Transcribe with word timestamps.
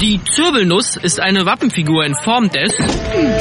Die 0.00 0.22
Zirbelnuss 0.22 0.96
ist 0.96 1.18
eine 1.18 1.44
Wappenfigur 1.44 2.04
in 2.04 2.14
Form 2.14 2.48
des 2.50 2.72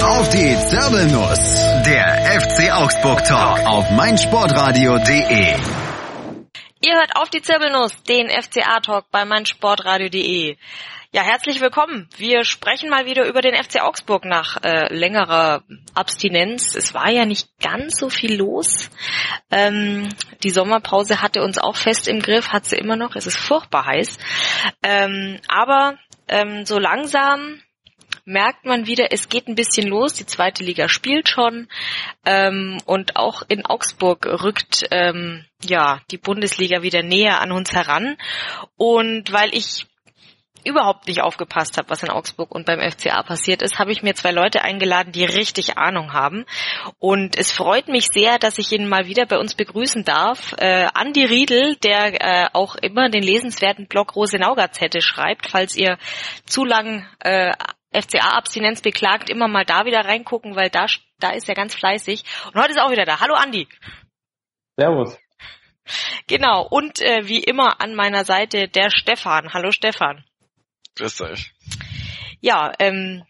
Auf 0.01 0.29
die 0.29 0.55
Zirbelnuss, 0.55 1.61
der 1.85 2.41
FC 2.41 2.73
Augsburg 2.73 3.23
Talk 3.25 3.59
auf 3.67 3.91
meinsportradio.de. 3.91 5.53
Ihr 6.81 6.95
hört 6.95 7.15
auf 7.15 7.29
die 7.29 7.43
Zirbelnuss, 7.43 8.01
den 8.09 8.29
FCA-Talk 8.29 9.05
bei 9.11 9.23
meinsportradio.de. 9.23 10.57
Ja, 11.11 11.21
herzlich 11.21 11.61
willkommen. 11.61 12.09
Wir 12.17 12.43
sprechen 12.43 12.89
mal 12.89 13.05
wieder 13.05 13.27
über 13.27 13.41
den 13.41 13.55
FC 13.55 13.79
Augsburg 13.81 14.25
nach 14.25 14.57
äh, 14.63 14.91
längerer 14.91 15.61
Abstinenz. 15.93 16.75
Es 16.75 16.95
war 16.95 17.11
ja 17.11 17.25
nicht 17.25 17.49
ganz 17.61 17.99
so 17.99 18.09
viel 18.09 18.35
los. 18.35 18.89
Ähm, 19.51 20.09
die 20.41 20.49
Sommerpause 20.49 21.21
hatte 21.21 21.43
uns 21.43 21.59
auch 21.59 21.75
fest 21.75 22.07
im 22.07 22.19
Griff, 22.19 22.49
hat 22.49 22.65
sie 22.65 22.77
immer 22.77 22.95
noch. 22.95 23.15
Es 23.15 23.27
ist 23.27 23.37
furchtbar 23.37 23.85
heiß. 23.85 24.17
Ähm, 24.83 25.39
aber 25.47 25.97
ähm, 26.27 26.65
so 26.65 26.79
langsam 26.79 27.61
merkt 28.25 28.65
man 28.65 28.87
wieder, 28.87 29.11
es 29.11 29.29
geht 29.29 29.47
ein 29.47 29.55
bisschen 29.55 29.87
los. 29.87 30.13
Die 30.13 30.25
zweite 30.25 30.63
Liga 30.63 30.89
spielt 30.89 31.29
schon 31.29 31.67
ähm, 32.25 32.77
und 32.85 33.15
auch 33.15 33.41
in 33.47 33.65
Augsburg 33.65 34.25
rückt 34.25 34.85
ähm, 34.91 35.45
ja 35.63 36.01
die 36.11 36.17
Bundesliga 36.17 36.81
wieder 36.81 37.03
näher 37.03 37.39
an 37.39 37.51
uns 37.51 37.71
heran. 37.71 38.17
Und 38.75 39.31
weil 39.31 39.55
ich 39.55 39.87
überhaupt 40.67 41.07
nicht 41.07 41.21
aufgepasst 41.21 41.77
habe, 41.77 41.89
was 41.89 42.03
in 42.03 42.09
Augsburg 42.09 42.53
und 42.53 42.65
beim 42.65 42.79
FCA 42.79 43.23
passiert 43.23 43.61
ist, 43.61 43.79
habe 43.79 43.91
ich 43.91 44.03
mir 44.03 44.15
zwei 44.15 44.31
Leute 44.31 44.61
eingeladen, 44.63 45.11
die 45.11 45.25
richtig 45.25 45.77
Ahnung 45.77 46.13
haben. 46.13 46.45
Und 46.99 47.37
es 47.37 47.51
freut 47.51 47.87
mich 47.87 48.07
sehr, 48.11 48.37
dass 48.39 48.57
ich 48.57 48.71
ihn 48.71 48.87
mal 48.87 49.07
wieder 49.07 49.25
bei 49.25 49.37
uns 49.37 49.55
begrüßen 49.55 50.03
darf. 50.03 50.53
Äh, 50.57 50.87
Andi 50.93 51.25
Riedel, 51.25 51.75
der 51.77 52.21
äh, 52.21 52.49
auch 52.53 52.75
immer 52.75 53.09
den 53.09 53.23
lesenswerten 53.23 53.87
Blog 53.87 54.15
Rosenau 54.15 54.55
Gazette 54.55 55.01
schreibt, 55.01 55.49
falls 55.49 55.75
ihr 55.75 55.97
zu 56.45 56.65
lang 56.65 57.07
äh, 57.19 57.53
FCA-Abstinenz 57.93 58.81
beklagt, 58.81 59.29
immer 59.29 59.47
mal 59.47 59.65
da 59.65 59.85
wieder 59.85 60.01
reingucken, 60.05 60.55
weil 60.55 60.69
da, 60.69 60.85
da 61.19 61.31
ist 61.31 61.49
er 61.49 61.55
ganz 61.55 61.73
fleißig. 61.73 62.23
Und 62.53 62.61
heute 62.61 62.71
ist 62.71 62.77
er 62.77 62.85
auch 62.85 62.91
wieder 62.91 63.05
da. 63.05 63.19
Hallo 63.19 63.33
Andi. 63.33 63.67
Servus. 64.75 65.17
Genau, 66.27 66.67
und 66.69 67.01
äh, 67.01 67.27
wie 67.27 67.39
immer 67.39 67.81
an 67.81 67.95
meiner 67.95 68.25
Seite 68.25 68.67
der 68.67 68.89
Stefan. 68.89 69.53
Hallo 69.53 69.71
Stefan. 69.71 70.23
Grüß 70.97 71.21
euch. 71.21 71.53
Ja, 72.41 72.71
ähm, 72.79 73.23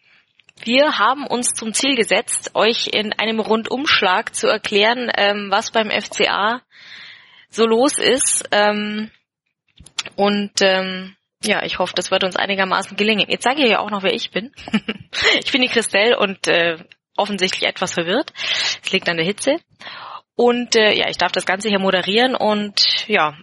wir 0.64 0.98
haben 0.98 1.28
uns 1.28 1.54
zum 1.54 1.73
Ziel 1.73 1.96
gesetzt, 1.96 2.52
euch 2.54 2.88
in 2.88 3.14
einem 3.14 3.40
Rundumschlag 3.40 4.34
zu 4.34 4.48
erklären, 4.48 5.12
ähm, 5.16 5.48
was 5.52 5.72
beim 5.72 5.92
FCA 5.92 6.62
so 7.50 7.66
los 7.66 7.98
ist. 7.98 8.48
Ähm, 8.52 9.12
und 10.16 10.52
ähm, 10.62 11.16
ja, 11.44 11.64
ich 11.64 11.78
hoffe, 11.80 11.94
das 11.95 12.10
wird 12.10 12.23
uns 12.23 12.36
einigermaßen 12.36 12.98
gelingen. 12.98 13.30
Jetzt 13.30 13.44
sage 13.44 13.64
ich 13.64 13.70
ja 13.70 13.80
auch 13.80 13.92
noch, 13.92 14.04
wer 14.04 14.14
ich 14.14 14.32
bin. 14.32 14.52
ich 15.44 15.52
bin 15.52 15.62
die 15.62 15.68
Christelle 15.68 16.18
und 16.18 16.48
äh, 16.48 16.78
offensichtlich 17.18 17.68
etwas 17.68 17.94
verwirrt. 17.94 18.34
Es 18.84 18.92
liegt 18.92 19.10
an 19.10 19.18
der 19.18 19.26
Hitze. 19.26 19.60
Und 20.38 20.76
äh, 20.76 20.94
ja, 20.94 21.10
ich 21.10 21.18
darf 21.18 21.32
das 21.32 21.48
Ganze 21.48 21.68
hier 21.68 21.80
moderieren 21.80 22.36
und 22.36 22.86
ja, 23.08 23.34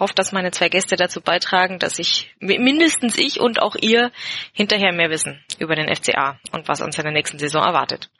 hoffe, 0.00 0.14
dass 0.16 0.32
meine 0.32 0.50
zwei 0.50 0.68
Gäste 0.68 0.96
dazu 0.96 1.20
beitragen, 1.20 1.78
dass 1.78 2.00
ich 2.00 2.34
mindestens 2.40 3.16
ich 3.18 3.38
und 3.38 3.62
auch 3.62 3.76
ihr 3.80 4.10
hinterher 4.52 4.92
mehr 4.92 5.10
wissen 5.10 5.38
über 5.60 5.76
den 5.76 5.94
FCA 5.94 6.40
und 6.50 6.66
was 6.66 6.80
uns 6.80 6.98
in 6.98 7.04
der 7.04 7.12
nächsten 7.12 7.38
Saison 7.38 7.62
erwartet. 7.62 8.10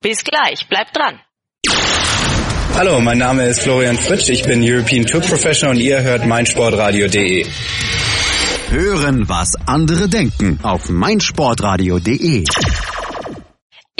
Bis 0.00 0.24
gleich, 0.24 0.66
bleibt 0.66 0.96
dran. 0.96 1.20
Hallo, 2.74 2.98
mein 2.98 3.18
Name 3.18 3.46
ist 3.46 3.60
Florian 3.60 3.96
Fritsch, 3.96 4.28
ich 4.28 4.42
bin 4.42 4.60
European 4.60 5.06
Tour 5.06 5.20
Professional 5.20 5.76
und 5.76 5.80
ihr 5.80 6.02
hört 6.02 6.26
meinsportradio.de. 6.26 7.46
Hören, 8.70 9.28
was 9.28 9.54
andere 9.66 10.08
denken 10.08 10.58
auf 10.64 10.88
meinsportradio.de. 10.88 12.46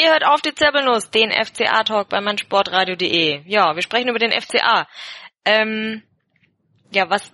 Ihr 0.03 0.11
hört 0.11 0.25
auf 0.25 0.41
die 0.41 0.53
Zirbelnuss, 0.53 1.11
den 1.11 1.31
FCA-Talk 1.31 2.09
bei 2.09 2.21
meinsportradio.de. 2.21 3.43
Ja, 3.47 3.77
wir 3.77 3.83
sprechen 3.83 4.09
über 4.09 4.19
den 4.19 4.33
FCA. 4.33 4.89
Ähm, 5.45 6.03
ja, 6.91 7.09
was, 7.09 7.33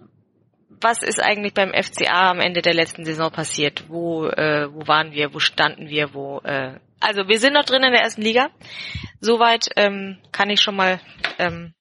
was 0.68 1.02
ist 1.02 1.18
eigentlich 1.18 1.54
beim 1.54 1.72
FCA 1.72 2.30
am 2.30 2.40
Ende 2.40 2.60
der 2.60 2.74
letzten 2.74 3.06
Saison 3.06 3.30
passiert? 3.30 3.88
Wo, 3.88 4.26
äh, 4.26 4.68
wo 4.70 4.86
waren 4.86 5.12
wir? 5.12 5.32
Wo 5.32 5.38
standen 5.38 5.88
wir? 5.88 6.12
Wo, 6.12 6.40
äh, 6.40 6.78
also 7.00 7.26
wir 7.26 7.38
sind 7.38 7.54
noch 7.54 7.64
drin 7.64 7.84
in 7.84 7.92
der 7.92 8.02
ersten 8.02 8.20
Liga. 8.20 8.50
Soweit 9.18 9.70
ähm, 9.76 10.18
kann 10.30 10.50
ich 10.50 10.60
schon 10.60 10.76
mal 10.76 11.00
ähm, 11.38 11.72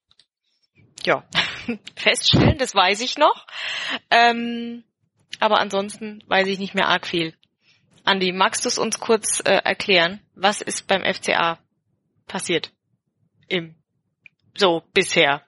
ja, 1.04 1.22
feststellen, 1.96 2.56
das 2.56 2.74
weiß 2.74 3.02
ich 3.02 3.18
noch. 3.18 3.46
Ähm, 4.10 4.84
aber 5.38 5.60
ansonsten 5.60 6.24
weiß 6.28 6.46
ich 6.46 6.58
nicht 6.58 6.74
mehr 6.74 6.88
arg 6.88 7.06
viel. 7.06 7.34
Andi, 8.08 8.32
magst 8.32 8.64
du 8.64 8.70
es 8.70 8.78
uns 8.78 9.00
kurz 9.00 9.42
äh, 9.44 9.60
erklären? 9.64 10.20
Was 10.34 10.62
ist 10.62 10.88
beim 10.88 11.02
FCA 11.02 11.58
passiert? 12.26 12.72
Im 13.48 13.74
so 14.56 14.82
bisher. 14.94 15.42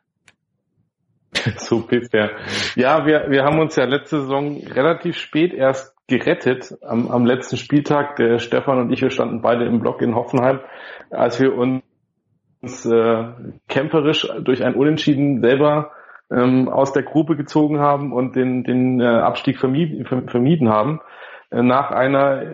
so 1.57 1.81
bisher. 1.81 2.37
Ja, 2.77 3.07
wir, 3.07 3.31
wir 3.31 3.45
haben 3.45 3.61
uns 3.61 3.77
ja 3.77 3.87
letzte 3.87 4.21
Saison 4.21 4.59
relativ 4.59 5.17
spät 5.17 5.55
erst 5.55 5.97
gerettet. 6.07 6.75
Am, 6.83 7.09
am 7.09 7.25
letzten 7.25 7.57
Spieltag, 7.57 8.17
der 8.17 8.39
Stefan 8.39 8.79
und 8.79 8.93
ich, 8.93 9.01
wir 9.01 9.11
standen 9.11 9.41
beide 9.41 9.65
im 9.65 9.81
Block 9.81 10.03
in 10.03 10.15
Hoffenheim, 10.15 10.61
als 11.09 11.41
wir 11.41 11.55
uns 11.55 11.83
äh, 12.85 13.25
kämpferisch 13.69 14.29
durch 14.43 14.63
ein 14.63 14.75
Unentschieden 14.75 15.41
selber 15.41 15.93
ähm, 16.31 16.69
aus 16.69 16.93
der 16.93 17.05
Gruppe 17.05 17.37
gezogen 17.37 17.81
haben 17.81 18.13
und 18.13 18.37
den, 18.37 18.65
den 18.65 19.01
äh, 19.01 19.07
Abstieg 19.07 19.59
vermieden, 19.59 20.05
vermieden 20.29 20.69
haben. 20.69 21.01
Nach 21.53 21.91
einer, 21.91 22.45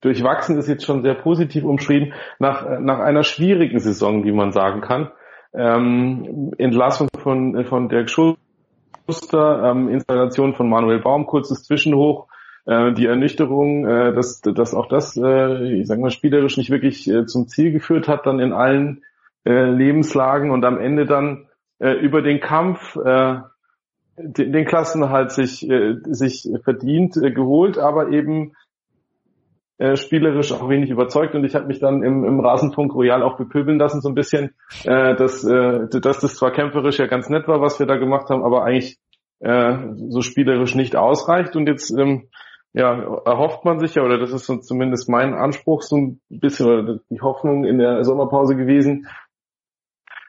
durchwachsen 0.00 0.58
ist 0.58 0.68
jetzt 0.68 0.84
schon 0.84 1.02
sehr 1.02 1.14
positiv 1.14 1.62
umschrieben, 1.62 2.12
nach, 2.40 2.80
nach 2.80 2.98
einer 2.98 3.22
schwierigen 3.22 3.78
Saison, 3.78 4.24
wie 4.24 4.32
man 4.32 4.50
sagen 4.50 4.80
kann. 4.80 5.12
Ähm, 5.54 6.52
Entlassung 6.58 7.08
von, 7.16 7.64
von 7.66 7.88
Dirk 7.88 8.10
Schuster, 8.10 9.70
ähm, 9.70 9.88
Installation 9.88 10.54
von 10.54 10.68
Manuel 10.68 10.98
Baum, 10.98 11.26
kurzes 11.26 11.62
Zwischenhoch, 11.62 12.26
äh, 12.66 12.92
die 12.92 13.06
Ernüchterung, 13.06 13.86
äh, 13.86 14.12
dass, 14.12 14.40
dass 14.40 14.74
auch 14.74 14.88
das, 14.88 15.16
äh, 15.16 15.80
ich 15.80 15.86
sag 15.86 16.00
mal, 16.00 16.10
spielerisch 16.10 16.56
nicht 16.56 16.70
wirklich 16.70 17.08
äh, 17.08 17.26
zum 17.26 17.46
Ziel 17.46 17.70
geführt 17.70 18.08
hat, 18.08 18.26
dann 18.26 18.40
in 18.40 18.52
allen 18.52 19.04
äh, 19.44 19.70
Lebenslagen 19.70 20.50
und 20.50 20.64
am 20.64 20.78
Ende 20.78 21.06
dann 21.06 21.46
äh, 21.78 21.92
über 21.92 22.22
den 22.22 22.40
Kampf 22.40 22.96
äh, 22.96 23.38
den, 24.18 24.52
den 24.52 24.64
Klassenerhalt 24.64 25.32
sich, 25.32 25.68
äh, 25.68 25.96
sich 26.04 26.48
verdient, 26.64 27.16
äh, 27.16 27.30
geholt, 27.30 27.78
aber 27.78 28.10
eben 28.10 28.52
äh, 29.78 29.96
spielerisch 29.96 30.52
auch 30.52 30.68
wenig 30.68 30.90
überzeugt. 30.90 31.34
Und 31.34 31.44
ich 31.44 31.54
habe 31.54 31.66
mich 31.66 31.80
dann 31.80 32.02
im, 32.02 32.24
im 32.24 32.40
Rasenfunk 32.40 32.94
Royal 32.94 33.22
auch 33.22 33.36
bepöbeln 33.36 33.78
lassen 33.78 34.00
so 34.00 34.08
ein 34.08 34.14
bisschen, 34.14 34.54
äh, 34.84 35.14
dass, 35.14 35.44
äh, 35.44 35.88
dass 35.88 36.20
das 36.20 36.36
zwar 36.36 36.52
kämpferisch 36.52 36.98
ja 36.98 37.06
ganz 37.06 37.28
nett 37.28 37.46
war, 37.46 37.60
was 37.60 37.78
wir 37.78 37.86
da 37.86 37.96
gemacht 37.96 38.30
haben, 38.30 38.42
aber 38.42 38.64
eigentlich 38.64 38.98
äh, 39.40 39.76
so 40.08 40.22
spielerisch 40.22 40.74
nicht 40.74 40.96
ausreicht. 40.96 41.56
Und 41.56 41.66
jetzt 41.66 41.90
ähm, 41.90 42.28
ja, 42.72 42.92
erhofft 43.24 43.64
man 43.64 43.78
sich 43.78 43.94
ja, 43.94 44.02
oder 44.02 44.18
das 44.18 44.32
ist 44.32 44.46
so 44.46 44.56
zumindest 44.58 45.08
mein 45.08 45.34
Anspruch 45.34 45.82
so 45.82 45.96
ein 45.96 46.20
bisschen, 46.28 46.66
oder 46.66 47.00
die 47.10 47.20
Hoffnung 47.20 47.64
in 47.64 47.78
der 47.78 48.04
Sommerpause 48.04 48.54
gewesen, 48.54 49.06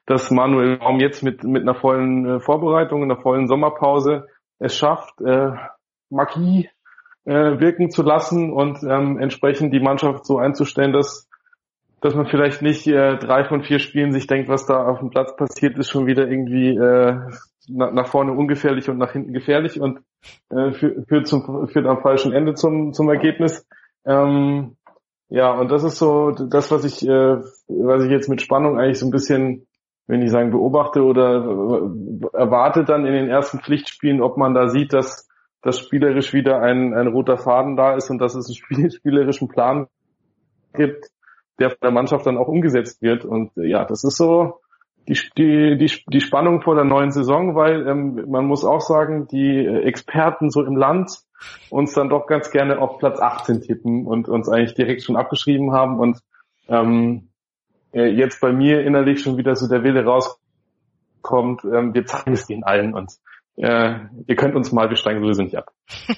dass 0.08 0.32
Manuel 0.32 0.78
Baum 0.78 1.00
jetzt 1.00 1.22
mit, 1.22 1.44
mit 1.44 1.62
einer 1.62 1.76
vollen 1.76 2.26
äh, 2.26 2.40
Vorbereitung, 2.40 3.04
einer 3.04 3.22
vollen 3.22 3.48
Sommerpause 3.48 4.28
es 4.58 4.76
schafft, 4.76 5.22
äh, 5.22 5.52
Magie 6.10 6.70
äh, 7.26 7.60
wirken 7.60 7.92
zu 7.92 8.02
lassen 8.02 8.52
und 8.52 8.82
ähm, 8.84 9.20
entsprechend 9.20 9.74
die 9.74 9.80
Mannschaft 9.80 10.26
so 10.26 10.40
einzustellen, 10.40 10.94
dass 10.94 11.28
dass 12.00 12.14
man 12.14 12.28
vielleicht 12.28 12.62
nicht 12.62 12.86
äh, 12.88 13.18
drei 13.18 13.46
von 13.46 13.64
vier 13.64 13.80
Spielen 13.80 14.12
sich 14.12 14.28
denkt, 14.28 14.50
was 14.50 14.66
da 14.66 14.86
auf 14.86 15.00
dem 15.00 15.10
Platz 15.10 15.36
passiert, 15.36 15.78
ist 15.78 15.90
schon 15.90 16.06
wieder 16.06 16.28
irgendwie 16.28 16.76
äh, 16.76 17.20
nach, 17.68 17.92
nach 17.92 18.08
vorne 18.08 18.34
ungefährlich 18.34 18.90
und 18.90 18.98
nach 18.98 19.14
hinten 19.14 19.34
gefährlich 19.34 19.82
und 19.82 20.00
äh, 20.50 20.72
führt, 20.74 21.08
führt, 21.08 21.28
zum, 21.28 21.68
führt 21.68 21.88
am 21.88 22.02
falschen 22.02 22.34
Ende 22.34 22.54
zum, 22.54 22.94
zum 22.94 23.10
Ergebnis. 23.10 23.68
Ähm, 24.06 24.78
ja, 25.30 25.52
und 25.52 25.70
das 25.72 25.84
ist 25.84 25.98
so 25.98 26.32
das, 26.32 26.72
was 26.72 26.86
ich, 26.86 27.06
äh, 27.06 27.38
was 27.68 28.04
ich 28.04 28.12
jetzt 28.12 28.30
mit 28.30 28.42
Spannung 28.42 28.80
eigentlich 28.80 29.00
so 29.00 29.08
ein 29.08 29.12
bisschen 29.12 29.67
wenn 30.08 30.22
ich 30.22 30.32
sagen, 30.32 30.52
beobachte 30.52 31.04
oder 31.04 31.90
erwarte 32.34 32.84
dann 32.86 33.06
in 33.06 33.14
den 33.14 33.30
ersten 33.30 33.60
Pflichtspielen, 33.60 34.22
ob 34.22 34.38
man 34.38 34.54
da 34.54 34.70
sieht, 34.70 34.94
dass 34.94 35.28
dass 35.62 35.80
spielerisch 35.80 36.34
wieder 36.34 36.62
ein, 36.62 36.94
ein 36.94 37.08
roter 37.08 37.38
Faden 37.38 37.76
da 37.76 37.96
ist 37.96 38.10
und 38.10 38.20
dass 38.20 38.36
es 38.36 38.48
einen 38.70 38.92
spielerischen 38.92 39.48
Plan 39.48 39.88
gibt, 40.74 41.08
der 41.60 41.72
von 41.72 41.80
der 41.82 41.92
Mannschaft 41.92 42.26
dann 42.26 42.38
auch 42.38 42.48
umgesetzt 42.48 43.02
wird. 43.02 43.26
Und 43.26 43.52
ja, 43.56 43.84
das 43.84 44.04
ist 44.04 44.18
so 44.18 44.62
die, 45.08 45.20
die, 45.38 45.78
die, 45.78 45.92
die 46.08 46.22
Spannung 46.22 46.62
vor 46.62 46.76
der 46.76 46.84
neuen 46.84 47.12
Saison, 47.12 47.56
weil 47.56 47.88
ähm, 47.88 48.26
man 48.30 48.46
muss 48.46 48.64
auch 48.64 48.82
sagen, 48.82 49.28
die 49.28 49.66
Experten 49.66 50.50
so 50.50 50.64
im 50.64 50.76
Land 50.76 51.12
uns 51.70 51.94
dann 51.94 52.10
doch 52.10 52.28
ganz 52.28 52.52
gerne 52.52 52.80
auf 52.80 52.98
Platz 52.98 53.20
18 53.20 53.62
tippen 53.62 54.06
und 54.06 54.30
uns 54.30 54.50
eigentlich 54.50 54.74
direkt 54.74 55.04
schon 55.04 55.16
abgeschrieben 55.16 55.72
haben. 55.74 56.00
Und 56.00 56.20
ähm, 56.68 57.30
äh, 57.98 58.08
jetzt 58.08 58.40
bei 58.42 58.52
mir 58.52 58.82
innerlich 58.86 59.22
schon 59.22 59.38
wieder 59.38 59.56
so 59.56 59.68
der 59.68 59.84
Wille 59.84 60.04
rauskommt, 60.06 61.64
ähm, 61.66 61.94
wir 61.94 62.06
zeigen 62.06 62.34
es 62.34 62.48
den 62.48 62.64
allen 62.64 62.94
und 62.94 63.12
äh, 63.58 64.00
ihr 64.28 64.36
könnt 64.36 64.56
uns 64.56 64.72
mal, 64.72 64.90
wir 64.90 64.98
steigen 64.98 65.22
sowieso 65.22 65.44
nicht 65.44 65.58
ab. 65.58 65.72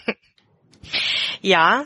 Ja, 1.41 1.85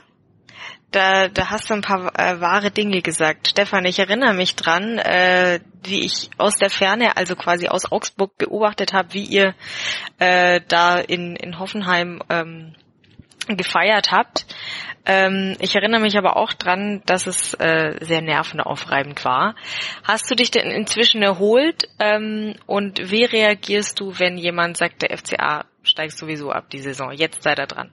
da, 0.91 1.27
da 1.27 1.49
hast 1.49 1.69
du 1.69 1.73
ein 1.73 1.81
paar 1.81 2.11
äh, 2.19 2.39
wahre 2.39 2.71
Dinge 2.71 3.01
gesagt. 3.01 3.47
Stefan, 3.47 3.85
ich 3.85 3.99
erinnere 3.99 4.33
mich 4.33 4.55
dran, 4.55 4.97
äh, 4.97 5.59
wie 5.83 6.01
ich 6.01 6.29
aus 6.37 6.55
der 6.55 6.69
Ferne, 6.69 7.17
also 7.17 7.35
quasi 7.35 7.67
aus 7.67 7.91
Augsburg, 7.91 8.37
beobachtet 8.37 8.93
habe, 8.93 9.13
wie 9.13 9.23
ihr 9.23 9.55
äh, 10.19 10.61
da 10.67 10.97
in, 10.97 11.35
in 11.35 11.59
Hoffenheim 11.59 12.21
ähm, 12.29 12.75
gefeiert 13.47 14.11
habt. 14.11 14.45
Ähm, 15.05 15.57
ich 15.59 15.75
erinnere 15.75 15.99
mich 15.99 16.17
aber 16.17 16.37
auch 16.37 16.53
dran, 16.53 17.01
dass 17.05 17.27
es 17.27 17.53
äh, 17.55 17.97
sehr 18.01 18.21
nervenaufreibend 18.21 19.25
war. 19.25 19.55
Hast 20.03 20.31
du 20.31 20.35
dich 20.35 20.49
denn 20.49 20.71
inzwischen 20.71 21.21
erholt? 21.21 21.89
Ähm, 21.99 22.55
und 22.67 23.11
wie 23.11 23.25
reagierst 23.25 23.99
du, 23.99 24.17
wenn 24.17 24.37
jemand 24.37 24.77
sagt, 24.77 25.01
der 25.01 25.17
FCA 25.17 25.65
steigt 25.83 26.17
sowieso 26.17 26.51
ab 26.51 26.69
die 26.69 26.79
Saison? 26.79 27.11
Jetzt 27.11 27.43
sei 27.43 27.53
da 27.55 27.65
dran. 27.65 27.91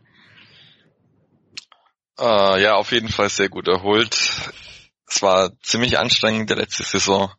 Äh, 2.19 2.63
ja, 2.63 2.75
auf 2.77 2.93
jeden 2.93 3.09
Fall 3.09 3.29
sehr 3.29 3.49
gut 3.49 3.67
erholt. 3.67 4.15
Es 5.09 5.23
war 5.23 5.51
ziemlich 5.63 5.99
anstrengend 5.99 6.51
der 6.51 6.59
letzte 6.59 6.85
Saison. 6.85 7.33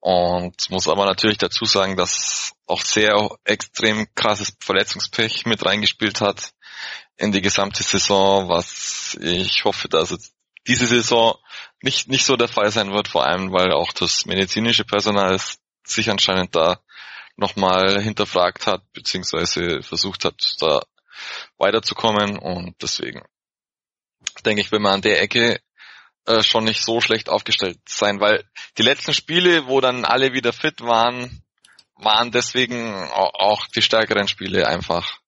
Und 0.00 0.70
muss 0.70 0.88
aber 0.88 1.04
natürlich 1.04 1.38
dazu 1.38 1.64
sagen, 1.64 1.96
dass 1.96 2.52
auch 2.66 2.80
sehr 2.82 3.30
extrem 3.44 4.06
krasses 4.14 4.56
Verletzungspech 4.60 5.44
mit 5.46 5.64
reingespielt 5.64 6.20
hat 6.20 6.52
in 7.20 7.32
die 7.32 7.42
gesamte 7.42 7.82
Saison, 7.82 8.48
was 8.48 9.16
ich 9.20 9.64
hoffe, 9.64 9.88
dass 9.88 10.10
es 10.10 10.32
diese 10.66 10.86
Saison 10.86 11.36
nicht, 11.82 12.08
nicht 12.08 12.24
so 12.24 12.36
der 12.36 12.48
Fall 12.48 12.70
sein 12.70 12.92
wird, 12.92 13.08
vor 13.08 13.26
allem 13.26 13.52
weil 13.52 13.72
auch 13.72 13.92
das 13.92 14.24
medizinische 14.24 14.84
Personal 14.84 15.38
sich 15.84 16.10
anscheinend 16.10 16.56
da 16.56 16.80
nochmal 17.36 18.02
hinterfragt 18.02 18.66
hat, 18.66 18.90
beziehungsweise 18.92 19.82
versucht 19.82 20.24
hat, 20.24 20.56
da 20.60 20.82
weiterzukommen. 21.58 22.38
Und 22.38 22.74
deswegen 22.80 23.22
denke 24.44 24.62
ich, 24.62 24.72
wenn 24.72 24.82
man 24.82 24.94
an 24.94 25.02
der 25.02 25.20
Ecke 25.20 25.60
äh, 26.26 26.42
schon 26.42 26.64
nicht 26.64 26.82
so 26.82 27.02
schlecht 27.02 27.28
aufgestellt 27.28 27.78
sein, 27.86 28.20
weil 28.20 28.44
die 28.78 28.82
letzten 28.82 29.12
Spiele, 29.12 29.66
wo 29.66 29.82
dann 29.82 30.06
alle 30.06 30.32
wieder 30.32 30.54
fit 30.54 30.80
waren, 30.80 31.42
waren 31.96 32.30
deswegen 32.30 32.94
auch 33.10 33.66
die 33.66 33.82
stärkeren 33.82 34.26
Spiele 34.26 34.66
einfach 34.66 35.19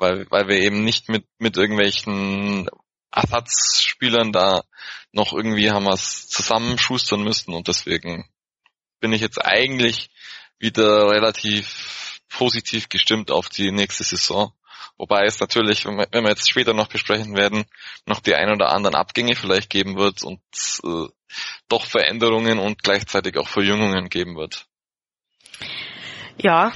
weil, 0.00 0.26
weil 0.30 0.48
wir 0.48 0.56
eben 0.56 0.82
nicht 0.82 1.08
mit, 1.08 1.26
mit 1.38 1.56
irgendwelchen 1.56 2.68
Ersatzspielern 3.12 4.32
da 4.32 4.64
noch 5.12 5.32
irgendwie 5.32 5.70
haben 5.70 5.84
wir 5.84 5.94
es 5.94 6.28
zusammenschustern 6.28 7.22
müssen 7.22 7.52
und 7.52 7.68
deswegen 7.68 8.28
bin 9.00 9.12
ich 9.12 9.20
jetzt 9.20 9.44
eigentlich 9.44 10.10
wieder 10.58 11.10
relativ 11.10 12.20
positiv 12.28 12.88
gestimmt 12.88 13.30
auf 13.30 13.48
die 13.48 13.72
nächste 13.72 14.04
Saison. 14.04 14.52
Wobei 14.96 15.24
es 15.24 15.40
natürlich, 15.40 15.84
wenn 15.84 15.96
wir, 15.96 16.28
jetzt 16.28 16.50
später 16.50 16.74
noch 16.74 16.88
besprechen 16.88 17.34
werden, 17.34 17.64
noch 18.06 18.20
die 18.20 18.34
ein 18.34 18.50
oder 18.50 18.70
anderen 18.70 18.94
Abgänge 18.94 19.34
vielleicht 19.34 19.70
geben 19.70 19.96
wird 19.96 20.22
und 20.22 20.40
äh, 20.84 21.08
doch 21.68 21.86
Veränderungen 21.86 22.58
und 22.58 22.82
gleichzeitig 22.82 23.36
auch 23.38 23.48
Verjüngungen 23.48 24.08
geben 24.08 24.36
wird. 24.36 24.66
Ja, 26.38 26.72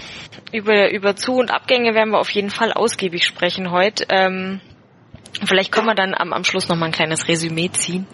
über, 0.52 0.90
über 0.90 1.16
Zu- 1.16 1.36
und 1.36 1.50
Abgänge 1.50 1.94
werden 1.94 2.10
wir 2.10 2.18
auf 2.18 2.30
jeden 2.30 2.50
Fall 2.50 2.72
ausgiebig 2.72 3.24
sprechen 3.24 3.70
heute. 3.70 4.06
Ähm, 4.08 4.60
vielleicht 5.44 5.72
können 5.72 5.86
wir 5.86 5.94
dann 5.94 6.14
am, 6.14 6.32
am 6.32 6.44
Schluss 6.44 6.68
noch 6.68 6.76
mal 6.76 6.86
ein 6.86 6.92
kleines 6.92 7.28
Resümee 7.28 7.70
ziehen, 7.70 8.06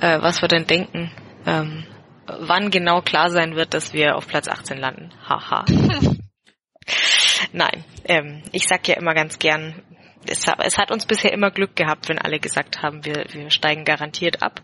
äh, 0.00 0.20
was 0.20 0.42
wir 0.42 0.48
denn 0.48 0.66
denken, 0.66 1.10
ähm, 1.46 1.84
wann 2.26 2.70
genau 2.70 3.00
klar 3.02 3.30
sein 3.30 3.56
wird, 3.56 3.74
dass 3.74 3.92
wir 3.92 4.16
auf 4.16 4.26
Platz 4.26 4.48
18 4.48 4.78
landen. 4.78 5.10
Haha. 5.28 5.64
Nein, 7.52 7.84
ähm, 8.04 8.42
ich 8.52 8.66
sag 8.66 8.86
ja 8.88 8.94
immer 8.94 9.14
ganz 9.14 9.38
gern, 9.38 9.82
es 10.28 10.46
hat, 10.46 10.58
es 10.64 10.78
hat 10.78 10.90
uns 10.90 11.06
bisher 11.06 11.32
immer 11.32 11.50
Glück 11.50 11.76
gehabt, 11.76 12.08
wenn 12.08 12.18
alle 12.18 12.40
gesagt 12.40 12.82
haben, 12.82 13.04
wir, 13.04 13.26
wir 13.30 13.50
steigen 13.50 13.84
garantiert 13.84 14.42
ab. 14.42 14.60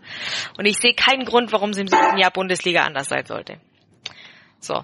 Und 0.57 0.65
ich 0.65 0.77
sehe 0.77 0.93
keinen 0.93 1.25
Grund, 1.25 1.51
warum 1.51 1.71
es 1.71 1.77
im 1.77 1.87
siebten 1.87 2.17
Jahr 2.17 2.31
Bundesliga 2.31 2.83
anders 2.83 3.09
sein 3.09 3.25
sollte. 3.25 3.59
So, 4.59 4.83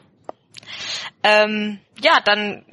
ähm, 1.23 1.79
ja, 2.01 2.19
dann 2.23 2.65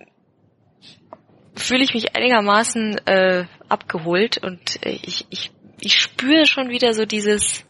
fühle 1.54 1.84
ich 1.84 1.94
mich 1.94 2.14
einigermaßen 2.14 2.98
äh, 3.06 3.46
abgeholt 3.68 4.38
und 4.38 4.84
äh, 4.84 4.98
ich, 5.02 5.26
ich, 5.30 5.50
ich 5.80 5.98
spüre 5.98 6.46
schon 6.46 6.68
wieder 6.68 6.92
so 6.92 7.04
dieses, 7.04 7.64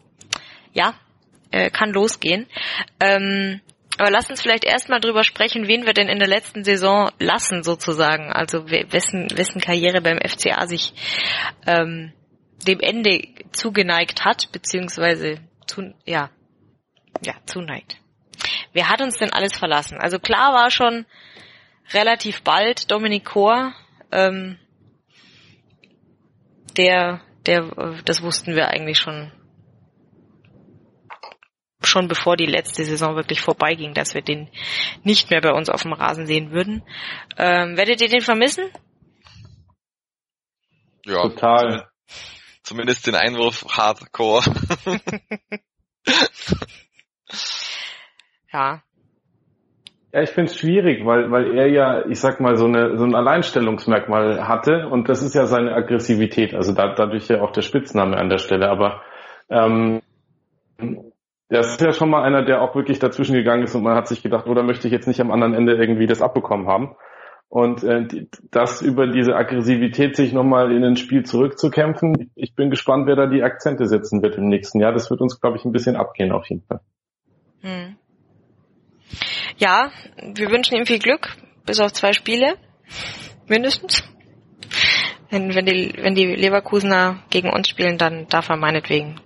ja, 0.73 0.95
äh, 1.51 1.71
kann 1.71 1.91
losgehen. 1.91 2.47
Ähm, 3.01 3.61
aber 3.99 4.11
lass 4.11 4.29
uns 4.29 4.43
vielleicht 4.43 4.65
erstmal 4.65 5.01
drüber 5.01 5.25
sprechen, 5.25 5.69
wen 5.69 5.87
wir 5.87 5.95
denn 5.95 6.09
in 6.09 6.19
der 6.19 6.29
letzten 6.29 6.65
Saison 6.65 7.11
lassen, 7.19 7.63
sozusagen. 7.63 8.31
Also 8.31 8.69
wessen, 8.69 9.29
wessen 9.35 9.61
Karriere 9.61 10.03
beim 10.03 10.19
FCA 10.19 10.67
sich 10.67 10.93
ähm, 11.67 12.13
dem 12.67 12.81
Ende 12.81 13.23
zugeneigt 13.53 14.25
hat, 14.25 14.53
beziehungsweise 14.53 15.39
zu, 15.67 15.95
ja, 16.05 16.31
ja, 17.25 17.35
zuneigt. 17.47 17.97
Wer 18.77 18.91
hat 18.91 19.01
uns 19.01 19.17
denn 19.17 19.33
alles 19.33 19.57
verlassen? 19.57 19.97
Also 19.97 20.19
klar 20.19 20.53
war 20.53 20.71
schon 20.71 21.07
relativ 21.95 22.43
bald 22.43 22.91
Dominik 22.91 23.25
Kor, 23.25 23.73
ähm, 24.13 24.59
der, 26.77 27.23
der, 27.47 27.71
das 28.05 28.21
wussten 28.21 28.55
wir 28.55 28.69
eigentlich 28.69 28.99
schon, 28.99 29.33
schon 31.83 32.07
bevor 32.07 32.37
die 32.37 32.45
letzte 32.45 32.85
Saison 32.85 33.17
wirklich 33.17 33.41
vorbeiging, 33.41 33.95
dass 33.95 34.13
wir 34.13 34.21
den 34.21 34.51
nicht 35.05 35.31
mehr 35.31 35.41
bei 35.41 35.53
uns 35.53 35.71
auf 35.71 35.81
dem 35.81 35.95
Rasen 35.95 36.27
sehen 36.27 36.51
würden. 36.51 36.83
Ähm, 37.39 37.79
werdet 37.79 38.03
ihr 38.03 38.11
den 38.11 38.21
vermissen? 38.21 38.71
Ja, 41.07 41.23
total. 41.23 41.89
Zumindest 42.63 43.07
den 43.07 43.15
Einwurf 43.15 43.65
Hardcore. 43.71 44.45
Ja. 48.57 48.81
Ja, 50.13 50.23
ich 50.23 50.31
finde 50.31 50.51
es 50.51 50.57
schwierig, 50.57 51.05
weil, 51.05 51.31
weil 51.31 51.59
er 51.59 51.67
ja, 51.67 52.07
ich 52.07 52.19
sag 52.19 52.41
mal, 52.41 52.57
so, 52.57 52.65
eine, 52.65 52.97
so 52.97 53.05
ein 53.05 53.15
Alleinstellungsmerkmal 53.15 54.49
hatte 54.49 54.89
und 54.89 55.11
das 55.11 55.21
ist 55.23 55.35
ja 55.35 55.45
seine 55.45 55.75
Aggressivität, 55.75 56.55
also 56.55 56.73
da, 56.73 56.95
dadurch 56.95 57.29
ja 57.29 57.43
auch 57.43 57.51
der 57.51 57.61
Spitzname 57.61 58.17
an 58.17 58.31
der 58.31 58.39
Stelle, 58.39 58.71
aber 58.71 59.03
ähm, 59.51 60.01
das 61.51 61.73
ist 61.73 61.83
ja 61.83 61.93
schon 61.93 62.09
mal 62.09 62.23
einer, 62.23 62.47
der 62.47 62.63
auch 62.63 62.75
wirklich 62.75 62.99
dazwischen 62.99 63.35
gegangen 63.35 63.65
ist 63.65 63.75
und 63.75 63.83
man 63.83 63.95
hat 63.95 64.09
sich 64.09 64.23
gedacht, 64.23 64.47
oder 64.47 64.63
möchte 64.63 64.87
ich 64.87 64.93
jetzt 64.93 65.07
nicht 65.07 65.21
am 65.21 65.31
anderen 65.31 65.53
Ende 65.53 65.75
irgendwie 65.75 66.07
das 66.07 66.23
abbekommen 66.23 66.67
haben. 66.67 66.97
Und 67.49 67.85
äh, 67.85 68.27
das 68.51 68.81
über 68.81 69.07
diese 69.07 69.37
Aggressivität 69.37 70.17
sich 70.17 70.33
nochmal 70.33 70.73
in 70.73 70.83
ein 70.83 70.97
Spiel 70.97 71.25
zurückzukämpfen, 71.25 72.33
ich 72.35 72.55
bin 72.55 72.71
gespannt, 72.71 73.07
wer 73.07 73.17
da 73.17 73.27
die 73.27 73.43
Akzente 73.43 73.87
setzen 73.87 74.23
wird 74.23 74.37
im 74.37 74.49
nächsten 74.49 74.81
Jahr. 74.81 74.93
Das 74.93 75.11
wird 75.11 75.21
uns, 75.21 75.41
glaube 75.41 75.57
ich, 75.57 75.65
ein 75.65 75.73
bisschen 75.73 75.95
abgehen 75.95 76.33
auf 76.33 76.49
jeden 76.49 76.63
Fall. 76.63 76.81
Hm. 77.61 77.97
Ja, 79.59 79.91
wir 80.17 80.51
wünschen 80.51 80.77
ihm 80.77 80.87
viel 80.87 80.99
Glück, 80.99 81.37
bis 81.65 81.81
auf 81.81 81.93
zwei 81.93 82.13
Spiele, 82.13 82.57
mindestens. 83.47 84.03
Wenn, 85.31 85.55
wenn, 85.55 85.67
die, 85.67 85.93
wenn 85.97 86.15
die 86.15 86.27
Leverkusener 86.27 87.25
gegen 87.31 87.51
uns 87.51 87.69
spielen, 87.69 87.99
dann 87.99 88.29
darf 88.29 88.49
er 88.49 88.57
meinetwegen 88.57 89.21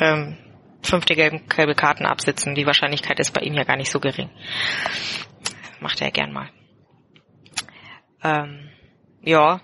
ähm, 0.00 0.36
fünfte 0.82 1.14
gelbe, 1.14 1.40
gelbe 1.48 1.74
Karten 1.74 2.04
absitzen. 2.04 2.54
Die 2.54 2.66
Wahrscheinlichkeit 2.66 3.18
ist 3.18 3.32
bei 3.32 3.40
ihm 3.42 3.54
ja 3.54 3.64
gar 3.64 3.76
nicht 3.76 3.90
so 3.90 4.00
gering. 4.00 4.30
Macht 5.80 6.00
er 6.00 6.10
gern 6.10 6.32
mal. 6.32 6.48
Ähm, 8.22 8.70
ja. 9.22 9.60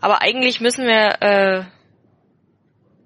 Aber 0.00 0.22
eigentlich 0.22 0.60
müssen 0.60 0.86
wir 0.86 1.22
äh, 1.22 1.64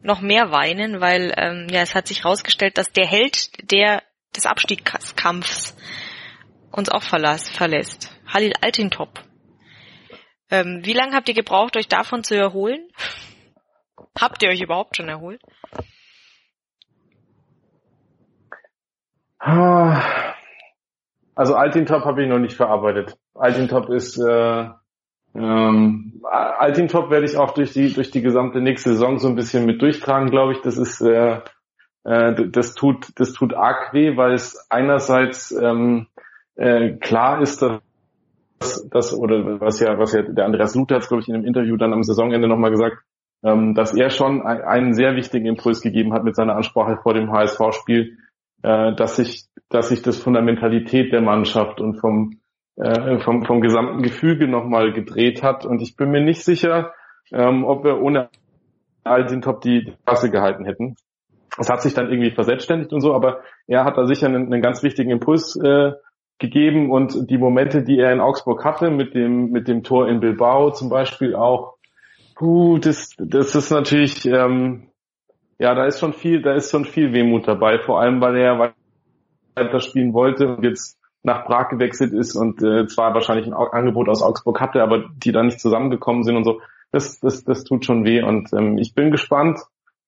noch 0.02 0.20
mehr 0.20 0.50
weinen, 0.50 1.00
weil 1.00 1.32
ähm, 1.36 1.68
ja 1.70 1.80
es 1.80 1.94
hat 1.94 2.06
sich 2.06 2.24
herausgestellt, 2.24 2.78
dass 2.78 2.92
der 2.92 3.06
Held, 3.06 3.70
der 3.70 4.02
des 4.36 4.46
Abstiegskampfs 4.46 5.76
uns 6.70 6.88
auch 6.88 7.02
verlass, 7.02 7.48
verlässt. 7.48 8.14
Halil 8.26 8.52
Altintop. 8.60 9.20
Ähm, 10.50 10.80
wie 10.84 10.92
lange 10.92 11.14
habt 11.14 11.28
ihr 11.28 11.34
gebraucht, 11.34 11.76
euch 11.76 11.88
davon 11.88 12.22
zu 12.22 12.36
erholen? 12.36 12.88
Habt 14.18 14.42
ihr 14.42 14.48
euch 14.48 14.60
überhaupt 14.60 14.96
schon 14.96 15.08
erholt? 15.08 15.40
Also 21.34 21.54
Altintop 21.54 22.04
habe 22.04 22.22
ich 22.22 22.28
noch 22.28 22.38
nicht 22.38 22.56
verarbeitet. 22.56 23.16
Altintop 23.34 23.90
ist 23.90 24.18
äh, 24.18 24.68
ähm, 25.34 26.22
Altintop 26.24 27.10
werde 27.10 27.26
ich 27.26 27.36
auch 27.36 27.52
durch 27.52 27.72
die 27.72 27.92
durch 27.92 28.10
die 28.10 28.22
gesamte 28.22 28.60
nächste 28.60 28.90
Saison 28.90 29.18
so 29.18 29.28
ein 29.28 29.34
bisschen 29.34 29.66
mit 29.66 29.82
durchtragen, 29.82 30.30
glaube 30.30 30.52
ich. 30.52 30.62
Das 30.62 30.78
ist 30.78 31.00
äh, 31.02 31.40
äh, 32.06 32.48
das 32.48 32.74
tut, 32.74 33.08
das 33.16 33.32
tut 33.32 33.52
arg 33.52 33.92
weh, 33.92 34.16
weil 34.16 34.34
es 34.34 34.64
einerseits 34.70 35.50
ähm, 35.50 36.06
äh, 36.54 36.92
klar 36.92 37.42
ist, 37.42 37.62
dass 37.62 37.80
das 38.90 39.12
oder 39.12 39.60
was 39.60 39.80
ja, 39.80 39.98
was 39.98 40.12
ja 40.12 40.22
der 40.22 40.46
Andreas 40.46 40.74
Luther 40.76 40.96
hat, 40.96 41.08
glaube 41.08 41.22
ich, 41.22 41.28
in 41.28 41.34
einem 41.34 41.44
Interview 41.44 41.76
dann 41.76 41.92
am 41.92 42.04
Saisonende 42.04 42.46
nochmal 42.46 42.70
gesagt, 42.70 42.98
ähm, 43.42 43.74
dass 43.74 43.92
er 43.92 44.10
schon 44.10 44.42
ein, 44.42 44.62
einen 44.62 44.94
sehr 44.94 45.16
wichtigen 45.16 45.46
Impuls 45.46 45.80
gegeben 45.80 46.12
hat 46.12 46.22
mit 46.22 46.36
seiner 46.36 46.54
Ansprache 46.54 46.96
vor 47.02 47.12
dem 47.12 47.32
HSV-Spiel, 47.32 48.16
äh, 48.62 48.94
dass 48.94 49.16
sich, 49.16 49.46
dass 49.68 49.88
sich 49.88 50.02
das 50.02 50.18
von 50.18 50.32
der 50.32 50.42
Mentalität 50.42 51.12
der 51.12 51.22
Mannschaft 51.22 51.80
und 51.80 52.00
vom, 52.00 52.38
äh, 52.76 53.18
vom, 53.18 53.44
vom 53.44 53.60
gesamten 53.60 54.02
Gefüge 54.02 54.46
nochmal 54.46 54.92
gedreht 54.92 55.42
hat. 55.42 55.66
Und 55.66 55.82
ich 55.82 55.96
bin 55.96 56.10
mir 56.10 56.22
nicht 56.22 56.44
sicher, 56.44 56.92
ähm, 57.32 57.64
ob 57.64 57.84
wir 57.84 58.00
ohne 58.00 58.28
all 59.02 59.26
den 59.26 59.42
Top 59.42 59.60
die 59.60 59.92
Klasse 60.04 60.30
gehalten 60.30 60.64
hätten. 60.64 60.96
Es 61.58 61.68
hat 61.68 61.82
sich 61.82 61.94
dann 61.94 62.10
irgendwie 62.10 62.30
verselbstständigt 62.30 62.92
und 62.92 63.00
so, 63.00 63.14
aber 63.14 63.40
er 63.66 63.84
hat 63.84 63.96
da 63.96 64.06
sicher 64.06 64.26
einen, 64.26 64.52
einen 64.52 64.62
ganz 64.62 64.82
wichtigen 64.82 65.10
Impuls 65.10 65.56
äh, 65.56 65.92
gegeben 66.38 66.90
und 66.90 67.30
die 67.30 67.38
Momente, 67.38 67.82
die 67.82 67.98
er 67.98 68.12
in 68.12 68.20
Augsburg 68.20 68.64
hatte, 68.64 68.90
mit 68.90 69.14
dem, 69.14 69.50
mit 69.50 69.68
dem 69.68 69.82
Tor 69.82 70.08
in 70.08 70.20
Bilbao 70.20 70.70
zum 70.70 70.88
Beispiel 70.88 71.34
auch, 71.34 71.76
puh, 72.34 72.78
das, 72.78 73.10
das 73.18 73.54
ist 73.54 73.70
natürlich, 73.70 74.26
ähm, 74.26 74.88
ja, 75.58 75.74
da 75.74 75.86
ist 75.86 75.98
schon 75.98 76.12
viel, 76.12 76.42
da 76.42 76.54
ist 76.54 76.70
schon 76.70 76.84
viel 76.84 77.12
Wehmut 77.12 77.48
dabei, 77.48 77.78
vor 77.78 78.00
allem 78.00 78.20
weil 78.20 78.36
er 78.36 78.74
weiter 79.54 79.80
spielen 79.80 80.12
wollte 80.12 80.48
und 80.48 80.64
jetzt 80.64 80.98
nach 81.22 81.44
Prag 81.46 81.70
gewechselt 81.70 82.12
ist 82.12 82.36
und 82.36 82.62
äh, 82.62 82.86
zwar 82.86 83.14
wahrscheinlich 83.14 83.46
ein 83.46 83.54
Angebot 83.54 84.08
aus 84.08 84.22
Augsburg 84.22 84.60
hatte, 84.60 84.82
aber 84.82 85.04
die 85.16 85.32
da 85.32 85.42
nicht 85.42 85.60
zusammengekommen 85.60 86.22
sind 86.22 86.36
und 86.36 86.44
so. 86.44 86.60
Das, 86.92 87.18
das, 87.18 87.42
das 87.42 87.64
tut 87.64 87.84
schon 87.84 88.04
weh 88.04 88.22
und 88.22 88.52
ähm, 88.52 88.78
ich 88.78 88.94
bin 88.94 89.10
gespannt, 89.10 89.58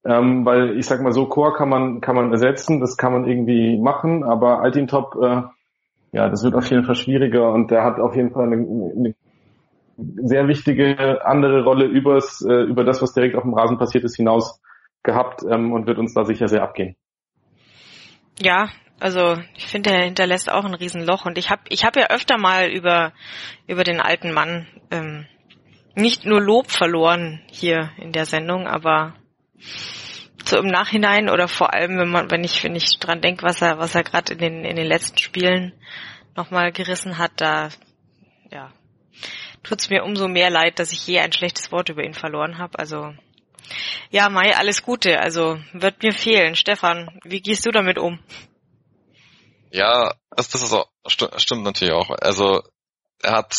ähm, 0.08 0.46
weil 0.46 0.78
ich 0.78 0.86
sag 0.86 1.02
mal 1.02 1.12
so, 1.12 1.26
Chor 1.26 1.54
kann 1.54 1.68
man 1.68 2.00
kann 2.00 2.16
man 2.16 2.32
ersetzen, 2.32 2.80
das 2.80 2.96
kann 2.96 3.12
man 3.12 3.28
irgendwie 3.28 3.76
machen, 3.76 4.24
aber 4.24 4.60
Altintop, 4.60 5.14
äh, 5.22 5.42
ja, 6.12 6.28
das 6.30 6.42
wird 6.42 6.54
auf 6.54 6.68
jeden 6.70 6.84
Fall 6.84 6.94
schwieriger 6.94 7.52
und 7.52 7.70
der 7.70 7.84
hat 7.84 8.00
auf 8.00 8.16
jeden 8.16 8.30
Fall 8.30 8.46
eine, 8.46 8.56
eine 8.56 9.14
sehr 9.98 10.48
wichtige 10.48 11.26
andere 11.26 11.62
Rolle 11.62 11.84
übers, 11.84 12.40
äh, 12.40 12.62
über 12.62 12.84
das, 12.84 13.02
was 13.02 13.12
direkt 13.12 13.36
auf 13.36 13.42
dem 13.42 13.52
Rasen 13.52 13.76
passiert 13.76 14.04
ist, 14.04 14.16
hinaus 14.16 14.62
gehabt 15.02 15.42
ähm, 15.48 15.72
und 15.72 15.86
wird 15.86 15.98
uns 15.98 16.14
da 16.14 16.24
sicher 16.24 16.48
sehr 16.48 16.62
abgehen. 16.62 16.96
Ja, 18.40 18.70
also 19.00 19.36
ich 19.56 19.66
finde, 19.66 19.90
er 19.90 20.04
hinterlässt 20.04 20.50
auch 20.50 20.64
ein 20.64 20.74
Riesenloch 20.74 21.26
und 21.26 21.36
ich 21.36 21.50
habe 21.50 21.62
ich 21.68 21.84
hab 21.84 21.96
ja 21.96 22.06
öfter 22.08 22.38
mal 22.38 22.70
über 22.70 23.12
über 23.66 23.84
den 23.84 24.00
alten 24.00 24.32
Mann 24.32 24.66
ähm, 24.90 25.26
nicht 25.94 26.24
nur 26.24 26.40
Lob 26.40 26.70
verloren 26.70 27.40
hier 27.50 27.90
in 27.98 28.12
der 28.12 28.24
Sendung, 28.24 28.66
aber 28.66 29.14
so 30.44 30.58
im 30.58 30.66
Nachhinein 30.66 31.28
oder 31.28 31.48
vor 31.48 31.74
allem, 31.74 31.98
wenn 31.98 32.08
man, 32.08 32.30
wenn 32.30 32.44
ich, 32.44 32.64
wenn 32.64 32.74
ich 32.74 32.98
dran 32.98 33.20
denke, 33.20 33.42
was 33.42 33.60
er, 33.60 33.78
was 33.78 33.94
er 33.94 34.02
gerade 34.02 34.32
in 34.32 34.38
den, 34.38 34.64
in 34.64 34.76
den 34.76 34.86
letzten 34.86 35.18
Spielen 35.18 35.72
nochmal 36.36 36.72
gerissen 36.72 37.18
hat, 37.18 37.32
da, 37.36 37.68
ja, 38.50 38.72
tut's 39.62 39.90
mir 39.90 40.04
umso 40.04 40.28
mehr 40.28 40.50
leid, 40.50 40.78
dass 40.78 40.92
ich 40.92 41.06
je 41.06 41.18
ein 41.18 41.32
schlechtes 41.32 41.70
Wort 41.72 41.88
über 41.88 42.02
ihn 42.02 42.14
verloren 42.14 42.58
habe. 42.58 42.78
Also, 42.78 43.12
ja, 44.10 44.28
Mai, 44.30 44.56
alles 44.56 44.82
Gute. 44.82 45.18
Also, 45.18 45.58
wird 45.72 46.02
mir 46.02 46.12
fehlen. 46.12 46.54
Stefan, 46.54 47.20
wie 47.24 47.42
gehst 47.42 47.66
du 47.66 47.70
damit 47.70 47.98
um? 47.98 48.18
Ja, 49.70 50.14
das, 50.30 50.48
das 50.48 50.62
ist 50.62 50.72
auch, 50.72 50.88
stimmt 51.06 51.64
natürlich 51.64 51.92
auch. 51.92 52.10
Also, 52.10 52.62
er 53.20 53.32
hat, 53.32 53.54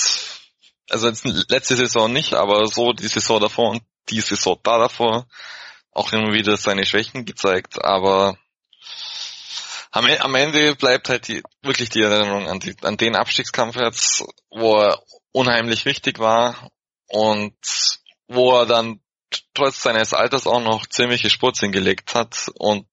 also 0.89 1.11
letzte 1.49 1.75
Saison 1.75 2.11
nicht, 2.11 2.33
aber 2.33 2.65
so 2.67 2.93
die 2.93 3.07
Saison 3.07 3.39
davor 3.39 3.71
und 3.71 3.83
die 4.09 4.21
Saison 4.21 4.57
da 4.63 4.79
davor 4.79 5.27
auch 5.99 6.13
immer 6.13 6.31
wieder 6.31 6.55
seine 6.55 6.85
Schwächen 6.85 7.25
gezeigt, 7.25 7.83
aber 7.83 8.37
am, 9.91 10.07
e-, 10.07 10.19
am 10.19 10.33
Ende 10.33 10.75
bleibt 10.75 11.09
halt 11.09 11.27
die, 11.27 11.43
wirklich 11.61 11.89
die 11.89 12.01
Erinnerung 12.01 12.47
an, 12.47 12.59
die, 12.61 12.73
an 12.83 12.95
den 12.95 13.17
Abstiegskampf 13.17 13.75
jetzt, 13.75 14.23
wo 14.49 14.77
er 14.77 15.03
unheimlich 15.33 15.83
wichtig 15.83 16.19
war 16.19 16.71
und 17.07 17.53
wo 18.27 18.57
er 18.57 18.65
dann 18.65 19.01
trotz 19.53 19.81
seines 19.81 20.13
Alters 20.13 20.47
auch 20.47 20.61
noch 20.61 20.87
ziemliche 20.87 21.29
Spurz 21.29 21.59
hingelegt 21.59 22.15
hat 22.15 22.49
und 22.55 22.87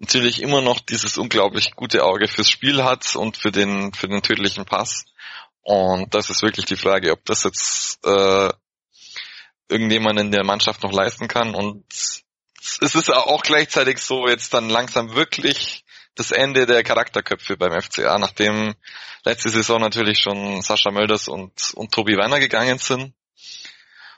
natürlich 0.00 0.42
immer 0.42 0.62
noch 0.62 0.80
dieses 0.80 1.18
unglaublich 1.18 1.76
gute 1.76 2.02
Auge 2.02 2.26
fürs 2.26 2.50
Spiel 2.50 2.82
hat 2.82 3.14
und 3.14 3.36
für 3.36 3.52
den, 3.52 3.94
für 3.94 4.08
den 4.08 4.20
tödlichen 4.20 4.64
Pass. 4.64 5.04
Und 5.62 6.12
das 6.12 6.28
ist 6.28 6.42
wirklich 6.42 6.66
die 6.66 6.76
Frage, 6.76 7.12
ob 7.12 7.24
das 7.24 7.44
jetzt 7.44 8.04
äh, 8.04 8.50
irgendjemand 9.68 10.20
in 10.20 10.30
der 10.30 10.44
Mannschaft 10.44 10.82
noch 10.82 10.92
leisten 10.92 11.28
kann. 11.28 11.54
Und 11.54 11.84
es 12.80 12.94
ist 12.94 13.10
auch 13.10 13.42
gleichzeitig 13.42 13.98
so 13.98 14.28
jetzt 14.28 14.54
dann 14.54 14.68
langsam 14.68 15.14
wirklich 15.14 15.84
das 16.14 16.30
Ende 16.30 16.66
der 16.66 16.82
Charakterköpfe 16.82 17.56
beim 17.56 17.80
FCA, 17.80 18.18
nachdem 18.18 18.74
letzte 19.24 19.48
Saison 19.48 19.80
natürlich 19.80 20.20
schon 20.20 20.62
Sascha 20.62 20.90
Mölders 20.90 21.28
und, 21.28 21.72
und 21.74 21.92
Tobi 21.92 22.16
Werner 22.16 22.38
gegangen 22.38 22.78
sind 22.78 23.14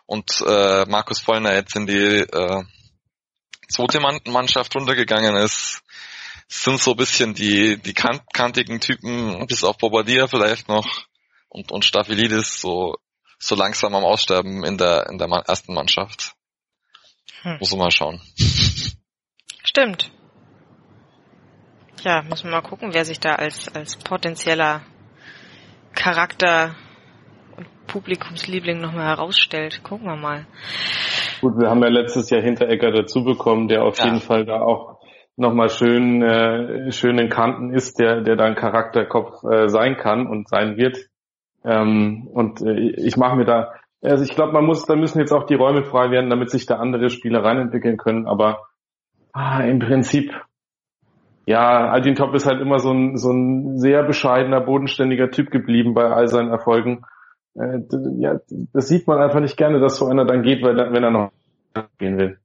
und 0.07 0.43
äh, 0.47 0.85
Markus 0.87 1.21
Vollner 1.21 1.55
jetzt 1.55 1.77
in 1.77 1.87
die 1.87 2.19
äh, 2.21 2.65
zweite 3.69 4.01
Mannschaft 4.01 4.75
runtergegangen 4.75 5.37
ist, 5.37 5.83
sind 6.49 6.81
so 6.81 6.93
ein 6.93 6.97
bisschen 6.97 7.35
die, 7.35 7.79
die 7.79 7.95
kant 7.95 8.23
kantigen 8.33 8.81
Typen, 8.81 9.47
bis 9.47 9.65
auf 9.65 9.79
Bobadilla 9.79 10.27
vielleicht 10.27 10.69
noch 10.69 11.07
und, 11.49 11.73
und 11.73 11.85
Staphylidis 11.85 12.61
so 12.61 12.97
so 13.39 13.55
langsam 13.55 13.95
am 13.95 14.05
Aussterben 14.05 14.65
in 14.65 14.79
der, 14.79 15.09
in 15.11 15.19
der 15.19 15.29
ersten 15.29 15.75
Mannschaft. 15.75 16.35
Hm. 17.45 17.59
Muss 17.61 17.71
man 17.73 17.79
mal 17.81 17.91
schauen. 17.91 18.21
Stimmt. 19.65 20.11
Ja, 22.03 22.23
müssen 22.23 22.45
wir 22.45 22.53
mal 22.53 22.63
gucken, 22.63 22.93
wer 22.93 23.05
sich 23.05 23.21
da 23.21 23.35
als, 23.35 23.75
als 23.75 23.97
potenzieller 23.97 24.83
Charakter 25.95 26.75
und 27.57 27.67
Publikumsliebling 27.87 28.81
nochmal 28.81 29.07
herausstellt. 29.07 29.83
Gucken 29.83 30.07
wir 30.07 30.17
mal. 30.17 30.47
Gut, 31.41 31.59
wir 31.59 31.69
haben 31.69 31.83
ja 31.83 31.89
letztes 31.89 32.31
Jahr 32.31 32.41
Hinteregger 32.41 32.91
dazu 32.91 33.25
bekommen, 33.25 33.69
der 33.69 33.85
auf 33.85 33.99
ja. 33.99 34.07
jeden 34.07 34.21
Fall 34.21 34.47
da 34.47 34.61
auch 34.61 35.01
nochmal 35.37 35.69
schön, 35.69 36.23
äh, 36.23 36.93
schön 36.93 37.19
in 37.19 37.29
Kanten 37.29 37.75
ist, 37.75 37.99
der, 37.99 38.23
der 38.23 38.37
da 38.37 38.45
ein 38.45 38.55
Charakterkopf 38.55 39.43
äh, 39.45 39.69
sein 39.69 39.97
kann 39.97 40.27
und 40.27 40.49
sein 40.49 40.77
wird. 40.77 41.09
Ähm, 41.65 42.27
und 42.33 42.63
äh, 42.63 42.91
ich 42.97 43.17
mache 43.17 43.37
mir 43.37 43.45
da, 43.45 43.75
also 44.11 44.25
ich 44.25 44.35
glaube, 44.35 44.53
man 44.53 44.65
muss, 44.65 44.85
da 44.85 44.97
müssen 44.97 45.19
jetzt 45.19 45.33
auch 45.33 45.45
die 45.45 45.55
Räume 45.55 45.85
frei 45.85 46.11
werden, 46.11 46.31
damit 46.31 46.51
sich 46.51 46.67
da 46.67 46.77
andere 46.77 47.11
Spieler 47.11 47.43
reinentwickeln 47.43 47.97
können. 47.97 48.27
Aber 48.27 48.69
ah, 49.33 49.61
im 49.61 49.79
Prinzip, 49.79 50.33
ja, 51.47 51.89
Aldin 51.91 52.15
Top 52.15 52.35
ist 52.35 52.47
halt 52.47 52.61
immer 52.61 52.79
so 52.79 52.93
ein, 52.93 53.17
so 53.17 53.33
ein 53.33 53.79
sehr 53.79 54.03
bescheidener, 54.03 54.61
bodenständiger 54.61 55.31
Typ 55.31 55.51
geblieben 55.51 55.95
bei 55.95 56.05
all 56.05 56.29
seinen 56.29 56.51
Erfolgen. 56.51 57.05
Äh, 57.55 57.81
ja, 58.19 58.41
das 58.73 58.89
sieht 58.89 59.07
man 59.07 59.23
einfach 59.23 59.41
nicht 59.41 59.57
gerne, 59.57 59.81
dass 59.81 59.97
so 59.97 60.07
einer 60.07 60.25
dann 60.25 60.43
geht, 60.43 60.63
weil, 60.63 60.77
wenn 60.77 61.05
er 61.05 61.11
noch 61.11 61.33
gehen 61.99 62.19
will. 62.19 62.39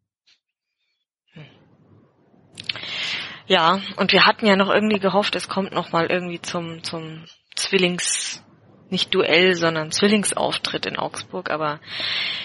Ja, 3.47 3.79
und 3.97 4.11
wir 4.11 4.27
hatten 4.27 4.45
ja 4.45 4.55
noch 4.55 4.69
irgendwie 4.69 4.99
gehofft, 4.99 5.35
es 5.35 5.49
kommt 5.49 5.73
noch 5.73 5.91
mal 5.91 6.05
irgendwie 6.05 6.39
zum, 6.39 6.83
zum 6.83 7.25
Zwillings, 7.55 8.45
nicht 8.91 9.13
Duell, 9.13 9.55
sondern 9.55 9.91
Zwillingsauftritt 9.91 10.85
in 10.85 10.97
Augsburg, 10.97 11.49
aber 11.49 11.79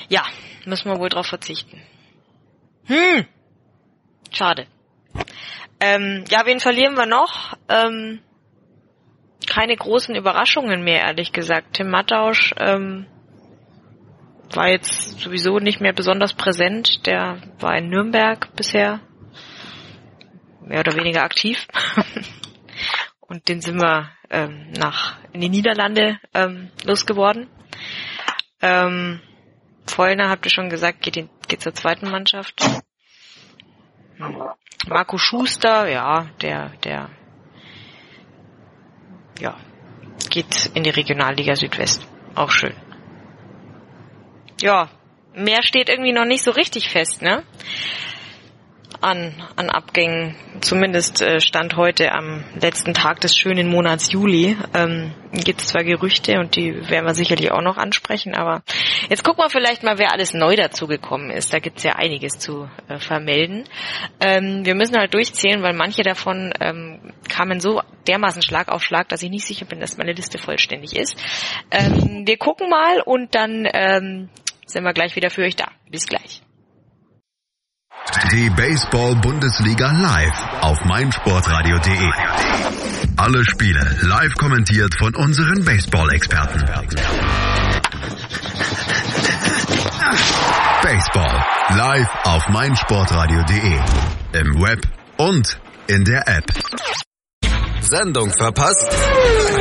ja, 0.09 0.23
müssen 0.65 0.91
wir 0.91 0.99
wohl 0.99 1.09
drauf 1.09 1.27
verzichten. 1.27 1.83
Hm, 2.87 3.27
schade. 4.31 4.67
Ähm, 5.81 6.25
ja, 6.29 6.47
wen 6.47 6.61
verlieren 6.61 6.97
wir 6.97 7.07
noch? 7.07 7.57
Ähm, 7.69 8.21
keine 9.47 9.77
großen 9.77 10.15
Überraschungen 10.15 10.83
mehr, 10.83 11.03
ehrlich 11.03 11.33
gesagt. 11.33 11.75
Tim 11.75 11.91
Mattausch 11.91 12.55
ähm, 12.59 13.07
war 14.53 14.69
jetzt 14.69 15.21
sowieso 15.21 15.59
nicht 15.59 15.81
mehr 15.81 15.93
besonders 15.93 16.33
präsent. 16.33 17.07
Der 17.07 17.39
war 17.59 17.77
in 17.77 17.89
Nürnberg 17.89 18.55
bisher 18.57 19.01
mehr 20.61 20.81
oder 20.81 20.95
weniger 20.97 21.23
aktiv. 21.23 21.67
Und 23.35 23.49
den 23.49 23.61
sind 23.61 23.81
wir 23.81 24.12
ähm, 24.31 24.71
nach 24.79 25.17
in 25.33 25.41
die 25.41 25.49
Niederlande 25.49 26.21
ähm, 26.35 26.71
losgeworden. 26.85 27.49
Ähm, 28.62 29.21
Vollner, 29.88 30.29
habt 30.29 30.47
ihr 30.47 30.53
schon 30.53 30.71
gesagt, 30.71 31.03
geht, 31.03 31.17
in, 31.17 31.29
geht 31.49 31.61
zur 31.61 31.75
zweiten 31.75 32.09
Mannschaft. 32.12 32.62
Hm. 34.19 34.50
Marco 34.87 35.19
Schuster, 35.19 35.88
ja, 35.88 36.29
der, 36.43 36.69
der, 36.85 37.11
ja, 39.41 39.59
geht 40.31 40.71
in 40.75 40.85
die 40.85 40.91
Regionalliga 40.91 41.57
Südwest. 41.57 42.07
Auch 42.37 42.53
schön. 42.53 42.76
Ja, 44.61 44.91
mehr 45.35 45.64
steht 45.64 45.88
irgendwie 45.88 46.12
noch 46.12 46.25
nicht 46.25 46.45
so 46.45 46.53
richtig 46.53 46.88
fest, 46.88 47.21
ne? 47.21 47.43
An, 49.05 49.35
an 49.57 49.69
Abgängen, 49.69 50.35
zumindest 50.61 51.21
äh, 51.21 51.39
Stand 51.41 51.77
heute 51.77 52.13
am 52.13 52.43
letzten 52.61 52.95
Tag 52.95 53.21
des 53.21 53.37
schönen 53.37 53.69
Monats 53.69 54.11
Juli. 54.11 54.57
Ähm, 54.75 55.13
gibt 55.33 55.61
es 55.61 55.69
zwar 55.69 55.85
Gerüchte 55.85 56.39
und 56.39 56.57
die 56.57 56.89
werden 56.89 57.05
wir 57.05 57.15
sicherlich 57.15 57.53
auch 57.53 57.61
noch 57.61 57.77
ansprechen, 57.77 58.35
aber 58.35 58.63
jetzt 59.11 59.23
gucken 59.23 59.45
wir 59.45 59.51
vielleicht 59.51 59.83
mal, 59.83 59.99
wer 59.99 60.13
alles 60.13 60.33
neu 60.33 60.57
dazugekommen 60.57 61.31
ist. 61.31 61.53
Da 61.53 61.59
gibt 61.59 61.79
es 61.79 61.85
ja 61.85 61.97
einiges 61.97 62.39
zu 62.39 62.69
äh, 62.89 62.99
vermelden. 62.99 63.65
Ähm, 64.21 64.65
wir 64.65 64.75
müssen 64.75 64.97
halt 64.97 65.13
durchzählen, 65.13 65.63
weil 65.63 65.75
manche 65.75 66.03
davon 66.03 66.55
ähm, 66.61 67.13
kamen 67.29 67.61
so 67.61 67.83
dermaßen 68.09 68.43
Schlag 68.43 68.69
auf 68.69 68.83
Schlag, 68.83 69.09
dass 69.11 69.23
ich 69.23 69.31
nicht 69.31 69.45
sicher 69.45 69.67
bin, 69.67 69.81
dass 69.81 69.99
meine 69.99 70.13
Liste 70.13 70.39
vollständig 70.39 70.97
ist. 70.97 71.17
Ähm, 71.71 72.25
wir 72.27 72.39
gucken 72.39 72.71
mal 72.71 73.03
und 73.05 73.35
dann 73.35 73.69
ähm, 73.71 74.31
sind 74.67 74.83
wir 74.83 74.95
gleich 74.95 75.15
wieder 75.15 75.29
für 75.29 75.43
euch 75.43 75.57
da. 75.57 75.69
Bis 75.91 76.07
gleich. 76.07 76.41
Die 78.33 78.51
Baseball-Bundesliga 78.51 79.91
live 79.93 80.47
auf 80.61 80.85
meinsportradio.de. 80.85 82.11
Alle 83.17 83.45
Spiele 83.45 83.97
live 84.03 84.35
kommentiert 84.35 84.95
von 84.99 85.15
unseren 85.15 85.65
Baseball-Experten. 85.65 86.65
Baseball. 90.83 91.45
Live 91.77 92.09
auf 92.25 92.49
meinsportradio.de. 92.49 93.79
Im 94.33 94.61
Web 94.61 94.81
und 95.17 95.59
in 95.87 96.05
der 96.05 96.29
App. 96.29 96.45
Sendung 97.81 98.31
verpasst? 98.37 98.87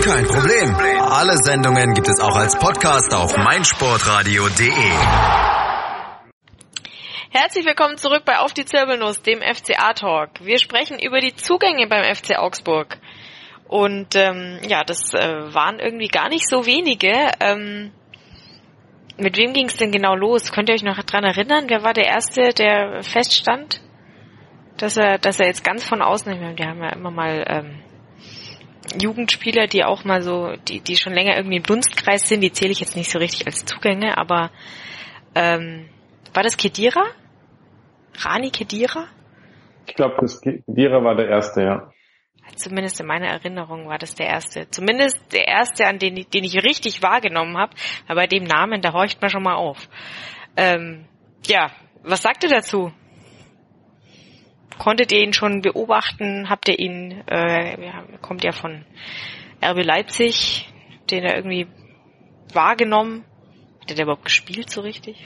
Kein 0.03 0.25
Problem. 0.25 0.75
Alle 1.01 1.37
Sendungen 1.37 1.93
gibt 1.93 2.09
es 2.09 2.19
auch 2.19 2.35
als 2.35 2.57
Podcast 2.57 3.13
auf 3.13 3.37
meinsportradio.de. 3.37 5.62
Herzlich 7.35 7.65
willkommen 7.65 7.97
zurück 7.97 8.25
bei 8.25 8.37
Auf 8.37 8.53
die 8.53 8.63
Zirbelnuss, 8.63 9.23
dem 9.23 9.41
FCA-Talk. 9.41 10.45
Wir 10.45 10.59
sprechen 10.59 10.99
über 10.99 11.19
die 11.19 11.35
Zugänge 11.35 11.87
beim 11.87 12.03
FC 12.03 12.37
Augsburg. 12.37 12.99
Und 13.67 14.15
ähm, 14.15 14.59
ja, 14.67 14.83
das 14.83 15.15
äh, 15.15 15.51
waren 15.51 15.79
irgendwie 15.79 16.09
gar 16.09 16.29
nicht 16.29 16.47
so 16.47 16.67
wenige. 16.67 17.31
Ähm, 17.39 17.91
mit 19.17 19.35
wem 19.35 19.53
ging 19.53 19.65
es 19.65 19.77
denn 19.77 19.91
genau 19.91 20.13
los? 20.13 20.51
Könnt 20.51 20.69
ihr 20.69 20.75
euch 20.75 20.83
noch 20.83 21.01
dran 21.01 21.23
erinnern? 21.23 21.65
Wer 21.69 21.81
war 21.81 21.95
der 21.95 22.05
Erste, 22.05 22.49
der 22.49 23.01
feststand? 23.01 23.81
Dass 24.77 24.95
er, 24.95 25.17
dass 25.17 25.39
er 25.39 25.47
jetzt 25.47 25.63
ganz 25.63 25.87
von 25.87 26.03
außen, 26.03 26.39
wir 26.39 26.67
haben 26.67 26.83
ja 26.83 26.89
immer 26.89 27.09
mal 27.09 27.45
ähm, 27.47 27.81
Jugendspieler, 29.01 29.65
die 29.65 29.83
auch 29.83 30.03
mal 30.03 30.21
so, 30.21 30.53
die, 30.67 30.81
die 30.81 30.97
schon 30.97 31.13
länger 31.13 31.35
irgendwie 31.35 31.57
im 31.57 31.63
Dunstkreis 31.63 32.27
sind, 32.29 32.41
die 32.41 32.51
zähle 32.51 32.73
ich 32.73 32.79
jetzt 32.79 32.95
nicht 32.95 33.09
so 33.09 33.17
richtig 33.17 33.47
als 33.47 33.65
Zugänge, 33.65 34.19
aber 34.19 34.51
ähm, 35.33 35.89
war 36.31 36.43
das 36.43 36.57
Kedira? 36.57 37.03
Rani 38.19 38.51
Kedira? 38.51 39.07
Ich 39.87 39.95
glaube, 39.95 40.15
das 40.21 40.41
Kedira 40.41 41.03
war 41.03 41.15
der 41.15 41.29
erste, 41.29 41.61
ja. 41.61 41.91
Zumindest 42.55 42.99
in 42.99 43.07
meiner 43.07 43.27
Erinnerung 43.27 43.87
war 43.87 43.97
das 43.97 44.15
der 44.15 44.27
erste. 44.27 44.69
Zumindest 44.69 45.33
der 45.33 45.47
erste, 45.47 45.87
an 45.87 45.97
den, 45.97 46.15
den 46.15 46.43
ich 46.43 46.55
richtig 46.63 47.01
wahrgenommen 47.01 47.57
habe. 47.57 47.73
Aber 48.07 48.21
bei 48.21 48.27
dem 48.27 48.43
Namen, 48.43 48.81
da 48.81 48.93
horcht 48.93 49.21
man 49.21 49.29
schon 49.29 49.43
mal 49.43 49.55
auf. 49.55 49.89
Ähm, 50.55 51.05
ja, 51.47 51.71
was 52.03 52.21
sagt 52.21 52.43
ihr 52.43 52.49
dazu? 52.49 52.91
Konntet 54.77 55.11
ihr 55.11 55.21
ihn 55.21 55.33
schon 55.33 55.61
beobachten? 55.61 56.49
Habt 56.49 56.67
ihr 56.67 56.77
ihn, 56.77 57.23
äh, 57.27 57.85
ja, 57.85 58.03
kommt 58.21 58.43
ja 58.43 58.51
von 58.51 58.85
RB 59.63 59.83
Leipzig, 59.83 60.67
den 61.09 61.23
er 61.23 61.35
irgendwie 61.35 61.67
wahrgenommen? 62.53 63.23
Hat 63.81 63.91
er 63.97 64.03
überhaupt 64.03 64.25
gespielt 64.25 64.69
so 64.69 64.81
richtig? 64.81 65.23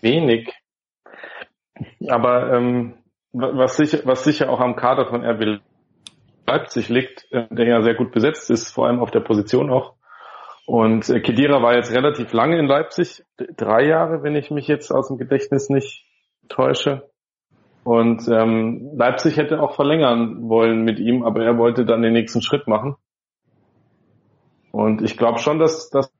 Wenig. 0.00 0.52
Aber 2.08 2.52
ähm, 2.52 2.94
was 3.32 3.76
sicher, 3.76 4.00
was 4.04 4.24
sicher 4.24 4.50
auch 4.50 4.60
am 4.60 4.76
Kader 4.76 5.06
von 5.06 5.24
RB 5.24 5.60
Leipzig 6.46 6.88
liegt, 6.88 7.26
äh, 7.32 7.46
der 7.50 7.66
ja 7.66 7.82
sehr 7.82 7.94
gut 7.94 8.12
besetzt 8.12 8.50
ist, 8.50 8.70
vor 8.70 8.86
allem 8.86 9.00
auf 9.00 9.10
der 9.10 9.20
Position 9.20 9.70
auch. 9.70 9.94
Und 10.66 11.08
äh, 11.08 11.20
Kedira 11.20 11.62
war 11.62 11.74
jetzt 11.74 11.92
relativ 11.92 12.32
lange 12.32 12.58
in 12.58 12.66
Leipzig, 12.66 13.24
drei 13.56 13.86
Jahre, 13.86 14.22
wenn 14.22 14.36
ich 14.36 14.50
mich 14.50 14.66
jetzt 14.66 14.90
aus 14.90 15.08
dem 15.08 15.18
Gedächtnis 15.18 15.68
nicht 15.70 16.04
täusche. 16.48 17.08
Und 17.84 18.26
ähm, 18.28 18.90
Leipzig 18.96 19.36
hätte 19.36 19.60
auch 19.60 19.76
verlängern 19.76 20.48
wollen 20.48 20.82
mit 20.82 20.98
ihm, 20.98 21.22
aber 21.22 21.44
er 21.44 21.56
wollte 21.56 21.84
dann 21.84 22.02
den 22.02 22.14
nächsten 22.14 22.42
Schritt 22.42 22.66
machen. 22.66 22.96
Und 24.72 25.02
ich 25.02 25.16
glaube 25.16 25.38
schon, 25.38 25.60
dass, 25.60 25.88
dass 25.90 26.12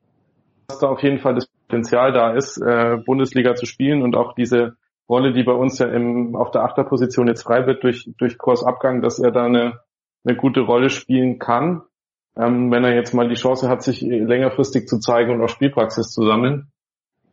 da 0.80 0.88
auf 0.88 1.02
jeden 1.02 1.18
Fall 1.18 1.34
das 1.34 1.46
Potenzial 1.46 2.12
da 2.12 2.32
ist, 2.32 2.58
äh, 2.58 2.98
Bundesliga 3.04 3.54
zu 3.54 3.66
spielen 3.66 4.02
und 4.02 4.16
auch 4.16 4.34
diese 4.34 4.76
Rolle, 5.08 5.32
die 5.32 5.44
bei 5.44 5.52
uns 5.52 5.78
ja 5.78 5.86
im, 5.86 6.34
auf 6.34 6.50
der 6.50 6.64
Achterposition 6.64 7.28
jetzt 7.28 7.42
frei 7.42 7.66
wird 7.66 7.82
durch, 7.84 8.10
durch 8.18 8.38
Kursabgang, 8.38 9.02
dass 9.02 9.18
er 9.18 9.30
da 9.30 9.44
eine, 9.44 9.80
eine 10.25 10.36
gute 10.36 10.60
Rolle 10.60 10.90
spielen 10.90 11.38
kann, 11.38 11.82
ähm, 12.36 12.70
wenn 12.70 12.84
er 12.84 12.94
jetzt 12.94 13.14
mal 13.14 13.28
die 13.28 13.34
Chance 13.36 13.68
hat, 13.68 13.82
sich 13.82 14.00
längerfristig 14.00 14.88
zu 14.88 14.98
zeigen 14.98 15.32
und 15.32 15.42
auch 15.42 15.48
Spielpraxis 15.48 16.10
zu 16.10 16.26
sammeln. 16.26 16.72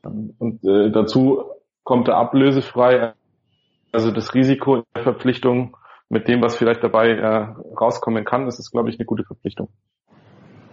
Und 0.04 0.64
äh, 0.64 0.92
dazu 0.92 1.44
kommt 1.84 2.08
er 2.08 2.18
ablösefrei, 2.18 3.14
also 3.92 4.12
das 4.12 4.34
Risiko 4.34 4.84
der 4.96 5.04
Verpflichtung 5.04 5.78
mit 6.10 6.28
dem, 6.28 6.42
was 6.42 6.56
vielleicht 6.56 6.84
dabei 6.84 7.10
äh, 7.10 7.56
rauskommen 7.80 8.26
kann, 8.26 8.48
ist, 8.48 8.72
glaube 8.72 8.90
ich, 8.90 9.00
eine 9.00 9.06
gute 9.06 9.24
Verpflichtung. 9.24 9.70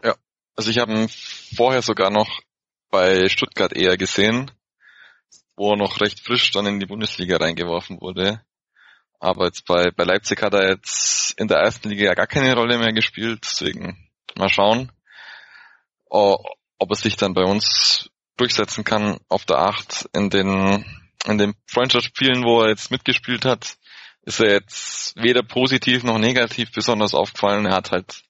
Ja, 0.05 0.15
also 0.57 0.71
ich 0.71 0.79
habe 0.79 0.93
ihn 0.93 1.09
vorher 1.09 1.83
sogar 1.83 2.11
noch 2.11 2.41
bei 2.91 3.29
Stuttgart 3.29 3.73
eher 3.73 3.97
gesehen, 3.97 4.51
wo 5.61 5.73
er 5.73 5.77
noch 5.77 6.01
recht 6.01 6.21
frisch 6.21 6.53
dann 6.53 6.65
in 6.65 6.81
die 6.81 6.87
Bundesliga 6.87 7.37
reingeworfen 7.37 8.01
wurde. 8.01 8.41
Aber 9.19 9.45
jetzt 9.45 9.67
bei, 9.67 9.91
bei 9.91 10.05
Leipzig 10.05 10.41
hat 10.41 10.55
er 10.55 10.71
jetzt 10.71 11.39
in 11.39 11.49
der 11.49 11.59
ersten 11.59 11.91
Liga 11.91 12.07
ja 12.07 12.15
gar 12.15 12.27
keine 12.27 12.55
Rolle 12.55 12.79
mehr 12.79 12.95
gespielt, 12.95 13.41
deswegen 13.43 14.09
mal 14.39 14.49
schauen, 14.49 14.91
ob 16.09 16.41
er 16.79 16.97
sich 16.97 17.17
dann 17.17 17.35
bei 17.35 17.45
uns 17.45 18.09
durchsetzen 18.39 18.85
kann 18.85 19.19
auf 19.29 19.45
der 19.45 19.59
Acht 19.59 20.09
in 20.15 20.31
den, 20.31 20.87
in 21.27 21.37
den 21.37 21.53
Freundschaftsspielen, 21.67 22.43
wo 22.43 22.63
er 22.63 22.71
jetzt 22.71 22.91
mitgespielt 22.91 23.45
hat, 23.45 23.77
ist 24.23 24.41
er 24.41 24.53
jetzt 24.53 25.15
weder 25.17 25.43
positiv 25.43 26.05
noch 26.05 26.17
negativ 26.17 26.73
besonders 26.73 27.13
aufgefallen. 27.13 27.67
Er 27.67 27.75
hat 27.75 27.91
halt 27.91 28.23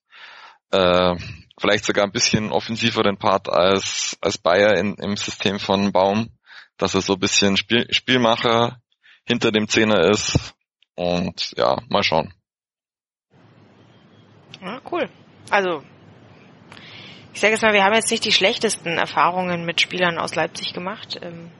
äh, 0.73 1.15
vielleicht 1.61 1.85
sogar 1.85 2.07
ein 2.07 2.13
bisschen 2.13 2.51
offensiveren 2.51 3.19
Part 3.19 3.49
als, 3.49 4.19
als 4.21 4.37
Bayer 4.37 4.77
in, 4.77 4.97
im 4.97 5.17
System 5.17 5.61
von 5.61 5.93
Baum 5.93 6.29
dass 6.81 6.95
er 6.95 7.03
so 7.03 7.13
ein 7.15 7.21
bisschen 7.21 7.57
Spiel, 7.57 7.87
Spielmacher 7.93 8.81
hinter 9.25 9.53
dem 9.53 9.69
Zehner 9.69 10.09
ist. 10.11 10.55
Und 10.95 11.55
ja, 11.57 11.79
mal 11.89 12.03
schauen. 12.03 12.35
Ja, 14.61 14.81
cool. 14.91 15.09
Also, 15.51 15.83
ich 17.33 17.41
sage 17.41 17.53
jetzt 17.53 17.63
mal, 17.63 17.73
wir 17.73 17.85
haben 17.85 17.95
jetzt 17.95 18.11
nicht 18.11 18.25
die 18.25 18.33
schlechtesten 18.33 18.99
Erfahrungen 18.99 19.65
mit 19.65 19.81
Spielern 19.81 20.19
aus 20.19 20.35
Leipzig 20.35 20.73
gemacht. 20.73 21.19
Ähm, 21.23 21.53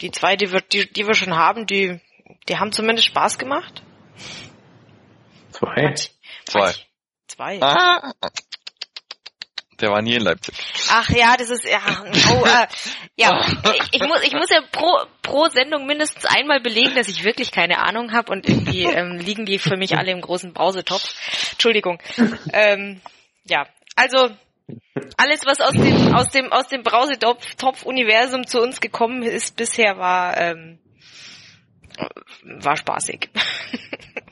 die 0.00 0.10
zwei, 0.10 0.36
die 0.36 0.52
wir, 0.52 0.60
die, 0.60 0.90
die 0.92 1.06
wir 1.06 1.14
schon 1.14 1.34
haben, 1.34 1.66
die, 1.66 2.00
die 2.48 2.58
haben 2.58 2.72
zumindest 2.72 3.08
Spaß 3.08 3.38
gemacht. 3.38 3.82
Zwei. 5.50 5.82
Manch, 5.82 6.10
Zwei. 6.44 6.60
Manch, 6.60 6.86
zwei. 7.26 7.62
Ah, 7.62 8.12
der 9.80 9.90
war 9.90 10.02
nie 10.02 10.14
in 10.14 10.22
Leipzig. 10.22 10.54
Ach 10.90 11.08
ja, 11.10 11.36
das 11.36 11.50
ist 11.50 11.64
ja, 11.64 11.80
oh, 12.32 12.44
äh, 12.44 12.66
ja, 13.16 13.46
ich, 13.92 14.00
muss, 14.00 14.22
ich 14.22 14.32
muss 14.32 14.50
ja 14.50 14.60
pro 14.72 14.98
pro 15.22 15.48
Sendung 15.48 15.86
mindestens 15.86 16.24
einmal 16.24 16.60
belegen, 16.60 16.94
dass 16.94 17.08
ich 17.08 17.24
wirklich 17.24 17.50
keine 17.50 17.78
Ahnung 17.78 18.12
habe 18.12 18.32
und 18.32 18.48
irgendwie 18.48 18.84
ähm, 18.84 19.18
liegen 19.18 19.44
die 19.44 19.58
für 19.58 19.76
mich 19.76 19.96
alle 19.96 20.12
im 20.12 20.20
großen 20.20 20.52
Brausetopf. 20.52 21.14
Entschuldigung. 21.52 22.00
Ähm, 22.52 23.00
ja, 23.44 23.66
also 23.96 24.30
alles, 25.16 25.46
was 25.46 25.60
aus 25.60 25.72
dem 25.72 26.14
aus 26.14 26.28
dem 26.30 26.52
aus 26.52 26.68
dem 26.68 26.82
Brausetopf-Universum 26.82 28.46
zu 28.46 28.60
uns 28.60 28.80
gekommen 28.80 29.22
ist 29.22 29.56
bisher, 29.56 29.98
war 29.98 30.36
ähm, 30.36 30.78
war 32.42 32.76
spaßig. 32.76 33.30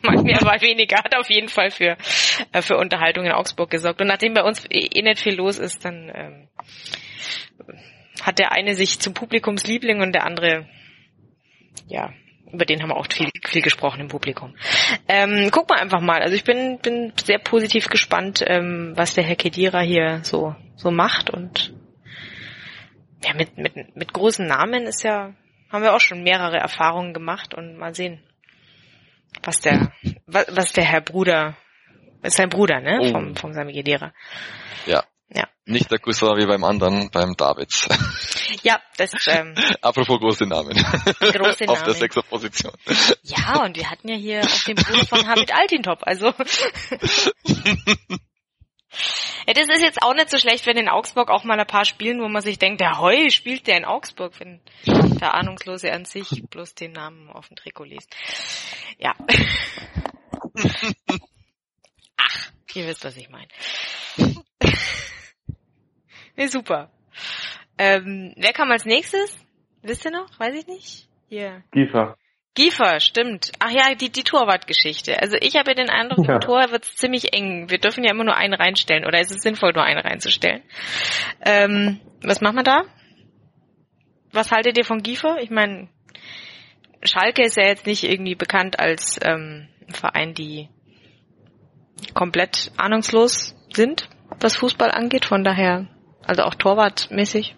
mal 0.02 0.22
mehr, 0.22 0.42
mal 0.44 0.60
weniger, 0.60 0.98
hat 0.98 1.16
auf 1.16 1.30
jeden 1.30 1.48
Fall 1.48 1.70
für, 1.70 1.96
äh, 2.52 2.62
für 2.62 2.76
Unterhaltung 2.76 3.24
in 3.24 3.32
Augsburg 3.32 3.70
gesorgt. 3.70 4.00
Und 4.00 4.06
nachdem 4.06 4.34
bei 4.34 4.42
uns 4.42 4.64
eh, 4.70 5.02
nicht 5.02 5.20
viel 5.20 5.34
los 5.34 5.58
ist, 5.58 5.84
dann 5.84 6.10
ähm, 6.14 6.48
hat 8.22 8.38
der 8.38 8.52
eine 8.52 8.74
sich 8.74 9.00
zum 9.00 9.14
Publikumsliebling 9.14 10.00
und 10.00 10.12
der 10.12 10.24
andere, 10.24 10.66
ja, 11.88 12.12
über 12.52 12.64
den 12.64 12.80
haben 12.82 12.90
wir 12.90 12.96
auch 12.96 13.08
viel, 13.12 13.30
viel 13.44 13.62
gesprochen 13.62 14.00
im 14.00 14.08
Publikum. 14.08 14.54
Ähm, 15.08 15.48
guck 15.50 15.68
mal 15.68 15.80
einfach 15.80 16.00
mal. 16.00 16.22
Also 16.22 16.34
ich 16.34 16.44
bin, 16.44 16.78
bin 16.78 17.12
sehr 17.22 17.38
positiv 17.38 17.88
gespannt, 17.88 18.44
ähm, 18.46 18.92
was 18.94 19.14
der 19.14 19.24
Herr 19.24 19.36
Kedira 19.36 19.80
hier 19.80 20.20
so, 20.22 20.54
so 20.76 20.90
macht 20.90 21.30
und 21.30 21.74
ja, 23.24 23.34
mit, 23.34 23.56
mit, 23.56 23.96
mit 23.96 24.12
großen 24.12 24.46
Namen 24.46 24.84
ist 24.84 25.02
ja, 25.02 25.34
haben 25.74 25.82
wir 25.82 25.92
auch 25.94 26.00
schon 26.00 26.22
mehrere 26.22 26.56
Erfahrungen 26.56 27.12
gemacht 27.12 27.52
und 27.52 27.76
mal 27.76 27.94
sehen, 27.94 28.22
was 29.42 29.60
der, 29.60 29.92
was, 30.26 30.46
was 30.50 30.72
der 30.72 30.84
Herr 30.84 31.00
Bruder, 31.00 31.56
ist 32.22 32.36
sein 32.36 32.48
Bruder, 32.48 32.80
ne, 32.80 32.98
Oh. 33.02 33.10
vom, 33.10 33.34
vom 33.36 33.52
Sami 33.52 33.72
Khedira. 33.72 34.12
Ja. 34.86 35.04
Ja. 35.28 35.48
Nicht 35.64 35.90
der 35.90 35.98
Cousin 35.98 36.36
wie 36.38 36.46
beim 36.46 36.62
anderen, 36.62 37.10
beim 37.10 37.34
Davids. 37.36 37.88
Ja, 38.62 38.80
das, 38.98 39.12
ähm, 39.26 39.54
Apropos 39.82 40.20
große 40.20 40.46
Namen. 40.46 40.74
Große 40.76 41.18
Auf 41.42 41.56
der 41.56 41.66
Namen. 41.66 41.94
Sechserposition. 41.94 42.72
ja, 43.22 43.62
und 43.64 43.76
wir 43.76 43.90
hatten 43.90 44.08
ja 44.08 44.14
hier 44.16 44.42
auch 44.42 44.64
den 44.64 44.76
Bruder 44.76 45.06
von 45.06 45.26
Hamid 45.26 45.52
Altintop, 45.52 46.00
also. 46.02 46.32
Ja, 49.46 49.52
das 49.52 49.68
ist 49.68 49.82
jetzt 49.82 50.02
auch 50.02 50.14
nicht 50.14 50.30
so 50.30 50.38
schlecht, 50.38 50.66
wenn 50.66 50.76
in 50.76 50.88
Augsburg 50.88 51.30
auch 51.30 51.44
mal 51.44 51.58
ein 51.58 51.66
paar 51.66 51.84
spielen, 51.84 52.20
wo 52.20 52.28
man 52.28 52.42
sich 52.42 52.58
denkt, 52.58 52.80
der 52.80 52.98
Heu 52.98 53.28
spielt 53.30 53.66
der 53.66 53.76
in 53.76 53.84
Augsburg, 53.84 54.38
wenn 54.40 54.60
der 54.86 55.34
Ahnungslose 55.34 55.92
an 55.92 56.04
sich 56.04 56.28
bloß 56.50 56.74
den 56.74 56.92
Namen 56.92 57.28
auf 57.30 57.48
dem 57.48 57.56
Trikot 57.56 57.84
liest. 57.84 58.14
Ja. 58.98 59.14
Ach, 62.16 62.50
ihr 62.74 62.86
wisst, 62.86 63.04
was 63.04 63.16
ich 63.16 63.28
meine. 63.28 63.48
Nee, 66.36 66.48
super. 66.48 66.90
Ähm, 67.78 68.34
wer 68.36 68.52
kam 68.52 68.68
als 68.72 68.84
nächstes? 68.84 69.38
Wisst 69.82 70.04
ihr 70.04 70.10
noch? 70.10 70.28
Weiß 70.40 70.52
ich 70.54 70.66
nicht. 70.66 71.08
Hier. 71.28 71.62
Giefer. 71.70 72.16
Giefer, 72.54 73.00
stimmt. 73.00 73.50
Ach 73.58 73.70
ja, 73.70 73.94
die, 73.94 74.10
die 74.10 74.22
Torwartgeschichte. 74.22 75.20
Also 75.20 75.36
ich 75.40 75.56
habe 75.56 75.70
ja 75.70 75.74
den 75.74 75.90
Eindruck, 75.90 76.26
Ja. 76.28 76.34
im 76.34 76.40
Tor 76.40 76.70
wird's 76.70 76.94
ziemlich 76.96 77.32
eng. 77.34 77.68
Wir 77.68 77.78
dürfen 77.78 78.04
ja 78.04 78.12
immer 78.12 78.24
nur 78.24 78.36
einen 78.36 78.54
reinstellen. 78.54 79.04
Oder 79.04 79.20
ist 79.20 79.32
es 79.32 79.42
sinnvoll, 79.42 79.72
nur 79.72 79.82
einen 79.82 80.00
reinzustellen? 80.00 80.62
Ähm, 81.44 82.00
was 82.22 82.40
machen 82.40 82.56
wir 82.56 82.62
da? 82.62 82.84
was 84.34 84.50
haltet 84.50 84.76
ihr 84.76 84.84
von 84.84 85.02
Giefer? 85.02 85.38
Ich 85.40 85.50
meine, 85.50 85.88
Schalke 87.02 87.42
ist 87.44 87.56
ja 87.56 87.64
jetzt 87.64 87.86
nicht 87.86 88.04
irgendwie 88.04 88.34
bekannt 88.34 88.78
als 88.78 89.18
ähm, 89.22 89.68
Verein, 89.90 90.34
die 90.34 90.68
komplett 92.14 92.72
ahnungslos 92.76 93.54
sind, 93.72 94.08
was 94.40 94.56
Fußball 94.56 94.90
angeht. 94.90 95.24
Von 95.24 95.44
daher, 95.44 95.86
also 96.26 96.42
auch 96.42 96.54
torwartmäßig. 96.54 97.54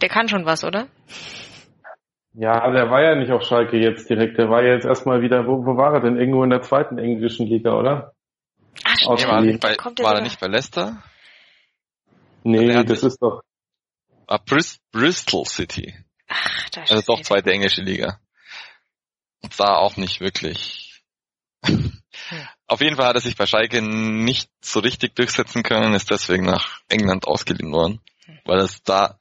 Der 0.00 0.08
kann 0.08 0.28
schon 0.28 0.44
was, 0.44 0.64
oder? 0.64 0.88
Ja, 2.40 2.70
der 2.70 2.88
war 2.88 3.02
ja 3.02 3.16
nicht 3.16 3.32
auf 3.32 3.42
Schalke 3.42 3.78
jetzt 3.78 4.08
direkt. 4.08 4.38
Der 4.38 4.48
war 4.48 4.62
ja 4.62 4.74
jetzt 4.74 4.84
erstmal 4.86 5.22
wieder, 5.22 5.44
wo, 5.46 5.66
wo 5.66 5.76
war 5.76 5.94
er 5.94 6.00
denn? 6.00 6.16
Irgendwo 6.16 6.44
in 6.44 6.50
der 6.50 6.62
zweiten 6.62 6.96
englischen 6.96 7.48
Liga, 7.48 7.74
oder? 7.74 8.12
Ach, 8.84 8.94
stimmt. 8.96 9.26
war, 9.26 9.36
er 9.38 9.42
die- 9.42 9.46
nicht 9.48 9.60
bei, 9.60 9.76
war 10.04 10.14
er 10.14 10.20
nicht 10.20 10.38
bei 10.38 10.46
Leicester? 10.46 11.02
Nee, 12.44 12.72
hat 12.74 12.88
das 12.88 13.02
ist 13.02 13.20
doch. 13.20 13.42
Ah, 14.28 14.38
Bris 14.38 14.78
Bristol 14.92 15.46
City. 15.46 15.94
Ach, 16.28 16.70
da 16.70 16.82
Also 16.82 17.02
doch 17.14 17.22
zweite 17.22 17.50
englische 17.50 17.82
Liga. 17.82 18.20
Und 19.42 19.58
da 19.58 19.74
auch 19.76 19.96
nicht 19.96 20.20
wirklich. 20.20 21.02
Auf 22.68 22.80
jeden 22.80 22.94
Fall 22.94 23.06
hat 23.06 23.16
er 23.16 23.20
sich 23.20 23.36
bei 23.36 23.46
Schalke 23.46 23.82
nicht 23.82 24.48
so 24.60 24.78
richtig 24.78 25.16
durchsetzen 25.16 25.64
können, 25.64 25.92
ist 25.94 26.10
deswegen 26.10 26.44
nach 26.44 26.82
England 26.88 27.26
ausgeliehen 27.26 27.72
worden, 27.72 28.00
weil 28.44 28.58
er 28.58 28.64
es 28.64 28.82
da, 28.84 29.18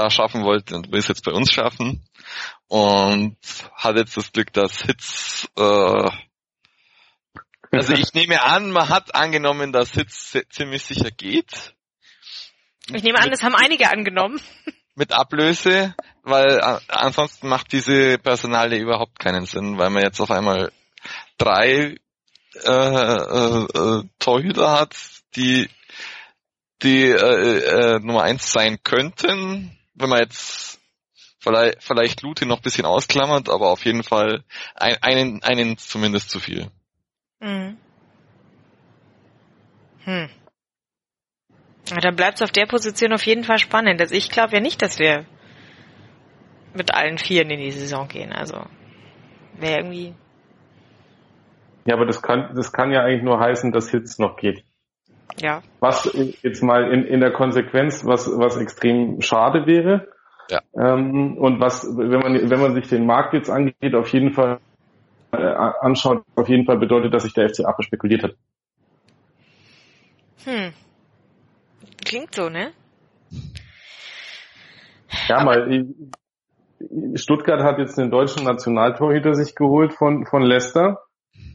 da 0.00 0.10
schaffen 0.10 0.44
wollte 0.44 0.74
und 0.74 0.90
will 0.90 0.98
es 0.98 1.08
jetzt 1.08 1.24
bei 1.24 1.32
uns 1.32 1.52
schaffen. 1.52 2.04
Und 2.68 3.36
hat 3.74 3.96
jetzt 3.96 4.16
das 4.16 4.32
Glück, 4.32 4.52
dass 4.52 4.82
Hitz, 4.82 5.48
äh, 5.56 6.10
also 7.72 7.92
ich 7.92 8.14
nehme 8.14 8.42
an, 8.42 8.70
man 8.70 8.88
hat 8.88 9.14
angenommen, 9.14 9.72
dass 9.72 9.92
Hitz 9.92 10.32
se- 10.32 10.48
ziemlich 10.48 10.84
sicher 10.84 11.10
geht. 11.10 11.74
Ich 12.92 13.02
nehme 13.02 13.18
an, 13.18 13.30
das 13.30 13.42
haben 13.42 13.54
einige 13.54 13.90
angenommen. 13.90 14.40
mit 14.94 15.12
Ablöse, 15.12 15.94
weil 16.22 16.58
äh, 16.58 16.78
ansonsten 16.88 17.48
macht 17.48 17.72
diese 17.72 18.18
Personalie 18.18 18.80
überhaupt 18.80 19.18
keinen 19.18 19.46
Sinn, 19.46 19.78
weil 19.78 19.90
man 19.90 20.02
jetzt 20.02 20.20
auf 20.20 20.30
einmal 20.30 20.72
drei 21.38 21.96
äh, 22.64 22.70
äh, 22.70 23.64
äh, 23.64 24.02
Torhüter 24.18 24.72
hat, 24.72 24.96
die 25.36 25.68
die 26.82 27.04
äh, 27.04 27.96
äh, 27.96 27.98
Nummer 28.00 28.22
eins 28.22 28.52
sein 28.52 28.78
könnten, 28.82 29.76
wenn 30.00 30.08
man 30.08 30.20
jetzt 30.20 30.80
vielleicht, 31.38 31.82
vielleicht 31.82 32.22
Lute 32.22 32.46
noch 32.46 32.58
ein 32.58 32.62
bisschen 32.62 32.84
ausklammert, 32.84 33.48
aber 33.48 33.70
auf 33.70 33.84
jeden 33.84 34.02
Fall 34.02 34.44
ein, 34.74 34.96
einen, 35.02 35.42
einen 35.42 35.78
zumindest 35.78 36.30
zu 36.30 36.40
viel. 36.40 36.70
Mhm. 37.40 37.78
Hm. 40.04 40.28
Ja, 41.90 41.96
dann 41.96 42.16
bleibt 42.16 42.36
es 42.36 42.42
auf 42.42 42.52
der 42.52 42.66
Position 42.66 43.12
auf 43.12 43.24
jeden 43.26 43.44
Fall 43.44 43.58
spannend. 43.58 44.00
Also 44.00 44.14
ich 44.14 44.30
glaube 44.30 44.54
ja 44.54 44.60
nicht, 44.60 44.80
dass 44.82 44.98
wir 44.98 45.26
mit 46.74 46.94
allen 46.94 47.18
Vieren 47.18 47.50
in 47.50 47.60
die 47.60 47.70
Saison 47.70 48.06
gehen. 48.06 48.32
Also 48.32 48.64
wäre 49.58 49.78
irgendwie. 49.78 50.14
Ja, 51.86 51.94
aber 51.94 52.06
das 52.06 52.22
kann, 52.22 52.54
das 52.54 52.72
kann 52.72 52.92
ja 52.92 53.02
eigentlich 53.02 53.22
nur 53.22 53.40
heißen, 53.40 53.72
dass 53.72 53.90
Hitz 53.90 54.18
noch 54.18 54.36
geht. 54.36 54.64
Ja. 55.38 55.62
Was 55.80 56.10
jetzt 56.42 56.62
mal 56.62 56.92
in, 56.92 57.04
in 57.04 57.20
der 57.20 57.32
Konsequenz, 57.32 58.04
was, 58.04 58.28
was 58.28 58.56
extrem 58.56 59.20
schade 59.20 59.66
wäre. 59.66 60.08
Ja. 60.48 60.60
Ähm, 60.74 61.38
und 61.38 61.60
was, 61.60 61.86
wenn 61.96 62.20
man, 62.20 62.50
wenn 62.50 62.60
man 62.60 62.74
sich 62.74 62.88
den 62.88 63.06
Markt 63.06 63.34
jetzt 63.34 63.50
angeht, 63.50 63.94
auf 63.94 64.08
jeden 64.12 64.32
Fall 64.32 64.58
äh, 65.32 65.36
anschaut, 65.36 66.24
auf 66.34 66.48
jeden 66.48 66.66
Fall 66.66 66.78
bedeutet, 66.78 67.14
dass 67.14 67.22
sich 67.22 67.34
der 67.34 67.48
FC 67.48 67.64
Ape 67.64 67.82
spekuliert 67.82 68.24
hat. 68.24 68.34
Hm. 70.44 70.72
Klingt 72.04 72.34
so, 72.34 72.48
ne? 72.48 72.72
Ja, 75.28 75.44
mal, 75.44 75.86
Stuttgart 77.14 77.62
hat 77.62 77.78
jetzt 77.78 77.98
den 77.98 78.10
deutschen 78.10 78.44
Nationaltorhüter 78.44 79.34
sich 79.34 79.54
geholt 79.54 79.92
von, 79.92 80.26
von 80.26 80.42
Leicester. 80.42 81.02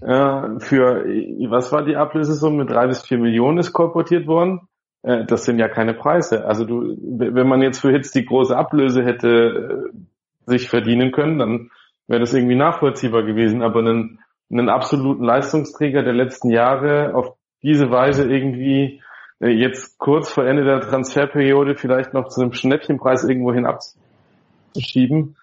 Äh, 0.02 0.60
für, 0.60 1.06
äh, 1.06 1.48
was 1.50 1.72
war 1.72 1.84
die 1.84 1.96
Ablösesumme? 1.96 2.66
Drei 2.66 2.88
bis 2.88 3.02
vier 3.02 3.18
Millionen 3.18 3.58
ist 3.58 3.74
kolportiert 3.74 4.28
worden. 4.28 4.68
Äh, 5.04 5.26
das 5.26 5.46
sind 5.46 5.60
ja 5.60 5.68
keine 5.68 5.94
Preise. 5.94 6.46
Also 6.46 6.66
du, 6.66 6.96
wenn 7.00 7.48
man 7.48 7.62
jetzt 7.62 7.80
für 7.80 7.92
Hitz 7.92 8.12
die 8.12 8.26
große 8.26 8.56
Ablöse 8.56 9.04
hätte 9.04 9.92
äh, 9.94 9.98
sich 10.46 10.70
verdienen 10.70 11.12
können, 11.12 11.40
dann 11.40 11.72
wäre 12.08 12.20
das 12.20 12.34
irgendwie 12.34 12.56
nachvollziehbar 12.56 13.24
gewesen. 13.24 13.62
Aber 13.62 13.80
einen, 13.80 14.20
einen 14.52 14.70
absoluten 14.70 15.24
Leistungsträger 15.24 16.04
der 16.04 16.14
letzten 16.14 16.50
Jahre 16.50 17.16
auf 17.16 17.36
diese 17.62 17.90
Weise 17.90 18.30
irgendwie 18.30 19.02
äh, 19.40 19.50
jetzt 19.50 19.98
kurz 19.98 20.32
vor 20.32 20.46
Ende 20.46 20.64
der 20.64 20.82
Transferperiode 20.82 21.76
vielleicht 21.76 22.14
noch 22.14 22.28
zu 22.28 22.42
einem 22.42 22.54
Schnäppchenpreis 22.54 23.24
irgendwo 23.24 23.54
hin 23.54 23.66
abzuschieben. 23.66 25.36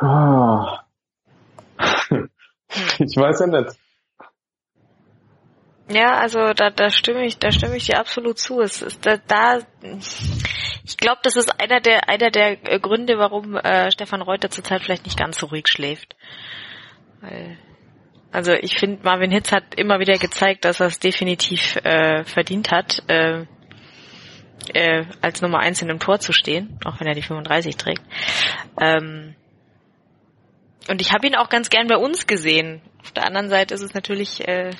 Ah. 0.00 0.83
Ich 2.98 3.16
weiß 3.16 3.40
ja 3.40 3.46
nicht. 3.46 3.76
Ja, 5.90 6.14
also 6.14 6.54
da, 6.54 6.70
da 6.70 6.90
stimme 6.90 7.26
ich, 7.26 7.38
da 7.38 7.52
stimme 7.52 7.76
ich 7.76 7.86
dir 7.86 7.98
absolut 7.98 8.38
zu. 8.38 8.60
Es 8.60 8.80
ist 8.80 9.04
da, 9.04 9.18
da 9.18 9.58
ich 9.82 10.96
glaube, 10.96 11.20
das 11.22 11.36
ist 11.36 11.60
einer 11.60 11.80
der 11.80 12.08
einer 12.08 12.30
der 12.30 12.72
äh, 12.72 12.80
Gründe, 12.80 13.18
warum 13.18 13.56
äh, 13.56 13.90
Stefan 13.90 14.22
Reuter 14.22 14.50
zurzeit 14.50 14.82
vielleicht 14.82 15.04
nicht 15.04 15.18
ganz 15.18 15.38
so 15.38 15.46
ruhig 15.46 15.68
schläft. 15.68 16.16
Weil, 17.20 17.58
also 18.32 18.52
ich 18.52 18.78
finde, 18.78 19.02
Marvin 19.04 19.30
Hitz 19.30 19.52
hat 19.52 19.74
immer 19.76 20.00
wieder 20.00 20.14
gezeigt, 20.14 20.64
dass 20.64 20.80
er 20.80 20.86
es 20.86 21.00
definitiv 21.00 21.76
äh, 21.84 22.24
verdient 22.24 22.70
hat, 22.70 23.02
äh, 23.08 23.44
äh, 24.72 25.04
als 25.20 25.42
Nummer 25.42 25.58
eins 25.58 25.82
in 25.82 25.90
einem 25.90 26.00
Tor 26.00 26.18
zu 26.18 26.32
stehen, 26.32 26.78
auch 26.86 26.98
wenn 26.98 27.06
er 27.06 27.14
die 27.14 27.22
35 27.22 27.76
trägt. 27.76 28.02
Ähm, 28.80 29.36
und 30.88 31.00
ich 31.00 31.12
habe 31.12 31.26
ihn 31.26 31.34
auch 31.34 31.48
ganz 31.48 31.70
gern 31.70 31.86
bei 31.86 31.96
uns 31.96 32.26
gesehen. 32.26 32.82
Auf 33.02 33.12
der 33.12 33.26
anderen 33.26 33.48
Seite 33.48 33.74
ist 33.74 33.82
es 33.82 33.94
natürlich, 33.94 34.46
äh, 34.46 34.70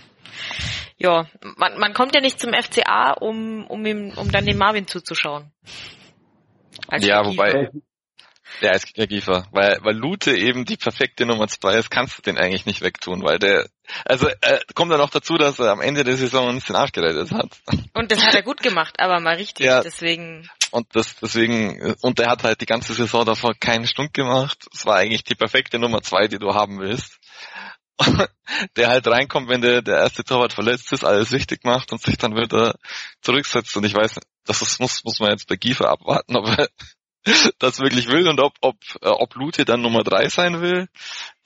ja, 0.96 1.26
man, 1.56 1.78
man 1.78 1.94
kommt 1.94 2.14
ja 2.14 2.20
nicht 2.20 2.40
zum 2.40 2.52
FCA, 2.52 3.12
um, 3.12 3.66
um, 3.66 3.84
ihm, 3.84 4.12
um 4.16 4.30
dann 4.30 4.46
dem 4.46 4.58
Marvin 4.58 4.86
zuzuschauen. 4.86 5.52
Als 6.88 7.06
Ja, 7.06 7.24
wobei, 7.24 7.70
der 8.60 8.74
ist 8.74 8.94
Giefer, 8.94 9.46
weil, 9.52 9.78
weil 9.82 9.96
Lute 9.96 10.36
eben 10.36 10.64
die 10.64 10.76
perfekte 10.76 11.26
Nummer 11.26 11.48
zwei 11.48 11.76
ist, 11.76 11.90
kannst 11.90 12.18
du 12.18 12.22
den 12.22 12.38
eigentlich 12.38 12.66
nicht 12.66 12.82
wegtun, 12.82 13.22
weil 13.22 13.38
der, 13.38 13.66
also 14.04 14.28
äh, 14.28 14.60
kommt 14.74 14.92
dann 14.92 15.00
noch 15.00 15.10
dazu, 15.10 15.36
dass 15.36 15.58
er 15.58 15.70
am 15.70 15.80
Ende 15.80 16.04
der 16.04 16.16
Saison 16.16 16.48
uns 16.48 16.64
den 16.64 16.76
Arsch 16.76 16.92
gerettet 16.92 17.32
hat. 17.32 17.60
Und 17.94 18.10
das 18.10 18.24
hat 18.24 18.34
er 18.34 18.42
gut 18.42 18.62
gemacht, 18.62 18.94
aber 18.98 19.20
mal 19.20 19.36
richtig. 19.36 19.66
Ja. 19.66 19.82
Deswegen, 19.82 20.48
Und 20.74 20.88
das 20.96 21.14
deswegen, 21.14 21.94
und 22.02 22.18
der 22.18 22.28
hat 22.28 22.42
halt 22.42 22.60
die 22.60 22.66
ganze 22.66 22.94
Saison 22.94 23.24
davor 23.24 23.54
keinen 23.54 23.86
Stunk 23.86 24.12
gemacht. 24.12 24.66
Es 24.74 24.84
war 24.84 24.96
eigentlich 24.96 25.22
die 25.22 25.36
perfekte 25.36 25.78
Nummer 25.78 26.02
zwei, 26.02 26.26
die 26.26 26.40
du 26.40 26.52
haben 26.52 26.80
willst. 26.80 27.20
der 28.76 28.88
halt 28.88 29.06
reinkommt, 29.06 29.48
wenn 29.48 29.60
der, 29.60 29.82
der 29.82 29.98
erste 29.98 30.24
Torwart 30.24 30.52
verletzt 30.52 30.92
ist, 30.92 31.04
alles 31.04 31.30
richtig 31.30 31.62
macht 31.62 31.92
und 31.92 32.02
sich 32.02 32.18
dann 32.18 32.34
wieder 32.34 32.74
zurücksetzt. 33.22 33.76
Und 33.76 33.84
ich 33.84 33.94
weiß, 33.94 34.18
das 34.46 34.62
ist, 34.62 34.80
muss, 34.80 35.04
muss 35.04 35.20
man 35.20 35.30
jetzt 35.30 35.46
bei 35.46 35.54
Giefer 35.54 35.88
abwarten, 35.90 36.34
ob 36.36 36.48
er 36.48 36.68
das 37.60 37.78
wirklich 37.78 38.08
will 38.08 38.26
und 38.26 38.40
ob, 38.40 38.54
ob, 38.60 38.74
äh, 39.00 39.10
ob 39.10 39.32
Lute 39.36 39.64
dann 39.64 39.80
Nummer 39.80 40.02
drei 40.02 40.28
sein 40.28 40.60
will. 40.60 40.88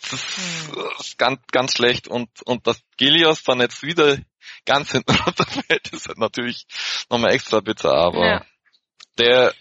Das 0.00 0.14
ist, 0.14 0.38
das 0.74 1.06
ist 1.06 1.18
ganz, 1.18 1.40
ganz 1.52 1.72
schlecht. 1.76 2.08
Und, 2.08 2.30
und 2.46 2.66
dass 2.66 2.80
Gelios 2.96 3.42
dann 3.42 3.60
jetzt 3.60 3.82
wieder 3.82 4.16
ganz 4.64 4.92
hinten 4.92 5.14
runterfällt, 5.26 5.88
ist 5.88 6.08
halt 6.08 6.18
natürlich 6.18 6.64
nochmal 7.10 7.34
extra 7.34 7.60
bitter, 7.60 7.92
aber 7.92 8.26
Ja. 8.26 8.46
Der, 9.18 9.52